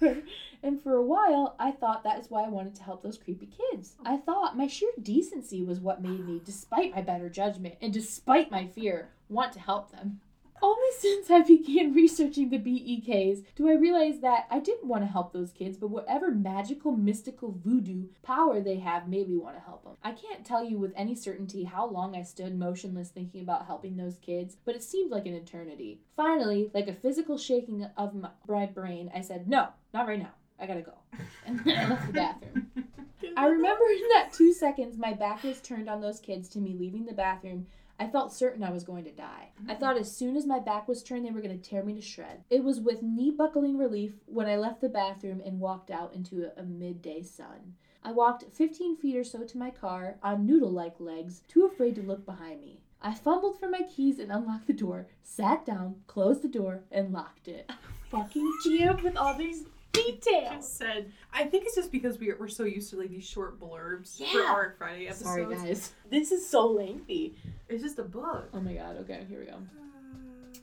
And 0.62 0.82
for 0.82 0.94
a 0.94 1.02
while, 1.02 1.56
I 1.58 1.70
thought 1.70 2.04
that 2.04 2.18
is 2.18 2.30
why 2.30 2.44
I 2.44 2.48
wanted 2.48 2.74
to 2.76 2.82
help 2.82 3.02
those 3.02 3.16
creepy 3.16 3.46
kids. 3.46 3.96
I 4.04 4.18
thought 4.18 4.58
my 4.58 4.66
sheer 4.66 4.90
decency 5.00 5.64
was 5.64 5.80
what 5.80 6.02
made 6.02 6.26
me, 6.26 6.40
despite 6.44 6.94
my 6.94 7.00
better 7.00 7.30
judgment 7.30 7.76
and 7.80 7.92
despite 7.92 8.50
my 8.50 8.66
fear, 8.66 9.08
want 9.30 9.52
to 9.54 9.60
help 9.60 9.90
them. 9.90 10.20
Only 10.62 10.88
since 10.98 11.30
I 11.30 11.40
began 11.40 11.94
researching 11.94 12.50
the 12.50 12.58
BEKs 12.58 13.44
do 13.54 13.68
I 13.68 13.74
realize 13.74 14.20
that 14.20 14.46
I 14.50 14.58
didn't 14.58 14.88
want 14.88 15.02
to 15.02 15.10
help 15.10 15.32
those 15.32 15.52
kids, 15.52 15.76
but 15.78 15.90
whatever 15.90 16.30
magical, 16.30 16.92
mystical 16.92 17.58
voodoo 17.64 18.08
power 18.22 18.60
they 18.60 18.78
have 18.78 19.08
made 19.08 19.28
me 19.28 19.36
want 19.36 19.56
to 19.56 19.62
help 19.62 19.84
them. 19.84 19.96
I 20.02 20.12
can't 20.12 20.44
tell 20.44 20.64
you 20.64 20.78
with 20.78 20.92
any 20.96 21.14
certainty 21.14 21.64
how 21.64 21.88
long 21.88 22.14
I 22.14 22.22
stood 22.22 22.58
motionless 22.58 23.08
thinking 23.08 23.42
about 23.42 23.66
helping 23.66 23.96
those 23.96 24.18
kids, 24.18 24.56
but 24.64 24.74
it 24.74 24.82
seemed 24.82 25.10
like 25.10 25.26
an 25.26 25.34
eternity. 25.34 26.00
Finally, 26.16 26.70
like 26.74 26.88
a 26.88 26.94
physical 26.94 27.38
shaking 27.38 27.86
of 27.96 28.14
my 28.14 28.66
brain, 28.66 29.10
I 29.14 29.22
said, 29.22 29.48
No, 29.48 29.68
not 29.94 30.06
right 30.06 30.18
now. 30.18 30.34
I 30.58 30.66
gotta 30.66 30.82
go. 30.82 30.94
And 31.46 31.58
then 31.64 31.78
I 31.78 31.88
left 31.88 32.06
the 32.06 32.12
bathroom. 32.12 32.70
I 33.36 33.46
remember 33.46 33.84
in 33.84 34.08
that 34.12 34.32
two 34.32 34.52
seconds 34.52 34.98
my 34.98 35.12
back 35.12 35.42
was 35.42 35.60
turned 35.60 35.88
on 35.88 36.00
those 36.00 36.20
kids 36.20 36.48
to 36.50 36.58
me 36.58 36.76
leaving 36.78 37.06
the 37.06 37.12
bathroom. 37.12 37.66
I 38.00 38.08
felt 38.08 38.32
certain 38.32 38.62
I 38.62 38.70
was 38.70 38.82
going 38.82 39.04
to 39.04 39.10
die. 39.10 39.50
I 39.68 39.74
mm. 39.74 39.78
thought 39.78 39.98
as 39.98 40.16
soon 40.16 40.34
as 40.34 40.46
my 40.46 40.58
back 40.58 40.88
was 40.88 41.02
turned, 41.02 41.26
they 41.26 41.30
were 41.30 41.42
going 41.42 41.60
to 41.60 41.70
tear 41.70 41.84
me 41.84 41.92
to 41.92 42.00
shreds. 42.00 42.46
It 42.48 42.64
was 42.64 42.80
with 42.80 43.02
knee 43.02 43.30
buckling 43.30 43.76
relief 43.76 44.12
when 44.24 44.46
I 44.46 44.56
left 44.56 44.80
the 44.80 44.88
bathroom 44.88 45.42
and 45.44 45.60
walked 45.60 45.90
out 45.90 46.14
into 46.14 46.46
a, 46.46 46.60
a 46.60 46.64
midday 46.64 47.22
sun. 47.22 47.74
I 48.02 48.12
walked 48.12 48.44
15 48.54 48.96
feet 48.96 49.16
or 49.16 49.24
so 49.24 49.44
to 49.44 49.58
my 49.58 49.68
car 49.68 50.16
on 50.22 50.46
noodle 50.46 50.70
like 50.70 50.98
legs, 50.98 51.42
too 51.46 51.66
afraid 51.66 51.94
to 51.96 52.02
look 52.02 52.24
behind 52.24 52.62
me. 52.62 52.80
I 53.02 53.14
fumbled 53.14 53.60
for 53.60 53.68
my 53.68 53.82
keys 53.82 54.18
and 54.18 54.32
unlocked 54.32 54.66
the 54.66 54.72
door, 54.72 55.08
sat 55.22 55.66
down, 55.66 55.96
closed 56.06 56.40
the 56.40 56.48
door, 56.48 56.84
and 56.90 57.12
locked 57.12 57.48
it. 57.48 57.70
Fucking 58.10 58.50
jammed 58.64 59.02
with 59.02 59.16
all 59.18 59.36
these 59.36 59.64
details. 59.92 60.50
Just 60.56 60.76
said. 60.78 61.12
I 61.32 61.44
think 61.44 61.64
it's 61.66 61.74
just 61.74 61.90
because 61.92 62.18
we're, 62.18 62.36
we're 62.38 62.48
so 62.48 62.64
used 62.64 62.90
to 62.90 62.96
like 62.98 63.10
these 63.10 63.24
short 63.26 63.58
blurbs 63.60 64.18
for 64.18 64.38
Yeah. 64.38 64.46
our 64.50 64.74
Friday 64.78 65.06
episodes. 65.06 65.28
Sorry, 65.30 65.54
guys. 65.54 65.92
This 66.10 66.32
is 66.32 66.48
so 66.48 66.66
lengthy. 66.66 67.36
It's 67.68 67.82
just 67.82 67.98
a 67.98 68.04
book. 68.04 68.48
Oh 68.52 68.60
my 68.60 68.74
god, 68.74 68.96
okay, 69.02 69.24
here 69.28 69.40
we 69.40 69.46
go. 69.46 69.52
Uh, 69.54 70.58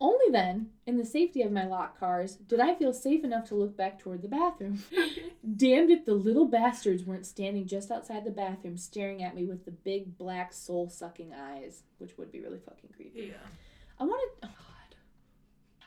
Only 0.00 0.32
then, 0.32 0.70
in 0.86 0.96
the 0.96 1.04
safety 1.04 1.42
of 1.42 1.52
my 1.52 1.64
locked 1.66 2.00
cars, 2.00 2.34
did 2.34 2.58
I 2.58 2.74
feel 2.74 2.92
safe 2.92 3.22
enough 3.22 3.46
to 3.48 3.54
look 3.54 3.76
back 3.76 4.00
toward 4.00 4.22
the 4.22 4.28
bathroom. 4.28 4.82
Damned 5.56 5.90
if 5.90 6.04
the 6.04 6.14
little 6.14 6.46
bastards 6.46 7.04
weren't 7.04 7.26
standing 7.26 7.66
just 7.68 7.90
outside 7.92 8.24
the 8.24 8.30
bathroom 8.32 8.76
staring 8.76 9.22
at 9.22 9.36
me 9.36 9.44
with 9.44 9.64
the 9.64 9.70
big 9.70 10.18
black 10.18 10.52
soul 10.52 10.88
sucking 10.88 11.32
eyes, 11.32 11.82
which 11.98 12.18
would 12.18 12.32
be 12.32 12.40
really 12.40 12.58
fucking 12.58 12.90
creepy. 12.96 13.28
yeah. 13.28 13.34
I 14.00 14.04
want 14.04 14.20
to. 14.20 14.28
God. 14.28 14.31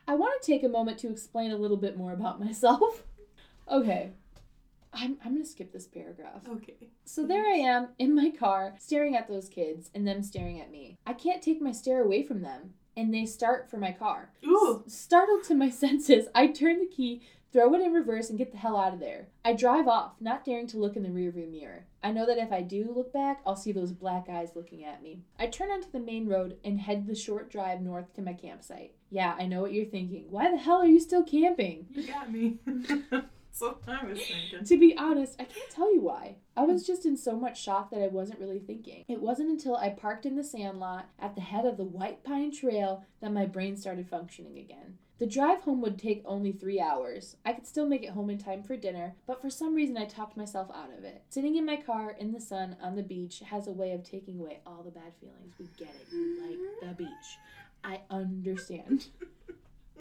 I 0.07 0.15
want 0.15 0.41
to 0.41 0.45
take 0.51 0.63
a 0.63 0.69
moment 0.69 0.99
to 0.99 1.09
explain 1.09 1.51
a 1.51 1.57
little 1.57 1.77
bit 1.77 1.97
more 1.97 2.13
about 2.13 2.39
myself. 2.43 3.03
okay. 3.69 4.11
I'm, 4.97 5.17
I'm 5.25 5.31
going 5.33 5.43
to 5.43 5.49
skip 5.49 5.73
this 5.73 5.87
paragraph. 5.87 6.43
Okay. 6.47 6.87
So 7.03 7.25
there 7.27 7.45
I 7.45 7.55
am 7.57 7.89
in 7.99 8.15
my 8.15 8.29
car, 8.29 8.75
staring 8.79 9.15
at 9.15 9.27
those 9.27 9.49
kids 9.49 9.89
and 9.93 10.07
them 10.07 10.23
staring 10.23 10.61
at 10.61 10.71
me. 10.71 10.97
I 11.05 11.11
can't 11.13 11.41
take 11.41 11.61
my 11.61 11.73
stare 11.73 12.01
away 12.01 12.23
from 12.23 12.41
them, 12.41 12.75
and 12.95 13.13
they 13.13 13.25
start 13.25 13.69
for 13.69 13.75
my 13.77 13.91
car. 13.91 14.31
Ooh. 14.47 14.83
S- 14.87 14.93
startled 14.93 15.43
to 15.45 15.55
my 15.55 15.69
senses, 15.83 16.27
I 16.33 16.47
turn 16.47 16.79
the 16.79 16.85
key, 16.85 17.21
throw 17.51 17.73
it 17.73 17.81
in 17.81 17.91
reverse, 17.91 18.29
and 18.29 18.37
get 18.37 18.53
the 18.53 18.57
hell 18.57 18.77
out 18.77 18.93
of 18.93 19.01
there. 19.01 19.27
I 19.43 19.51
drive 19.51 19.89
off, 19.89 20.13
not 20.21 20.45
daring 20.45 20.67
to 20.67 20.77
look 20.77 20.95
in 20.95 21.03
the 21.03 21.09
rearview 21.09 21.51
mirror. 21.51 21.87
I 22.01 22.11
know 22.13 22.25
that 22.25 22.37
if 22.37 22.53
I 22.53 22.61
do 22.61 22.89
look 22.95 23.11
back, 23.11 23.41
I'll 23.45 23.57
see 23.57 23.73
those 23.73 23.91
black 23.91 24.29
eyes 24.29 24.51
looking 24.55 24.85
at 24.85 25.03
me. 25.03 25.23
I 25.37 25.47
turn 25.47 25.71
onto 25.71 25.91
the 25.91 25.99
main 25.99 26.29
road 26.29 26.55
and 26.63 26.79
head 26.79 27.05
the 27.05 27.15
short 27.15 27.51
drive 27.51 27.81
north 27.81 28.13
to 28.13 28.21
my 28.21 28.31
campsite. 28.33 28.94
Yeah, 29.09 29.35
I 29.37 29.45
know 29.45 29.61
what 29.61 29.73
you're 29.73 29.85
thinking. 29.85 30.25
Why 30.29 30.51
the 30.51 30.57
hell 30.57 30.77
are 30.77 30.87
you 30.87 30.99
still 30.99 31.23
camping? 31.23 31.87
You 31.91 32.07
got 32.07 32.31
me. 32.31 32.57
That's 33.59 33.61
what 33.61 33.81
I 33.87 34.05
was 34.05 34.19
thinking. 34.19 34.65
To 34.65 34.77
be 34.77 34.97
honest, 34.97 35.35
I 35.39 35.45
can't 35.45 35.69
tell 35.69 35.93
you 35.93 36.01
why. 36.01 36.35
I 36.57 36.63
was 36.63 36.85
just 36.85 37.05
in 37.05 37.15
so 37.15 37.37
much 37.37 37.61
shock 37.61 37.89
that 37.91 38.03
I 38.03 38.07
wasn't 38.07 38.39
really 38.39 38.59
thinking. 38.59 39.05
It 39.07 39.21
wasn't 39.21 39.49
until 39.49 39.77
I 39.77 39.89
parked 39.89 40.25
in 40.25 40.35
the 40.35 40.43
sandlot 40.43 41.05
at 41.19 41.35
the 41.35 41.41
head 41.41 41.65
of 41.65 41.77
the 41.77 41.85
White 41.85 42.23
Pine 42.23 42.51
Trail 42.51 43.05
that 43.21 43.31
my 43.31 43.45
brain 43.45 43.77
started 43.77 44.09
functioning 44.09 44.57
again. 44.57 44.97
The 45.17 45.25
drive 45.25 45.61
home 45.61 45.79
would 45.81 45.97
take 45.97 46.21
only 46.25 46.51
three 46.51 46.81
hours. 46.81 47.37
I 47.45 47.53
could 47.53 47.65
still 47.65 47.87
make 47.87 48.03
it 48.03 48.09
home 48.09 48.29
in 48.29 48.37
time 48.37 48.63
for 48.63 48.75
dinner, 48.75 49.15
but 49.25 49.41
for 49.41 49.49
some 49.49 49.73
reason 49.73 49.95
I 49.95 50.03
talked 50.03 50.35
myself 50.35 50.69
out 50.75 50.89
of 50.97 51.05
it. 51.05 51.23
Sitting 51.29 51.55
in 51.55 51.65
my 51.65 51.77
car 51.77 52.17
in 52.19 52.33
the 52.33 52.41
sun 52.41 52.75
on 52.81 52.97
the 52.97 53.03
beach 53.03 53.41
has 53.49 53.67
a 53.67 53.71
way 53.71 53.93
of 53.93 54.03
taking 54.03 54.41
away 54.41 54.59
all 54.65 54.83
the 54.83 54.91
bad 54.91 55.13
feelings. 55.21 55.55
We 55.57 55.67
get 55.77 55.95
it. 55.95 56.07
You 56.11 56.41
like 56.41 56.89
the 56.97 57.03
beach. 57.03 57.37
I 57.85 58.01
understand. 58.09 59.07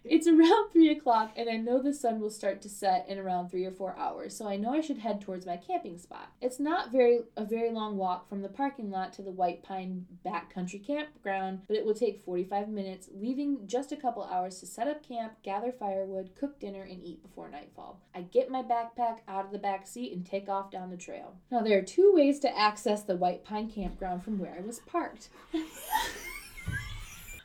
It's 0.05 0.27
around 0.27 0.71
three 0.71 0.91
o'clock, 0.91 1.33
and 1.35 1.49
I 1.49 1.57
know 1.57 1.81
the 1.81 1.95
sun 1.95 2.21
will 2.21 2.29
start 2.29 2.61
to 2.63 2.69
set 2.69 3.09
in 3.09 3.19
around 3.19 3.49
three 3.49 3.65
or 3.65 3.71
four 3.71 3.97
hours, 3.99 4.37
so 4.37 4.47
I 4.47 4.57
know 4.57 4.75
I 4.75 4.83
should 4.83 4.99
head 4.99 5.23
towards 5.23 5.47
my 5.47 5.57
camping 5.57 5.97
spot. 5.97 6.31
It's 6.43 6.61
not 6.61 6.93
very 6.93 7.21
a 7.39 7.45
very 7.47 7.73
long 7.73 7.97
walk 7.97 8.29
from 8.29 8.43
the 8.43 8.51
parking 8.51 8.91
lot 8.91 9.15
to 9.15 9.23
the 9.23 9.31
White 9.31 9.63
Pine 9.63 10.05
Backcountry 10.25 10.87
Campground, 10.87 11.63
but 11.67 11.79
it 11.79 11.87
will 11.87 11.95
take 11.95 12.23
45 12.23 12.69
minutes, 12.69 13.09
leaving 13.15 13.67
just 13.67 13.93
a 13.93 13.97
couple 13.97 14.25
hours 14.25 14.61
to 14.61 14.67
set 14.67 14.89
up 14.89 15.03
camp, 15.03 15.43
gather 15.43 15.73
firewood, 15.73 16.33
cook 16.39 16.61
dinner, 16.61 16.83
and 16.83 17.03
eat 17.03 17.23
before 17.23 17.49
nightfall. 17.49 18.03
I 18.15 18.23
get 18.23 18.51
my 18.51 18.63
backpack 18.63 19.21
out 19.27 19.47
of 19.47 19.53
the 19.53 19.59
back 19.59 19.87
seat 19.87 20.13
and 20.13 20.27
take 20.27 20.51
off 20.51 20.71
down 20.71 20.91
the 20.91 20.99
trail. 20.99 21.37
Now 21.51 21.63
there 21.63 21.79
are 21.79 21.83
two 21.83 22.13
ways 22.15 22.41
to 22.41 22.59
access 22.59 23.03
the 23.03 23.17
White 23.17 23.43
Pine 23.43 23.71
Campground 23.71 24.23
from 24.23 24.39
where 24.39 24.55
I 24.55 24.61
was 24.61 24.81
parked. 24.81 25.31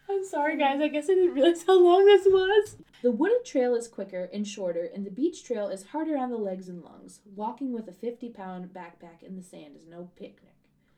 I'm 0.10 0.26
sorry, 0.26 0.58
guys. 0.58 0.82
I 0.82 0.88
guess 0.88 1.06
I 1.06 1.14
didn't 1.14 1.36
realize 1.36 1.64
how 1.68 1.80
long 1.80 2.06
this 2.06 2.26
was. 2.26 2.78
The 3.02 3.12
wooded 3.12 3.46
trail 3.46 3.76
is 3.76 3.88
quicker 3.88 4.30
and 4.34 4.48
shorter, 4.48 4.90
and 4.94 5.06
the 5.06 5.12
beach 5.12 5.44
trail 5.44 5.70
is 5.70 5.88
harder 5.88 6.18
on 6.18 6.32
the 6.32 6.38
legs 6.38 6.68
and 6.68 6.84
lungs. 6.84 7.20
Walking 7.36 7.72
with 7.72 7.88
a 7.88 7.94
50 7.94 8.30
pound 8.30 8.74
backpack 8.74 9.22
in 9.22 9.36
the 9.36 9.44
sand 9.44 9.76
is 9.78 9.86
no 9.88 10.10
picnic. 10.16 10.56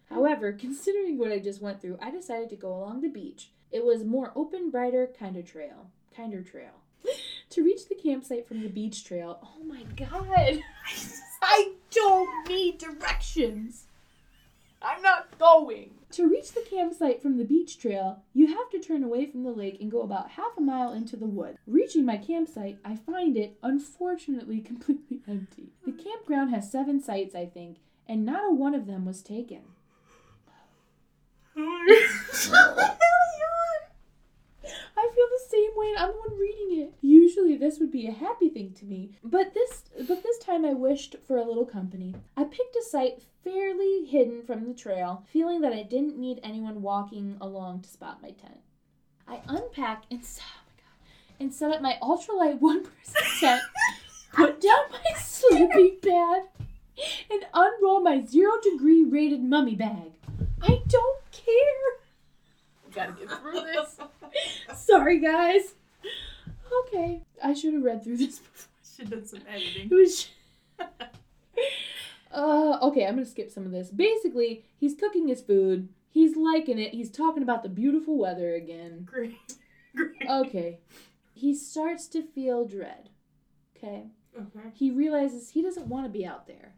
However, 0.10 0.52
considering 0.52 1.18
what 1.18 1.32
I 1.32 1.40
just 1.40 1.62
went 1.62 1.82
through, 1.82 1.98
I 2.02 2.10
decided 2.10 2.50
to 2.50 2.56
go 2.56 2.74
along 2.74 3.02
the 3.02 3.10
beach. 3.10 3.52
It 3.72 3.86
was 3.86 4.04
more 4.04 4.32
open, 4.36 4.70
brighter, 4.70 5.10
kinder 5.18 5.42
trail. 5.42 5.92
Kinder 6.16 6.42
trail. 6.42 6.82
to 7.50 7.64
reach 7.64 7.88
the 7.88 7.96
campsite 7.96 8.48
from 8.48 8.62
the 8.62 8.70
beach 8.70 9.04
trail, 9.04 9.40
oh 9.44 9.64
my 9.64 9.84
god! 9.96 10.60
I 11.42 11.74
don't 11.92 12.48
need 12.48 12.78
directions! 12.78 13.86
I'm 14.82 15.02
not 15.02 15.38
going. 15.38 15.92
To 16.12 16.28
reach 16.28 16.52
the 16.52 16.66
campsite 16.70 17.22
from 17.22 17.38
the 17.38 17.46
beach 17.46 17.80
trail, 17.80 18.24
you 18.34 18.48
have 18.48 18.70
to 18.72 18.80
turn 18.80 19.02
away 19.02 19.26
from 19.28 19.44
the 19.44 19.52
lake 19.52 19.78
and 19.80 19.90
go 19.90 20.02
about 20.02 20.32
half 20.32 20.58
a 20.58 20.62
mile 20.62 20.92
into 20.92 21.16
the 21.16 21.26
woods. 21.26 21.58
Reaching 21.66 22.06
my 22.06 22.18
campsite, 22.18 22.80
I 22.84 22.98
find 22.98 23.38
it, 23.38 23.58
unfortunately, 23.64 24.60
completely 24.66 25.22
empty. 25.26 25.70
The 25.86 25.94
campground 25.94 26.54
has 26.54 26.70
seven 26.70 27.02
sites, 27.02 27.34
I 27.34 27.46
think, 27.46 27.78
and 28.10 28.26
not 28.26 28.44
a 28.44 28.54
one 28.54 28.76
of 28.76 28.88
them 28.88 29.06
was 29.06 29.22
taken. 29.22 29.62
I 35.02 35.10
feel 35.16 35.26
the 35.32 35.50
same 35.50 35.72
way, 35.76 35.88
and 35.90 35.98
I'm 35.98 36.12
the 36.12 36.30
one 36.30 36.40
reading 36.40 36.80
it. 36.80 36.94
Usually, 37.02 37.58
this 37.58 37.80
would 37.80 37.92
be 37.92 38.06
a 38.06 38.12
happy 38.12 38.50
thing 38.50 38.74
to 38.74 38.86
me, 38.86 39.10
but 39.24 39.56
this, 39.56 39.86
but 40.08 40.22
this 40.22 40.38
time, 40.38 40.64
I 40.64 40.74
wished 40.74 41.16
for 41.26 41.38
a 41.38 41.44
little 41.44 41.66
company. 41.66 42.14
I 42.38 42.44
picked 42.44 42.76
a 42.76 42.84
site 42.84 43.24
fairly 43.44 44.06
hidden 44.06 44.44
from 44.44 44.68
the 44.68 44.76
trail, 44.76 45.26
feeling 45.34 45.62
that 45.62 45.74
I 45.74 45.82
didn't 45.82 46.20
need 46.20 46.40
anyone 46.44 46.84
walking 46.84 47.36
along 47.42 47.82
to 47.82 47.90
spot 47.90 48.22
my 48.22 48.30
tent. 48.30 48.60
I 49.28 49.42
unpack 49.48 50.04
and 50.12 50.22
oh 50.22 50.62
my 50.68 50.74
God, 50.78 51.40
and 51.40 51.52
set 51.54 51.72
up 51.72 51.82
my 51.82 51.98
ultralight 52.00 52.60
one-person 52.60 53.22
tent, 53.40 53.62
put 54.34 54.62
down 54.62 54.92
my 54.92 55.20
sleeping 55.20 55.98
pad, 56.04 56.44
and 57.32 57.44
unroll 57.56 58.02
my 58.02 58.24
zero-degree 58.24 59.06
rated 59.06 59.44
mummy 59.44 59.76
bag. 59.76 60.12
I 60.62 60.82
don't 60.88 61.32
care. 61.32 62.01
Gotta 62.96 63.14
get 63.14 63.30
through 63.30 63.62
this. 63.62 64.00
Sorry, 64.76 65.20
guys. 65.20 65.74
Okay, 66.88 67.22
I 67.44 67.54
should 67.54 67.74
have 67.74 67.84
read 67.84 68.04
through 68.04 68.18
this 68.18 68.40
before. 68.40 68.68
Should 68.96 69.10
have 69.10 69.20
done 69.20 69.28
some 69.28 69.42
editing. 69.48 69.90
It 69.92 69.94
was. 69.94 70.30
uh, 72.34 72.78
okay, 72.82 73.06
I'm 73.06 73.16
gonna 73.16 73.26
skip 73.26 73.52
some 73.52 73.66
of 73.66 73.72
this. 73.72 73.90
Basically, 73.90 74.64
he's 74.78 74.96
cooking 74.96 75.28
his 75.28 75.42
food. 75.42 75.90
He's 76.10 76.36
liking 76.36 76.80
it. 76.80 76.94
He's 76.94 77.10
talking 77.10 77.44
about 77.44 77.64
the 77.64 77.70
beautiful 77.70 78.18
weather 78.18 78.54
again. 78.56 79.04
Great. 79.06 79.36
Great. 79.96 80.30
Okay. 80.30 80.80
He 81.34 81.56
starts 81.56 82.08
to 82.10 82.22
feel 82.22 82.66
dread. 82.66 83.10
Okay. 83.76 84.08
Okay. 84.38 84.70
He 84.74 84.92
realizes 84.92 85.50
he 85.50 85.62
doesn't 85.62 85.88
want 85.88 86.06
to 86.06 86.10
be 86.10 86.26
out 86.26 86.48
there. 86.48 86.74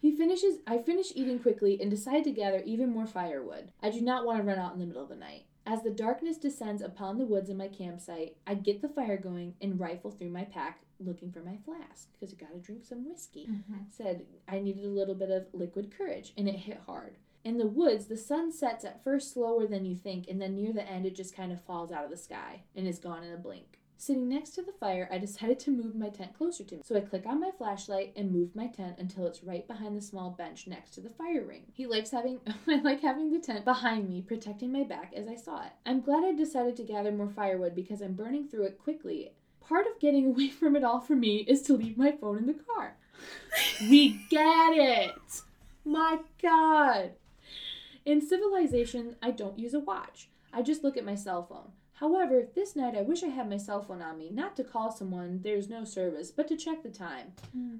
He 0.00 0.16
finishes 0.16 0.58
I 0.66 0.78
finish 0.78 1.12
eating 1.14 1.38
quickly 1.38 1.78
and 1.80 1.90
decide 1.90 2.24
to 2.24 2.32
gather 2.32 2.62
even 2.64 2.90
more 2.90 3.06
firewood. 3.06 3.72
I 3.82 3.90
do 3.90 4.00
not 4.00 4.24
want 4.24 4.38
to 4.38 4.44
run 4.44 4.58
out 4.58 4.72
in 4.72 4.78
the 4.78 4.86
middle 4.86 5.02
of 5.02 5.10
the 5.10 5.16
night. 5.16 5.44
As 5.66 5.82
the 5.82 5.90
darkness 5.90 6.38
descends 6.38 6.80
upon 6.80 7.18
the 7.18 7.26
woods 7.26 7.50
in 7.50 7.56
my 7.56 7.68
campsite, 7.68 8.36
I 8.46 8.54
get 8.54 8.80
the 8.80 8.88
fire 8.88 9.18
going 9.18 9.54
and 9.60 9.78
rifle 9.78 10.10
through 10.10 10.30
my 10.30 10.44
pack 10.44 10.80
looking 10.98 11.30
for 11.30 11.40
my 11.40 11.58
flask 11.64 12.08
because 12.12 12.34
I 12.34 12.36
gotta 12.36 12.58
drink 12.58 12.84
some 12.84 13.08
whiskey. 13.08 13.46
Mm-hmm. 13.50 13.74
Said 13.90 14.24
I 14.48 14.58
needed 14.60 14.84
a 14.84 14.88
little 14.88 15.14
bit 15.14 15.30
of 15.30 15.46
liquid 15.52 15.94
courage 15.96 16.32
and 16.36 16.48
it 16.48 16.56
hit 16.56 16.80
hard. 16.86 17.16
In 17.44 17.58
the 17.58 17.66
woods, 17.66 18.06
the 18.06 18.16
sun 18.16 18.52
sets 18.52 18.84
at 18.84 19.02
first 19.02 19.32
slower 19.32 19.66
than 19.66 19.86
you 19.86 19.96
think, 19.96 20.28
and 20.28 20.40
then 20.40 20.54
near 20.54 20.74
the 20.74 20.86
end, 20.86 21.06
it 21.06 21.14
just 21.14 21.34
kind 21.34 21.52
of 21.52 21.62
falls 21.62 21.90
out 21.90 22.04
of 22.04 22.10
the 22.10 22.16
sky 22.16 22.64
and 22.76 22.86
is 22.86 22.98
gone 22.98 23.22
in 23.22 23.32
a 23.32 23.38
blink. 23.38 23.79
Sitting 24.00 24.30
next 24.30 24.52
to 24.52 24.62
the 24.62 24.72
fire, 24.72 25.06
I 25.12 25.18
decided 25.18 25.60
to 25.60 25.70
move 25.70 25.94
my 25.94 26.08
tent 26.08 26.32
closer 26.32 26.64
to 26.64 26.76
me. 26.76 26.82
So 26.82 26.96
I 26.96 27.00
click 27.00 27.26
on 27.26 27.38
my 27.38 27.50
flashlight 27.50 28.14
and 28.16 28.32
move 28.32 28.56
my 28.56 28.66
tent 28.66 28.96
until 28.98 29.26
it's 29.26 29.44
right 29.44 29.68
behind 29.68 29.94
the 29.94 30.00
small 30.00 30.30
bench 30.30 30.66
next 30.66 30.92
to 30.92 31.02
the 31.02 31.10
fire 31.10 31.44
ring. 31.44 31.64
He 31.74 31.84
likes 31.86 32.10
having 32.10 32.40
I 32.66 32.80
like 32.80 33.02
having 33.02 33.30
the 33.30 33.38
tent 33.38 33.66
behind 33.66 34.08
me, 34.08 34.22
protecting 34.22 34.72
my 34.72 34.84
back 34.84 35.12
as 35.14 35.28
I 35.28 35.34
saw 35.34 35.66
it. 35.66 35.72
I'm 35.84 36.00
glad 36.00 36.24
I 36.24 36.32
decided 36.32 36.76
to 36.76 36.82
gather 36.82 37.12
more 37.12 37.28
firewood 37.28 37.74
because 37.74 38.00
I'm 38.00 38.14
burning 38.14 38.48
through 38.48 38.68
it 38.68 38.78
quickly. 38.82 39.32
Part 39.60 39.84
of 39.86 40.00
getting 40.00 40.28
away 40.28 40.48
from 40.58 40.76
it 40.76 40.84
all 40.84 41.00
for 41.00 41.14
me 41.14 41.44
is 41.46 41.60
to 41.64 41.74
leave 41.74 41.98
my 41.98 42.10
phone 42.10 42.38
in 42.38 42.46
the 42.46 42.54
car. 42.54 42.96
we 43.82 44.18
get 44.30 44.78
it. 44.78 45.42
My 45.84 46.20
god. 46.40 47.10
In 48.06 48.26
civilization, 48.26 49.16
I 49.22 49.30
don't 49.30 49.58
use 49.58 49.74
a 49.74 49.78
watch. 49.78 50.30
I 50.54 50.62
just 50.62 50.82
look 50.82 50.96
at 50.96 51.04
my 51.04 51.16
cell 51.16 51.44
phone. 51.44 51.72
However, 52.00 52.48
this 52.54 52.74
night 52.76 52.96
I 52.96 53.02
wish 53.02 53.22
I 53.22 53.26
had 53.26 53.50
my 53.50 53.58
cell 53.58 53.82
phone 53.82 54.00
on 54.00 54.16
me, 54.16 54.30
not 54.30 54.56
to 54.56 54.64
call 54.64 54.90
someone, 54.90 55.40
there's 55.42 55.68
no 55.68 55.84
service, 55.84 56.30
but 56.30 56.48
to 56.48 56.56
check 56.56 56.82
the 56.82 56.88
time. 56.88 57.34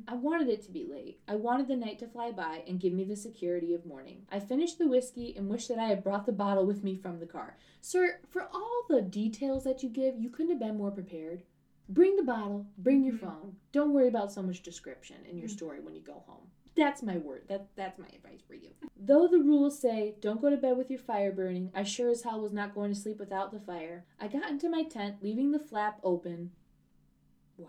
I 0.06 0.14
wanted 0.14 0.48
it 0.48 0.62
to 0.64 0.70
be 0.70 0.84
late. 0.84 1.20
I 1.26 1.36
wanted 1.36 1.68
the 1.68 1.76
night 1.76 1.98
to 2.00 2.06
fly 2.06 2.30
by 2.30 2.62
and 2.68 2.78
give 2.78 2.92
me 2.92 3.04
the 3.04 3.16
security 3.16 3.72
of 3.72 3.86
morning. 3.86 4.26
I 4.30 4.38
finished 4.38 4.78
the 4.78 4.86
whiskey 4.88 5.34
and 5.38 5.48
wished 5.48 5.68
that 5.68 5.78
I 5.78 5.86
had 5.86 6.04
brought 6.04 6.26
the 6.26 6.32
bottle 6.32 6.66
with 6.66 6.84
me 6.84 6.96
from 6.96 7.18
the 7.18 7.24
car. 7.24 7.56
Sir, 7.80 8.20
for 8.28 8.42
all 8.52 8.82
the 8.90 9.00
details 9.00 9.64
that 9.64 9.82
you 9.82 9.88
give, 9.88 10.20
you 10.20 10.28
couldn't 10.28 10.50
have 10.50 10.60
been 10.60 10.76
more 10.76 10.90
prepared. 10.90 11.42
Bring 11.88 12.16
the 12.16 12.22
bottle, 12.22 12.66
bring 12.76 13.02
your 13.02 13.14
Mhm. 13.14 13.20
phone. 13.20 13.56
Don't 13.72 13.94
worry 13.94 14.08
about 14.08 14.30
so 14.30 14.42
much 14.42 14.62
description 14.62 15.16
in 15.24 15.38
your 15.38 15.48
Mhm. 15.48 15.52
story 15.52 15.80
when 15.80 15.94
you 15.94 16.02
go 16.02 16.22
home. 16.26 16.50
That's 16.76 17.02
my 17.02 17.18
word. 17.18 17.44
That 17.48 17.66
that's 17.76 17.98
my 17.98 18.06
advice 18.14 18.40
for 18.46 18.54
you. 18.54 18.70
Though 18.98 19.26
the 19.28 19.38
rules 19.38 19.78
say 19.78 20.14
don't 20.20 20.40
go 20.40 20.50
to 20.50 20.56
bed 20.56 20.76
with 20.76 20.90
your 20.90 20.98
fire 20.98 21.32
burning, 21.32 21.70
I 21.74 21.82
sure 21.82 22.10
as 22.10 22.22
hell 22.22 22.40
was 22.40 22.52
not 22.52 22.74
going 22.74 22.92
to 22.92 22.98
sleep 22.98 23.18
without 23.18 23.52
the 23.52 23.60
fire. 23.60 24.04
I 24.20 24.28
got 24.28 24.50
into 24.50 24.68
my 24.68 24.84
tent, 24.84 25.16
leaving 25.22 25.50
the 25.50 25.58
flap 25.58 26.00
open. 26.02 26.52
Why? 27.56 27.68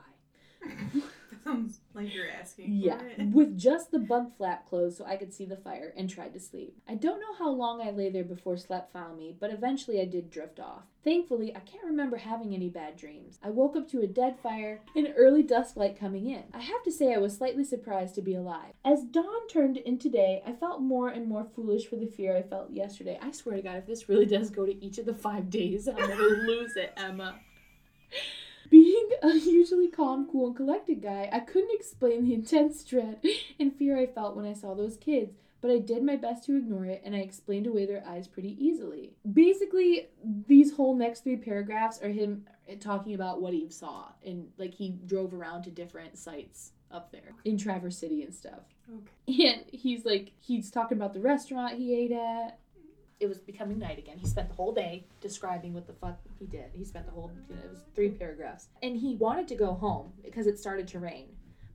sounds 1.45 1.79
like 1.93 2.13
you're 2.13 2.29
asking. 2.29 2.73
Yeah, 2.73 3.01
with 3.31 3.57
just 3.57 3.91
the 3.91 3.99
bug 3.99 4.35
flap 4.37 4.67
closed 4.69 4.97
so 4.97 5.05
I 5.05 5.15
could 5.17 5.33
see 5.33 5.45
the 5.45 5.57
fire 5.57 5.93
and 5.95 6.09
tried 6.09 6.33
to 6.33 6.39
sleep. 6.39 6.77
I 6.87 6.95
don't 6.95 7.19
know 7.19 7.35
how 7.37 7.49
long 7.49 7.81
I 7.81 7.91
lay 7.91 8.09
there 8.09 8.23
before 8.23 8.57
sleep 8.57 8.71
found 8.93 9.17
me, 9.17 9.35
but 9.39 9.51
eventually 9.51 9.99
I 9.99 10.05
did 10.05 10.29
drift 10.29 10.59
off. 10.59 10.83
Thankfully, 11.03 11.55
I 11.55 11.59
can't 11.61 11.83
remember 11.83 12.17
having 12.17 12.53
any 12.53 12.69
bad 12.69 12.95
dreams. 12.95 13.39
I 13.43 13.49
woke 13.49 13.75
up 13.75 13.89
to 13.89 14.01
a 14.01 14.07
dead 14.07 14.37
fire 14.39 14.81
and 14.95 15.13
early 15.17 15.41
dusk 15.41 15.75
light 15.75 15.99
coming 15.99 16.29
in. 16.29 16.43
I 16.53 16.59
have 16.59 16.83
to 16.83 16.91
say 16.91 17.13
I 17.13 17.17
was 17.17 17.35
slightly 17.35 17.63
surprised 17.63 18.15
to 18.15 18.21
be 18.21 18.35
alive. 18.35 18.73
As 18.85 19.03
dawn 19.03 19.47
turned 19.49 19.77
into 19.77 20.09
day, 20.09 20.43
I 20.45 20.53
felt 20.53 20.81
more 20.81 21.09
and 21.09 21.27
more 21.27 21.47
foolish 21.55 21.87
for 21.87 21.95
the 21.95 22.05
fear 22.05 22.37
I 22.37 22.43
felt 22.43 22.71
yesterday. 22.71 23.17
I 23.21 23.31
swear 23.31 23.55
to 23.55 23.61
God, 23.63 23.77
if 23.77 23.87
this 23.87 24.09
really 24.09 24.27
does 24.27 24.51
go 24.51 24.65
to 24.65 24.85
each 24.85 24.99
of 24.99 25.05
the 25.05 25.13
five 25.13 25.49
days, 25.49 25.87
I'm 25.87 25.95
gonna 25.95 26.15
lose 26.45 26.75
it, 26.75 26.93
Emma. 26.95 27.39
Being 28.71 29.09
a 29.21 29.33
usually 29.33 29.89
calm, 29.89 30.27
cool, 30.31 30.47
and 30.47 30.55
collected 30.55 31.03
guy, 31.03 31.29
I 31.31 31.41
couldn't 31.41 31.73
explain 31.73 32.23
the 32.23 32.33
intense 32.33 32.83
dread 32.83 33.21
and 33.59 33.75
fear 33.75 33.95
I 33.95 34.07
felt 34.07 34.35
when 34.35 34.45
I 34.45 34.53
saw 34.53 34.73
those 34.73 34.97
kids, 34.97 35.35
but 35.59 35.69
I 35.69 35.77
did 35.77 36.03
my 36.03 36.15
best 36.15 36.45
to 36.45 36.57
ignore 36.57 36.85
it 36.85 37.03
and 37.05 37.15
I 37.15 37.19
explained 37.19 37.67
away 37.67 37.85
their 37.85 38.03
eyes 38.07 38.27
pretty 38.27 38.57
easily. 38.57 39.11
Basically, 39.31 40.07
these 40.47 40.73
whole 40.73 40.95
next 40.95 41.23
three 41.23 41.35
paragraphs 41.37 42.01
are 42.01 42.09
him 42.09 42.45
talking 42.79 43.13
about 43.13 43.41
what 43.41 43.53
he 43.53 43.69
saw 43.69 44.05
and 44.25 44.47
like 44.57 44.73
he 44.73 44.97
drove 45.05 45.33
around 45.33 45.63
to 45.63 45.69
different 45.69 46.17
sites 46.17 46.71
up 46.89 47.11
there 47.11 47.33
in 47.45 47.57
Traverse 47.57 47.97
City 47.97 48.23
and 48.23 48.33
stuff. 48.33 48.61
Okay. 49.27 49.51
And 49.51 49.65
he's 49.71 50.05
like, 50.05 50.31
he's 50.39 50.71
talking 50.71 50.97
about 50.97 51.13
the 51.13 51.19
restaurant 51.19 51.77
he 51.77 51.93
ate 51.95 52.11
at. 52.11 52.59
It 53.21 53.29
was 53.29 53.37
becoming 53.37 53.77
night 53.77 53.99
again. 53.99 54.17
He 54.17 54.25
spent 54.27 54.49
the 54.49 54.55
whole 54.55 54.73
day 54.73 55.05
describing 55.21 55.73
what 55.75 55.85
the 55.85 55.93
fuck 55.93 56.19
he 56.39 56.47
did. 56.47 56.65
He 56.73 56.83
spent 56.83 57.05
the 57.05 57.11
whole, 57.11 57.31
you 57.47 57.55
know, 57.55 57.61
it 57.63 57.69
was 57.71 57.83
three 57.95 58.09
paragraphs. 58.09 58.67
And 58.81 58.97
he 58.97 59.15
wanted 59.15 59.47
to 59.49 59.55
go 59.55 59.73
home 59.75 60.11
because 60.25 60.47
it 60.47 60.57
started 60.57 60.87
to 60.89 60.99
rain. 60.99 61.27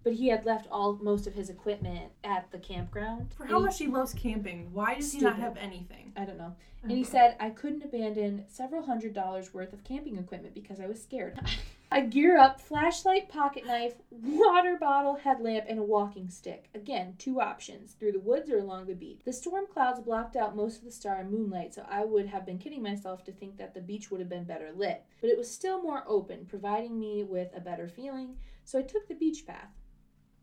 But 0.03 0.15
he 0.15 0.29
had 0.29 0.45
left 0.45 0.67
all 0.71 0.99
most 1.01 1.27
of 1.29 1.35
his 1.35 1.49
equipment 1.49 2.11
at 2.25 2.51
the 2.51 2.59
campground. 2.59 3.33
For 3.37 3.45
how 3.47 3.59
he- 3.59 3.65
much 3.65 3.79
he 3.79 3.87
loves 3.87 4.13
camping, 4.13 4.73
why 4.73 4.97
does 4.97 5.13
he 5.13 5.21
not 5.21 5.37
have 5.39 5.57
anything? 5.57 6.13
I 6.17 6.25
don't 6.25 6.39
know. 6.39 6.55
And 6.83 6.91
he 6.93 7.05
said 7.05 7.37
I 7.41 7.51
couldn't 7.51 7.83
abandon 7.85 8.45
several 8.49 8.83
hundred 8.83 9.13
dollars 9.15 9.55
worth 9.55 9.73
of 9.73 9.83
camping 9.85 10.19
equipment 10.19 10.55
because 10.55 10.81
I 10.81 10.87
was 10.87 11.03
scared. 11.03 11.39
I 11.91 12.01
gear 12.01 12.37
up 12.37 12.61
flashlight, 12.61 13.29
pocket 13.29 13.65
knife, 13.65 13.95
water 14.11 14.77
bottle, 14.77 15.15
headlamp, 15.15 15.67
and 15.69 15.79
a 15.79 15.85
walking 15.85 16.29
stick. 16.29 16.69
Again, 16.75 17.15
two 17.17 17.41
options 17.41 17.93
through 17.93 18.13
the 18.13 18.21
woods 18.21 18.51
or 18.51 18.59
along 18.59 18.87
the 18.87 18.95
beach. 18.95 19.21
The 19.25 19.33
storm 19.33 19.67
clouds 19.73 20.01
blocked 20.01 20.35
out 20.35 20.57
most 20.57 20.79
of 20.79 20.85
the 20.85 20.91
star 20.91 21.21
and 21.21 21.31
moonlight, 21.31 21.75
so 21.75 21.87
I 21.89 22.05
would 22.05 22.27
have 22.27 22.45
been 22.45 22.59
kidding 22.59 22.83
myself 22.83 23.23
to 23.25 23.33
think 23.33 23.57
that 23.59 23.73
the 23.73 23.81
beach 23.81 24.11
would 24.11 24.21
have 24.21 24.29
been 24.29 24.45
better 24.45 24.73
lit. 24.75 25.05
But 25.21 25.31
it 25.31 25.39
was 25.39 25.49
still 25.51 25.81
more 25.81 26.03
open, 26.09 26.47
providing 26.47 26.99
me 26.99 27.23
with 27.23 27.51
a 27.55 27.61
better 27.61 27.89
feeling, 27.89 28.37
so 28.65 28.81
I 28.81 28.83
took 28.83 29.07
the 29.07 29.15
beach 29.15 29.47
path. 29.47 29.71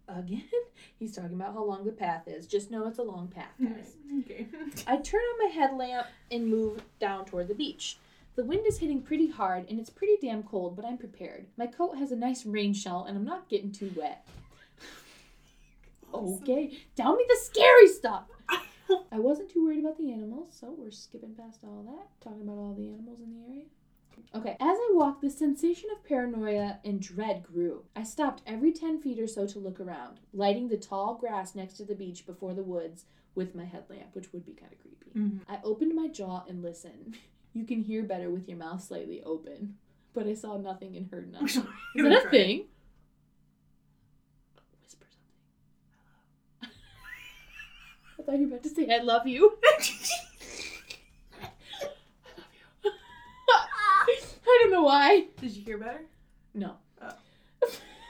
Again, 0.08 0.44
he's 0.98 1.14
talking 1.14 1.34
about 1.34 1.54
how 1.54 1.66
long 1.66 1.84
the 1.84 1.92
path 1.92 2.28
is. 2.28 2.48
Just 2.48 2.72
know 2.72 2.88
it's 2.88 3.00
a 3.00 3.04
long 3.04 3.28
path, 3.28 3.54
guys. 3.62 3.96
Okay. 4.20 4.48
I 4.88 4.98
turn 4.98 5.22
on 5.22 5.50
my 5.50 5.54
headlamp 5.54 6.08
and 6.32 6.48
move 6.48 6.84
down 7.00 7.26
toward 7.26 7.50
the 7.50 7.56
beach. 7.56 7.98
The 8.36 8.44
wind 8.44 8.66
is 8.68 8.80
hitting 8.80 9.02
pretty 9.04 9.28
hard 9.30 9.70
and 9.70 9.80
it's 9.80 9.90
pretty 9.90 10.18
damn 10.22 10.44
cold, 10.44 10.76
but 10.76 10.86
I'm 10.86 10.98
prepared. 10.98 11.48
My 11.58 11.68
coat 11.68 11.98
has 11.98 12.12
a 12.12 12.16
nice 12.16 12.46
rain 12.46 12.74
shell 12.74 13.06
and 13.08 13.16
I'm 13.18 13.26
not 13.26 13.48
getting 13.50 13.72
too 13.72 13.92
wet. 13.96 14.26
Okay, 16.14 16.78
tell 16.96 17.16
me 17.16 17.26
the 17.28 17.38
scary 17.42 17.88
stuff. 17.88 18.26
I 19.12 19.20
wasn't 19.20 19.50
too 19.50 19.64
worried 19.66 19.80
about 19.80 19.98
the 19.98 20.12
animals, 20.12 20.56
so 20.60 20.74
we're 20.78 20.92
skipping 20.92 21.34
past 21.34 21.60
all 21.64 21.84
that, 21.96 22.08
talking 22.24 22.42
about 22.44 22.58
all 22.58 22.74
the 22.76 22.90
animals 22.90 23.20
in 23.20 23.34
the 23.34 23.48
area. 23.50 23.64
Okay, 24.36 24.52
as 24.60 24.78
I 24.78 24.90
walked, 24.94 25.22
the 25.22 25.30
sensation 25.30 25.90
of 25.92 26.04
paranoia 26.08 26.80
and 26.86 27.00
dread 27.02 27.42
grew. 27.44 27.84
I 27.96 28.04
stopped 28.04 28.44
every 28.46 28.72
10 28.72 29.02
feet 29.02 29.20
or 29.20 29.26
so 29.28 29.48
to 29.48 29.60
look 29.60 29.80
around, 29.80 30.20
lighting 30.34 30.70
the 30.70 30.78
tall 30.78 31.16
grass 31.16 31.56
next 31.56 31.74
to 31.78 31.86
the 31.86 31.96
beach 31.96 32.26
before 32.28 32.54
the 32.54 32.64
woods 32.64 33.06
with 33.34 33.56
my 33.56 33.66
headlamp, 33.66 34.14
which 34.14 34.32
would 34.34 34.46
be 34.46 34.54
kind 34.54 34.72
of 34.72 34.80
creepy. 34.80 35.12
Mhm. 35.20 35.40
I 35.50 35.60
opened 35.64 35.96
my 35.96 36.08
jaw 36.08 36.44
and 36.48 36.62
listened. 36.62 37.18
You 37.54 37.66
can 37.66 37.82
hear 37.84 38.04
better 38.04 38.30
with 38.30 38.48
your 38.48 38.58
mouth 38.58 38.84
slightly 38.84 39.22
open, 39.24 39.76
but 40.14 40.28
I 40.28 40.34
saw 40.34 40.58
nothing 40.58 40.96
and 40.98 41.10
heard 41.10 41.32
nothing. 41.32 41.48
Is 41.96 42.04
that 42.04 42.26
a 42.26 42.30
thing? 42.30 42.66
Whisper 44.82 45.06
something. 46.62 46.76
I 48.20 48.24
thought 48.24 48.36
you 48.40 48.48
were 48.48 48.56
about 48.56 48.64
to 48.64 48.70
say 48.70 48.90
I 48.94 49.00
love 49.04 49.28
you. 49.28 49.58
I 49.64 49.78
love 52.38 52.48
you. 52.84 52.92
I 54.46 54.60
don't 54.62 54.72
know 54.72 54.84
why. 54.84 55.28
Did 55.40 55.56
you 55.56 55.64
hear 55.64 55.78
better? 55.78 56.02
No. 56.54 56.78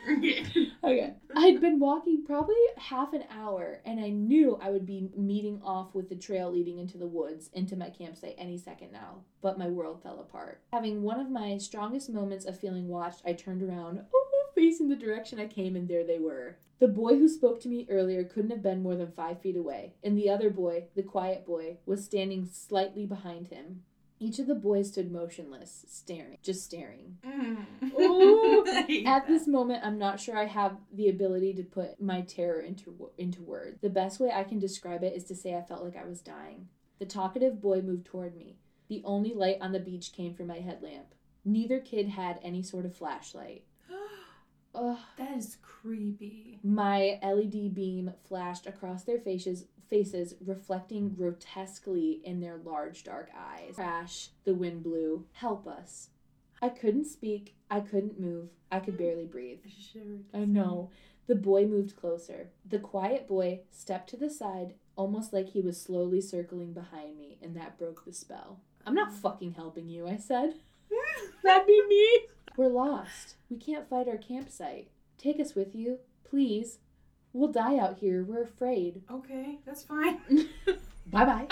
Okay. 0.84 1.14
I'd 1.36 1.62
been 1.62 1.80
walking 1.80 2.26
probably 2.26 2.56
half 2.78 3.14
an 3.14 3.24
hour 3.32 3.80
and 3.86 4.01
I 4.01 4.10
knew 4.10 4.60
I 4.62 4.70
would 4.70 4.86
be 4.86 5.10
meeting 5.16 5.62
off 5.64 5.95
with 5.95 6.10
the 6.10 6.16
trail 6.16 6.51
leading 6.51 6.78
into 6.78 6.97
the 6.97 7.08
woods 7.08 7.49
into 7.54 7.78
my 7.78 7.89
campsite 7.89 8.36
any 8.38 8.58
second 8.58 8.91
now, 8.91 9.22
but 9.41 9.58
my 9.58 9.68
world 9.68 10.04
fell 10.04 10.20
apart. 10.20 10.62
Having 10.74 11.01
one 11.01 11.22
of 11.22 11.32
my 11.32 11.58
strongest 11.58 12.10
moments 12.10 12.45
of 12.45 12.60
feeling 12.60 12.89
watched, 12.89 13.22
I 13.26 13.32
turned 13.32 13.64
around, 13.64 14.01
oh, 14.14 14.24
facing 14.56 14.89
the 14.89 14.95
direction 14.95 15.39
I 15.39 15.47
came, 15.47 15.76
and 15.76 15.88
there 15.88 16.06
they 16.06 16.20
were. 16.20 16.58
The 16.80 16.88
boy 16.88 17.18
who 17.18 17.28
spoke 17.28 17.62
to 17.62 17.70
me 17.70 17.88
earlier 17.89 18.24
couldn't 18.24 18.51
have 18.51 18.64
been 18.64 18.84
more 18.84 18.95
than 18.95 19.12
five 19.12 19.41
feet 19.41 19.56
away, 19.56 19.93
and 20.04 20.18
the 20.18 20.30
other 20.30 20.49
boy, 20.49 20.86
the 20.95 21.04
quiet 21.04 21.45
boy, 21.45 21.78
was 21.86 22.04
standing 22.04 22.45
slightly 22.51 23.06
behind 23.06 23.47
him. 23.47 23.84
Each 24.24 24.40
of 24.40 24.48
the 24.48 24.56
boys 24.56 24.88
stood 24.88 25.12
motionless, 25.12 25.86
staring, 25.90 26.38
just 26.42 26.64
staring. 26.64 27.18
Mm. 27.28 27.66
Ooh, 28.00 28.66
At 28.68 28.88
that. 29.04 29.28
this 29.28 29.48
moment, 29.48 29.84
I'm 29.86 29.98
not 30.00 30.18
sure 30.18 30.38
I 30.38 30.46
have 30.46 30.78
the 30.94 31.10
ability 31.10 31.54
to 31.56 31.64
put 31.64 32.02
my 32.02 32.22
terror 32.22 32.62
into 32.62 33.10
into 33.18 33.42
words. 33.44 33.80
The 33.82 33.90
best 33.90 34.22
way 34.22 34.32
I 34.34 34.46
can 34.46 34.60
describe 34.60 35.04
it 35.04 35.14
is 35.14 35.26
to 35.26 35.36
say 35.36 35.56
I 35.56 35.62
felt 35.62 35.84
like 35.84 35.98
I 35.98 36.06
was 36.06 36.22
dying. 36.22 36.70
The 37.00 37.06
talkative 37.06 37.60
boy 37.60 37.82
moved 37.82 38.06
toward 38.06 38.38
me. 38.38 38.56
The 38.88 39.02
only 39.04 39.34
light 39.34 39.58
on 39.60 39.74
the 39.74 39.80
beach 39.80 40.14
came 40.14 40.34
from 40.34 40.48
my 40.48 40.60
headlamp. 40.60 41.08
Neither 41.44 41.82
kid 41.82 42.08
had 42.08 42.40
any 42.42 42.64
sort 42.64 42.86
of 42.86 42.96
flashlight. 42.96 43.66
Ugh. 44.76 44.98
that 45.18 45.36
is 45.38 45.58
creepy. 45.62 46.60
My 46.64 47.20
LED 47.22 47.74
beam 47.74 48.14
flashed 48.28 48.68
across 48.68 49.04
their 49.04 49.20
faces, 49.20 49.66
faces, 49.90 50.36
reflecting 50.46 51.10
grotesquely 51.10 52.22
in 52.24 52.40
their 52.40 52.58
large 52.58 53.04
dark 53.04 53.30
eyes. 53.38 53.76
Crash, 53.76 54.30
the 54.44 54.54
wind 54.54 54.84
blew. 54.84 55.26
Help 55.34 55.68
us. 55.68 56.10
I 56.62 56.70
couldn't 56.70 57.06
speak. 57.06 57.56
I 57.70 57.82
couldn't 57.82 58.20
move. 58.20 58.50
I 58.72 58.80
could 58.80 58.98
barely 58.98 59.26
breathe. 59.26 59.60
I. 59.66 60.26
I 60.34 60.46
know. 60.46 60.90
The 61.28 61.36
boy 61.36 61.66
moved 61.66 61.96
closer. 61.96 62.50
The 62.66 62.80
quiet 62.80 63.28
boy 63.28 63.62
stepped 63.72 64.10
to 64.12 64.18
the 64.18 64.30
side, 64.30 64.74
almost 64.96 65.34
like 65.34 65.50
he 65.50 65.62
was 65.62 65.80
slowly 65.80 66.22
circling 66.22 66.74
behind 66.74 67.18
me, 67.18 67.38
and 67.42 67.56
that 67.56 67.78
broke 67.78 68.06
the 68.06 68.14
spell. 68.14 68.60
I'm 68.86 68.96
not 68.96 69.14
fucking 69.14 69.54
helping 69.54 69.90
you, 69.90 70.08
I 70.08 70.18
said. 70.18 70.56
That'd 71.44 71.68
be 71.68 71.82
me. 71.88 72.28
We're 72.58 72.68
lost. 72.68 73.36
We 73.50 73.58
can't 73.58 73.90
find 73.90 74.08
our 74.08 74.18
campsite. 74.18 74.90
Take 75.18 75.40
us 75.40 75.56
with 75.56 75.74
you, 75.74 76.00
please. 76.24 76.80
We'll 77.34 77.52
die 77.52 77.78
out 77.78 77.98
here. 77.98 78.24
We're 78.24 78.44
afraid. 78.44 79.02
Okay, 79.12 79.60
that's 79.66 79.84
fine. 79.84 80.20
Bye 81.08 81.26
bye. 81.26 81.48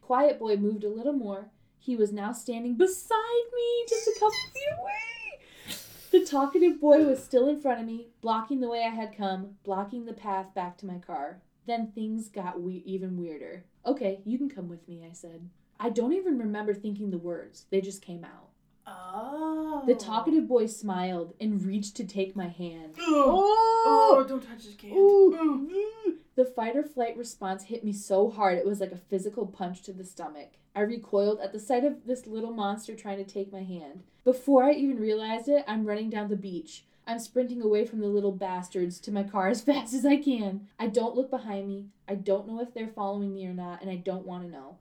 Quiet 0.00 0.38
Boy 0.38 0.56
moved 0.56 0.84
a 0.84 0.88
little 0.88 1.12
more. 1.12 1.50
He 1.78 1.94
was 1.96 2.12
now 2.12 2.32
standing 2.32 2.74
beside 2.76 3.44
me, 3.54 3.84
just 3.88 4.08
a 4.08 4.14
couple 4.14 4.30
feet 4.52 4.78
away. 4.78 5.74
The 6.10 6.24
talkative 6.24 6.80
boy 6.80 7.04
was 7.04 7.22
still 7.22 7.48
in 7.48 7.60
front 7.60 7.80
of 7.80 7.86
me, 7.86 8.08
blocking 8.22 8.60
the 8.60 8.68
way 8.68 8.82
I 8.84 8.88
had 8.94 9.16
come, 9.16 9.56
blocking 9.62 10.06
the 10.06 10.12
path 10.14 10.54
back 10.54 10.78
to 10.78 10.86
my 10.86 10.98
car. 10.98 11.42
Then 11.66 11.92
things 11.92 12.28
got 12.28 12.60
we- 12.60 12.82
even 12.86 13.18
weirder. 13.18 13.64
Okay, 13.86 14.20
you 14.24 14.38
can 14.38 14.48
come 14.48 14.68
with 14.68 14.86
me, 14.88 15.06
I 15.08 15.12
said. 15.12 15.48
I 15.78 15.90
don't 15.90 16.14
even 16.14 16.38
remember 16.38 16.72
thinking 16.74 17.10
the 17.10 17.18
words, 17.18 17.66
they 17.70 17.80
just 17.82 18.00
came 18.02 18.24
out. 18.24 18.47
Oh. 18.88 19.82
The 19.86 19.94
talkative 19.94 20.48
boy 20.48 20.66
smiled 20.66 21.34
and 21.40 21.64
reached 21.64 21.96
to 21.96 22.04
take 22.04 22.36
my 22.36 22.48
hand. 22.48 22.94
Oh, 23.00 23.84
oh 23.86 24.26
don't 24.28 24.42
touch 24.42 24.64
his 24.64 24.74
can. 24.74 24.92
Ooh. 24.92 26.18
The 26.36 26.44
fight 26.44 26.76
or 26.76 26.82
flight 26.82 27.16
response 27.16 27.64
hit 27.64 27.84
me 27.84 27.92
so 27.92 28.30
hard 28.30 28.58
it 28.58 28.66
was 28.66 28.80
like 28.80 28.92
a 28.92 29.00
physical 29.10 29.46
punch 29.46 29.82
to 29.82 29.92
the 29.92 30.04
stomach. 30.04 30.50
I 30.74 30.80
recoiled 30.80 31.40
at 31.40 31.52
the 31.52 31.58
sight 31.58 31.84
of 31.84 32.06
this 32.06 32.26
little 32.26 32.52
monster 32.52 32.94
trying 32.94 33.18
to 33.18 33.24
take 33.24 33.52
my 33.52 33.62
hand. 33.62 34.04
Before 34.24 34.62
I 34.62 34.72
even 34.72 35.00
realized 35.00 35.48
it, 35.48 35.64
I'm 35.66 35.84
running 35.84 36.10
down 36.10 36.28
the 36.28 36.36
beach. 36.36 36.84
I'm 37.06 37.18
sprinting 37.18 37.62
away 37.62 37.86
from 37.86 38.00
the 38.00 38.06
little 38.06 38.32
bastards 38.32 39.00
to 39.00 39.10
my 39.10 39.22
car 39.22 39.48
as 39.48 39.60
fast 39.62 39.94
as 39.94 40.04
I 40.04 40.18
can. 40.18 40.68
I 40.78 40.86
don't 40.86 41.16
look 41.16 41.30
behind 41.30 41.66
me. 41.66 41.86
I 42.06 42.14
don't 42.14 42.46
know 42.46 42.60
if 42.60 42.74
they're 42.74 42.86
following 42.86 43.34
me 43.34 43.46
or 43.46 43.54
not, 43.54 43.80
and 43.80 43.90
I 43.90 43.96
don't 43.96 44.26
want 44.26 44.44
to 44.44 44.50
know. 44.50 44.76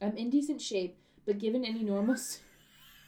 I'm 0.00 0.16
in 0.16 0.30
decent 0.30 0.62
shape, 0.62 0.96
but 1.26 1.38
given 1.38 1.64
any 1.64 1.82
normal. 1.82 2.16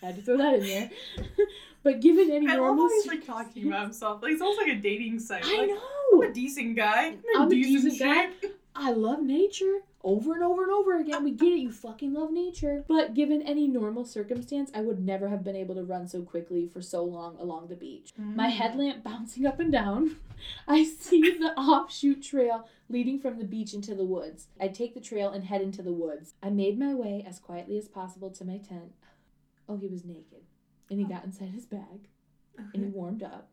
I 0.05 0.09
had 0.09 0.17
to 0.17 0.23
throw 0.23 0.37
that 0.37 0.55
in 0.55 0.61
there. 0.67 0.91
but 1.83 2.01
given 2.01 2.31
any 2.31 2.47
I 2.47 2.51
love 2.57 2.59
normal. 2.77 2.89
how 2.89 2.95
he's 2.95 3.07
like 3.07 3.27
talking 3.27 3.67
about 3.69 3.83
himself. 3.85 4.23
Like 4.23 4.33
it's 4.33 4.43
almost 4.43 4.61
like 4.61 4.71
a 4.77 4.81
dating 4.81 5.19
site. 5.19 5.43
I 5.45 5.59
like, 5.61 5.69
know. 5.71 6.23
I'm 6.23 6.31
a 6.31 6.33
decent 6.33 6.77
guy. 6.77 7.07
I'm, 7.07 7.19
I'm 7.43 7.47
a 7.49 7.51
decent, 7.51 7.85
decent 7.91 7.99
guy. 8.43 8.49
I 8.77 8.91
love 8.93 9.23
nature. 9.23 9.79
Over 10.03 10.35
and 10.35 10.43
over 10.43 10.63
and 10.65 10.71
over 10.73 10.99
again. 10.99 11.25
We 11.25 11.31
get 11.31 11.53
it. 11.55 11.61
You 11.61 11.73
fucking 11.73 12.13
love 12.13 12.31
nature. 12.31 12.85
But 12.87 13.15
given 13.15 13.41
any 13.41 13.67
normal 13.67 14.05
circumstance, 14.05 14.71
I 14.75 14.83
would 14.83 15.01
never 15.01 15.29
have 15.29 15.43
been 15.43 15.57
able 15.57 15.75
to 15.77 15.83
run 15.83 16.07
so 16.07 16.21
quickly 16.21 16.67
for 16.67 16.83
so 16.83 17.03
long 17.05 17.37
along 17.39 17.69
the 17.69 17.75
beach. 17.77 18.11
My 18.19 18.49
Mm. 18.49 18.53
headlamp 18.53 19.03
bouncing 19.05 19.47
up 19.47 19.59
and 19.61 19.73
down. 19.73 20.17
I 20.69 20.85
see 20.85 21.23
the 21.39 21.55
offshoot 21.59 22.23
trail 22.23 22.69
leading 22.91 23.19
from 23.19 23.39
the 23.39 23.45
beach 23.47 23.73
into 23.73 23.95
the 23.95 24.05
woods. 24.05 24.49
I 24.61 24.69
take 24.69 24.93
the 24.93 25.01
trail 25.01 25.31
and 25.31 25.45
head 25.45 25.63
into 25.63 25.81
the 25.81 25.93
woods. 25.93 26.35
I 26.43 26.51
made 26.51 26.79
my 26.79 26.93
way 26.95 27.25
as 27.27 27.39
quietly 27.39 27.79
as 27.79 27.89
possible 27.89 28.29
to 28.33 28.45
my 28.45 28.59
tent. 28.59 28.93
Oh, 29.69 29.77
he 29.77 29.89
was 29.89 30.05
naked. 30.05 30.43
And 30.91 30.99
he 30.99 31.07
oh. 31.07 31.09
got 31.09 31.25
inside 31.25 31.51
his 31.51 31.67
bag 31.67 32.09
and 32.59 32.85
he 32.85 32.91
warmed 32.91 33.23
up. 33.23 33.49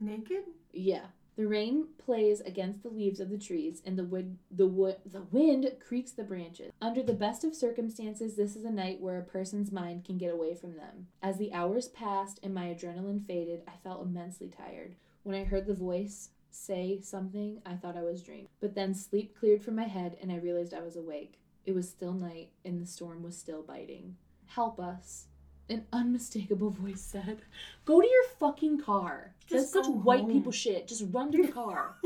Naked? 0.00 0.44
Yeah. 0.72 1.06
The 1.36 1.46
rain 1.48 1.88
plays 1.98 2.40
against 2.40 2.84
the 2.84 2.90
leaves 2.90 3.18
of 3.18 3.28
the 3.28 3.38
trees, 3.38 3.82
and 3.84 3.98
the 3.98 4.04
wood, 4.04 4.38
the 4.52 4.68
wood, 4.68 4.98
the 5.04 5.22
wind 5.32 5.68
creaks 5.84 6.12
the 6.12 6.22
branches. 6.22 6.72
Under 6.80 7.02
the 7.02 7.12
best 7.12 7.42
of 7.42 7.56
circumstances, 7.56 8.36
this 8.36 8.54
is 8.54 8.64
a 8.64 8.70
night 8.70 9.00
where 9.00 9.18
a 9.18 9.24
person's 9.24 9.72
mind 9.72 10.04
can 10.04 10.16
get 10.16 10.32
away 10.32 10.54
from 10.54 10.76
them. 10.76 11.08
As 11.20 11.36
the 11.36 11.52
hours 11.52 11.88
passed 11.88 12.38
and 12.44 12.54
my 12.54 12.66
adrenaline 12.66 13.26
faded, 13.26 13.62
I 13.66 13.72
felt 13.82 14.06
immensely 14.06 14.48
tired. 14.48 14.94
When 15.24 15.34
I 15.34 15.42
heard 15.42 15.66
the 15.66 15.74
voice 15.74 16.30
say 16.52 17.00
something, 17.02 17.60
I 17.66 17.74
thought 17.74 17.96
I 17.96 18.02
was 18.02 18.22
dreaming. 18.22 18.48
But 18.60 18.76
then 18.76 18.94
sleep 18.94 19.36
cleared 19.36 19.62
from 19.62 19.74
my 19.74 19.88
head, 19.88 20.16
and 20.22 20.30
I 20.30 20.36
realized 20.36 20.72
I 20.72 20.82
was 20.82 20.94
awake. 20.94 21.40
It 21.66 21.74
was 21.74 21.88
still 21.88 22.12
night, 22.12 22.50
and 22.64 22.80
the 22.80 22.86
storm 22.86 23.24
was 23.24 23.36
still 23.36 23.62
biting. 23.62 24.14
Help 24.46 24.78
us. 24.78 25.26
An 25.68 25.86
unmistakable 25.92 26.70
voice 26.70 27.00
said, 27.00 27.38
Go 27.84 28.00
to 28.00 28.06
your 28.06 28.24
fucking 28.38 28.80
car. 28.80 29.34
That's 29.48 29.64
Just 29.64 29.72
such 29.72 29.86
go 29.86 29.92
white 29.92 30.20
home." 30.20 30.32
people 30.32 30.52
shit. 30.52 30.86
Just 30.86 31.04
run 31.10 31.32
to 31.32 31.42
the 31.42 31.52
car. 31.52 31.96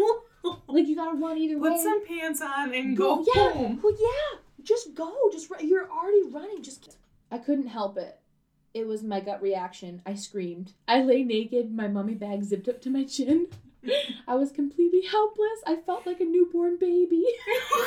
like 0.68 0.86
you 0.86 0.94
gotta 0.94 1.16
run 1.16 1.36
either 1.38 1.58
way. 1.58 1.70
Put 1.70 1.80
some 1.80 2.06
pants 2.06 2.40
on 2.40 2.72
and 2.74 2.96
go, 2.96 3.24
yeah. 3.34 3.52
home. 3.52 3.80
Well, 3.82 3.96
yeah. 3.98 4.38
Just 4.62 4.94
go. 4.94 5.12
Just 5.32 5.50
run. 5.50 5.66
You're 5.66 5.90
already 5.90 6.22
running. 6.30 6.62
Just. 6.62 6.96
I 7.30 7.38
couldn't 7.38 7.66
help 7.68 7.98
it. 7.98 8.20
It 8.74 8.86
was 8.86 9.02
my 9.02 9.20
gut 9.20 9.42
reaction. 9.42 10.02
I 10.06 10.14
screamed. 10.14 10.72
I 10.86 11.02
lay 11.02 11.24
naked, 11.24 11.72
my 11.72 11.88
mummy 11.88 12.14
bag 12.14 12.44
zipped 12.44 12.68
up 12.68 12.80
to 12.82 12.90
my 12.90 13.04
chin. 13.04 13.48
I 14.28 14.34
was 14.34 14.52
completely 14.52 15.02
helpless. 15.02 15.60
I 15.66 15.76
felt 15.76 16.06
like 16.06 16.20
a 16.20 16.24
newborn 16.24 16.76
baby. 16.78 17.24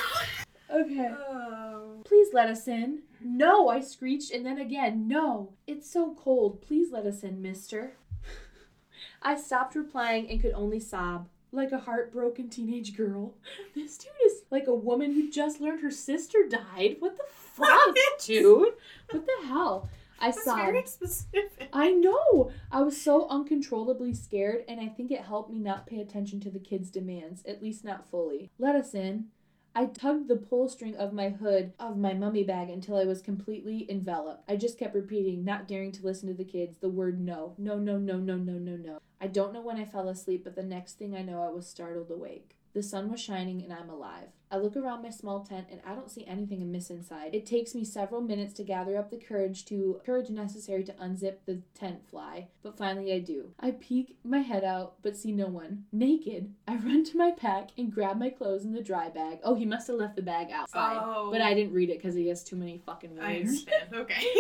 okay. 0.72 1.12
Oh. 1.12 2.02
Please 2.04 2.30
let 2.34 2.50
us 2.50 2.68
in. 2.68 3.04
No, 3.24 3.70
I 3.70 3.82
screeched, 3.82 4.32
and 4.32 4.46
then 4.46 4.58
again, 4.58 5.08
no. 5.08 5.54
It's 5.68 5.90
so 5.90 6.16
cold. 6.16 6.62
Please 6.62 6.92
let 6.92 7.06
us 7.06 7.24
in, 7.24 7.42
mister. 7.42 7.94
I 9.22 9.36
stopped 9.36 9.76
replying 9.76 10.30
and 10.30 10.42
could 10.42 10.54
only 10.54 10.80
sob. 10.80 11.28
Like 11.52 11.72
a 11.72 11.80
heartbroken 11.80 12.50
teenage 12.50 12.96
girl. 12.96 13.34
This 13.76 13.98
dude 13.98 14.12
is 14.26 14.44
like 14.52 14.68
a 14.68 14.74
woman 14.74 15.14
who 15.14 15.30
just 15.32 15.62
learned 15.62 15.82
her 15.82 15.92
sister 15.92 16.40
died. 16.50 16.98
What 17.00 17.18
the 17.18 17.24
fuck, 17.30 17.96
dude? 18.20 18.74
What 19.10 19.26
the 19.26 19.48
hell? 19.48 19.90
I 20.20 20.28
That's 20.28 20.44
sobbed. 20.44 20.62
very 20.62 20.86
specific. 20.86 21.70
I 21.74 21.92
know. 21.92 22.52
I 22.72 22.82
was 22.84 23.00
so 23.02 23.28
uncontrollably 23.30 24.14
scared, 24.14 24.64
and 24.68 24.80
I 24.80 24.88
think 24.88 25.10
it 25.12 25.22
helped 25.22 25.50
me 25.52 25.58
not 25.60 25.88
pay 25.88 26.00
attention 26.00 26.40
to 26.42 26.52
the 26.52 26.60
kids' 26.60 26.92
demands, 26.92 27.44
at 27.46 27.62
least 27.62 27.84
not 27.84 28.08
fully. 28.10 28.52
Let 28.60 28.76
us 28.76 28.94
in. 28.94 29.28
I 29.74 29.86
tugged 29.86 30.28
the 30.28 30.36
pull 30.36 30.68
string 30.68 30.98
of 30.98 31.14
my 31.14 31.30
hood 31.30 31.72
of 31.80 31.98
my 31.98 32.14
mummy 32.14 32.44
bag 32.44 32.70
until 32.70 32.98
I 32.98 33.06
was 33.06 33.22
completely 33.22 33.90
enveloped. 33.90 34.44
I 34.50 34.58
just 34.58 34.78
kept 34.78 34.94
repeating, 34.94 35.46
not 35.46 35.68
daring 35.68 35.94
to 35.94 36.04
listen 36.06 36.28
to 36.28 36.34
the 36.34 36.44
kids, 36.44 36.78
the 36.78 36.90
word 36.90 37.22
no. 37.22 37.56
No, 37.58 37.78
no, 37.80 37.98
no, 37.98 38.18
no, 38.18 38.36
no, 38.36 38.54
no, 38.54 38.76
no. 38.76 39.00
I 39.22 39.28
don't 39.28 39.54
know 39.54 39.62
when 39.62 39.78
I 39.78 39.86
fell 39.86 40.10
asleep, 40.10 40.44
but 40.44 40.56
the 40.56 40.64
next 40.64 40.98
thing 40.98 41.16
I 41.16 41.22
know, 41.22 41.42
I 41.42 41.50
was 41.50 41.68
startled 41.68 42.12
awake. 42.12 42.58
The 42.74 42.84
sun 42.84 43.12
was 43.12 43.20
shining 43.20 43.62
and 43.64 43.74
I'm 43.74 43.90
alive. 43.90 44.28
I 44.54 44.58
look 44.58 44.76
around 44.76 45.02
my 45.02 45.10
small 45.10 45.42
tent 45.46 45.68
and 45.72 45.80
I 45.86 45.94
don't 45.96 46.12
see 46.12 46.26
anything 46.28 46.62
amiss 46.62 46.90
inside. 46.90 47.34
It 47.34 47.46
takes 47.46 47.74
me 47.74 47.86
several 47.86 48.20
minutes 48.22 48.54
to 48.56 48.64
gather 48.66 48.98
up 48.98 49.10
the 49.10 49.18
courage 49.18 49.64
to 49.66 50.02
courage 50.06 50.30
necessary 50.30 50.84
to 50.86 50.92
unzip 50.94 51.36
the 51.46 51.62
tent 51.74 52.06
fly, 52.10 52.48
but 52.62 52.78
finally 52.78 53.14
I 53.14 53.20
do. 53.20 53.52
I 53.60 53.72
peek 53.72 54.18
my 54.26 54.40
head 54.40 54.66
out 54.66 54.96
but 55.02 55.16
see 55.16 55.32
no 55.32 55.48
one. 55.48 55.86
Naked, 55.94 56.54
I 56.68 56.76
run 56.76 57.06
to 57.06 57.18
my 57.18 57.32
pack 57.32 57.70
and 57.78 57.94
grab 57.94 58.18
my 58.18 58.30
clothes 58.30 58.66
in 58.66 58.74
the 58.74 58.82
dry 58.84 59.10
bag. 59.10 59.40
Oh, 59.44 59.56
he 59.56 59.66
must 59.66 59.88
have 59.88 59.96
left 59.98 60.18
the 60.18 60.22
bag 60.22 60.48
outside. 60.52 61.00
Oh. 61.02 61.30
But 61.32 61.40
I 61.42 61.54
didn't 61.54 61.74
read 61.74 61.90
it 61.90 62.00
because 62.00 62.16
he 62.16 62.28
has 62.28 62.44
too 62.44 62.58
many 62.58 62.78
fucking 62.86 63.12
words. 63.12 63.24
I 63.26 63.34
words. 63.40 63.48
understand. 63.50 63.96
Okay. 63.96 64.26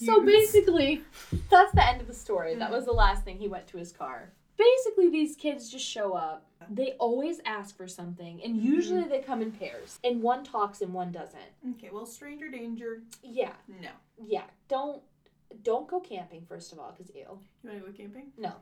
So 0.00 0.20
basically, 0.24 1.02
that's 1.50 1.72
the 1.72 1.84
end 1.84 2.00
of 2.00 2.06
the 2.06 2.14
story. 2.14 2.54
That 2.54 2.70
Mm. 2.70 2.74
was 2.74 2.84
the 2.84 2.92
last 2.92 3.24
thing 3.24 3.36
he 3.36 3.48
went 3.48 3.66
to 3.68 3.78
his 3.78 3.90
car. 3.90 4.30
Basically, 4.58 5.08
these 5.08 5.36
kids 5.36 5.70
just 5.70 5.86
show 5.86 6.12
up. 6.14 6.44
They 6.70 6.92
always 6.98 7.40
ask 7.46 7.76
for 7.76 7.86
something, 7.88 8.40
and 8.44 8.56
usually 8.56 9.04
they 9.04 9.20
come 9.20 9.40
in 9.40 9.52
pairs. 9.52 9.98
And 10.04 10.20
one 10.20 10.42
talks 10.44 10.80
and 10.82 10.92
one 10.92 11.12
doesn't. 11.12 11.40
Okay, 11.76 11.88
well, 11.92 12.04
stranger 12.04 12.50
danger. 12.50 13.02
Yeah, 13.22 13.52
No. 13.80 13.90
yeah. 14.22 14.44
Don't 14.68 15.02
don't 15.62 15.88
go 15.88 15.98
camping 15.98 16.42
first 16.46 16.72
of 16.72 16.78
all, 16.78 16.92
because 16.94 17.10
ew. 17.14 17.22
You 17.62 17.70
want 17.70 17.86
to 17.86 17.90
go 17.90 17.96
camping? 17.96 18.26
No, 18.36 18.52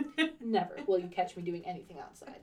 never 0.40 0.76
will 0.88 0.98
you 0.98 1.06
catch 1.08 1.36
me 1.36 1.42
doing 1.44 1.64
anything 1.64 1.98
outside. 2.00 2.40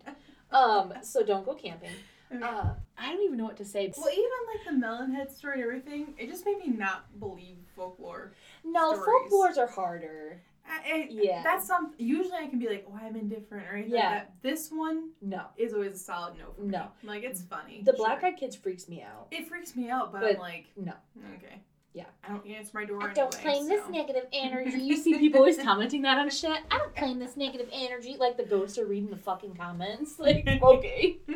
Um, 0.52 0.94
so 1.02 1.22
don't 1.24 1.46
go 1.46 1.54
camping. 1.54 1.92
Okay. 2.34 2.42
Uh, 2.44 2.76
I 2.98 3.12
don't 3.12 3.24
even 3.24 3.38
know 3.38 3.44
what 3.46 3.58
to 3.58 3.66
say. 3.66 3.92
well, 3.98 4.10
even 4.10 4.30
like 4.54 4.82
the 4.82 4.86
Melonhead 4.88 5.36
story 5.36 5.56
and 5.56 5.64
everything, 5.64 6.14
it 6.18 6.30
just 6.30 6.46
made 6.46 6.60
me 6.60 6.68
not 6.68 7.20
believe 7.20 7.58
folklore. 7.76 8.32
no, 8.64 8.94
stories. 8.94 9.32
folklores 9.32 9.58
are 9.58 9.68
harder. 9.68 10.42
I, 10.70 11.08
Yeah. 11.10 11.42
That's 11.44 11.66
some. 11.68 11.94
Usually, 11.98 12.38
I 12.38 12.48
can 12.48 12.60
be 12.60 12.68
like, 12.68 12.86
"Oh, 12.90 12.98
I'm 13.02 13.16
indifferent" 13.16 13.68
or 13.68 13.74
anything 13.76 13.94
Yeah. 13.94 14.10
like 14.10 14.20
that. 14.20 14.42
This 14.42 14.70
one 14.72 15.10
No, 15.22 15.44
is 15.58 15.74
always 15.74 15.94
a 15.94 15.98
solid 15.98 16.38
no 16.38 16.52
for 16.56 16.62
me. 16.62 16.70
No. 16.70 16.88
Like 17.04 17.24
it's 17.24 17.42
funny. 17.42 17.82
the 17.84 17.92
sure. 17.92 17.98
black 18.06 18.24
eyed 18.24 18.38
kids 18.38 18.56
freaks 18.56 18.88
me 18.88 19.02
out. 19.02 19.28
It 19.32 19.48
freaks 19.48 19.76
me 19.76 19.90
out, 19.90 20.12
but, 20.12 20.22
But 20.22 20.36
I'm 20.36 20.40
like, 20.40 20.66
no. 20.78 20.94
Okay. 21.38 21.62
Yeah. 21.94 22.06
I 22.24 22.30
don't 22.30 22.46
answer 22.46 22.72
my 22.76 22.86
door. 22.86 23.02
I 23.04 23.14
don't 23.14 23.34
anyway, 23.36 23.52
claim 23.56 23.68
this 23.68 23.90
negative 23.90 24.28
energy. 24.34 24.78
You 24.80 24.96
see 24.96 25.18
people 25.18 25.40
always 25.40 25.58
commenting 25.58 26.04
that 26.04 26.20
on 26.20 26.30
shit. 26.30 26.60
I 26.70 26.78
don't 26.78 26.96
claim 26.96 27.18
this 27.20 27.36
negative 27.36 27.68
energy. 27.74 28.16
Like 28.20 28.38
the 28.38 28.44
ghosts 28.46 28.78
are 28.78 28.86
reading 28.86 29.10
the 29.10 29.18
fucking 29.18 29.56
comments. 29.56 30.16
Like, 30.20 30.48
okay. 30.62 31.18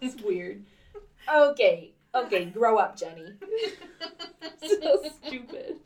It's 0.00 0.22
weird. 0.22 0.64
Okay. 1.32 1.94
Okay, 2.14 2.46
grow 2.46 2.78
up, 2.78 2.96
Jenny. 2.96 3.32
so 4.66 5.02
stupid. 5.24 5.76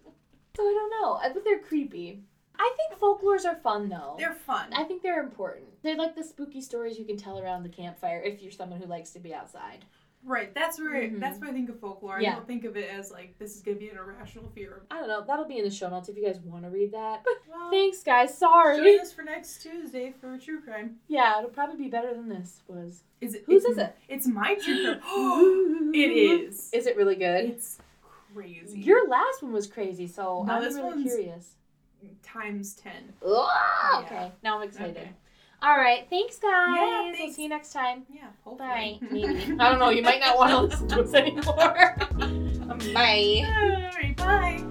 So 0.57 0.63
I 0.63 0.73
don't 0.73 0.91
know. 1.03 1.15
I 1.15 1.31
but 1.33 1.43
they're 1.45 1.59
creepy. 1.61 2.23
I 2.65 2.75
think 2.77 3.01
folklores 3.01 3.45
are 3.45 3.57
fun 3.57 3.89
though. 3.89 4.15
They're 4.19 4.35
fun. 4.35 4.73
I 4.73 4.85
think 4.85 5.03
they're 5.03 5.21
important. 5.23 5.67
They're 5.83 5.97
like 5.97 6.15
the 6.15 6.23
spooky 6.23 6.61
stories 6.61 6.97
you 6.99 7.05
can 7.05 7.17
tell 7.17 7.39
around 7.41 7.65
the 7.65 7.69
campfire 7.69 8.23
if 8.25 8.41
you're 8.41 8.53
someone 8.53 8.81
who 8.81 8.87
likes 8.87 9.11
to 9.13 9.19
be 9.19 9.35
outside. 9.35 9.85
Right. 10.25 10.55
That's 10.55 10.79
where 10.79 10.93
Mhm. 11.03 11.19
that's 11.19 11.41
where 11.41 11.51
I 11.51 11.53
think 11.53 11.69
of 11.69 11.81
folklore. 11.81 12.21
Yeah. 12.21 12.31
I 12.31 12.35
don't 12.37 12.47
think 12.47 12.65
of 12.65 12.77
it 12.77 12.89
as 12.89 13.11
like 13.11 13.37
this 13.41 13.57
is 13.57 13.63
gonna 13.63 13.79
be 13.79 13.89
an 13.89 13.97
irrational 13.99 14.49
fear. 14.51 14.83
I 14.93 15.01
don't 15.01 15.09
know. 15.09 15.25
That'll 15.27 15.45
be 15.47 15.59
in 15.59 15.65
the 15.65 15.71
show 15.73 15.89
notes 15.91 16.09
if 16.09 16.17
you 16.17 16.25
guys 16.25 16.39
want 16.39 16.63
to 16.63 16.71
read 16.71 16.93
that. 16.93 17.25
Well, 17.51 17.71
Thanks, 17.71 18.03
guys. 18.03 18.37
Sorry. 18.39 18.77
Join 18.79 19.01
us 19.01 19.13
for 19.13 19.23
next 19.23 19.63
Tuesday 19.63 20.13
for 20.21 20.39
true 20.39 20.61
crime. 20.63 21.01
Yeah, 21.09 21.39
it'll 21.39 21.51
probably 21.51 21.77
be 21.77 21.89
better 21.91 22.15
than 22.15 22.29
this 22.29 22.63
was. 22.69 23.03
Is 23.21 23.35
it? 23.35 23.43
Whose 23.47 23.65
is 23.65 23.77
it? 23.79 23.95
It's 24.09 24.27
my 24.27 24.55
true 24.55 24.97
crime. 25.01 25.01
it 25.95 25.99
is. 25.99 26.71
Is 26.73 26.87
it 26.87 26.97
really 26.97 27.17
good? 27.17 27.45
It's 27.51 27.79
crazy. 28.33 28.79
Your 28.81 29.07
last 29.09 29.43
one 29.43 29.53
was 29.53 29.67
crazy, 29.67 30.07
so 30.07 30.45
No, 30.45 30.53
I'm 30.55 30.63
really 30.63 30.83
one's- 30.83 31.03
curious. 31.13 31.57
Times 32.23 32.75
ten. 32.75 33.13
Ah, 33.27 34.01
Yeah. 34.01 34.07
Okay, 34.07 34.33
now 34.43 34.59
I'm 34.59 34.69
excited. 34.69 34.97
Okay. 34.97 35.11
All 35.63 35.77
right. 35.79 36.07
Thanks, 36.11 36.39
guys. 36.39 36.75
Yeah, 36.77 37.13
We'll 37.21 37.33
see 37.33 37.43
you 37.45 37.49
next 37.49 37.73
time. 37.73 38.05
Yeah, 38.13 38.31
Bye. 38.59 38.99
Maybe. 39.11 39.57
I 39.61 39.71
don't 39.71 39.79
know. 39.79 39.91
You 39.91 40.03
might 40.03 40.19
not 40.19 40.37
want 40.37 40.51
to 40.51 40.61
listen 40.63 40.89
to 40.89 41.03
us 41.03 41.15
anymore. 41.15 41.97
Bye. 42.95 43.91
Right, 43.95 44.17
bye. 44.17 44.65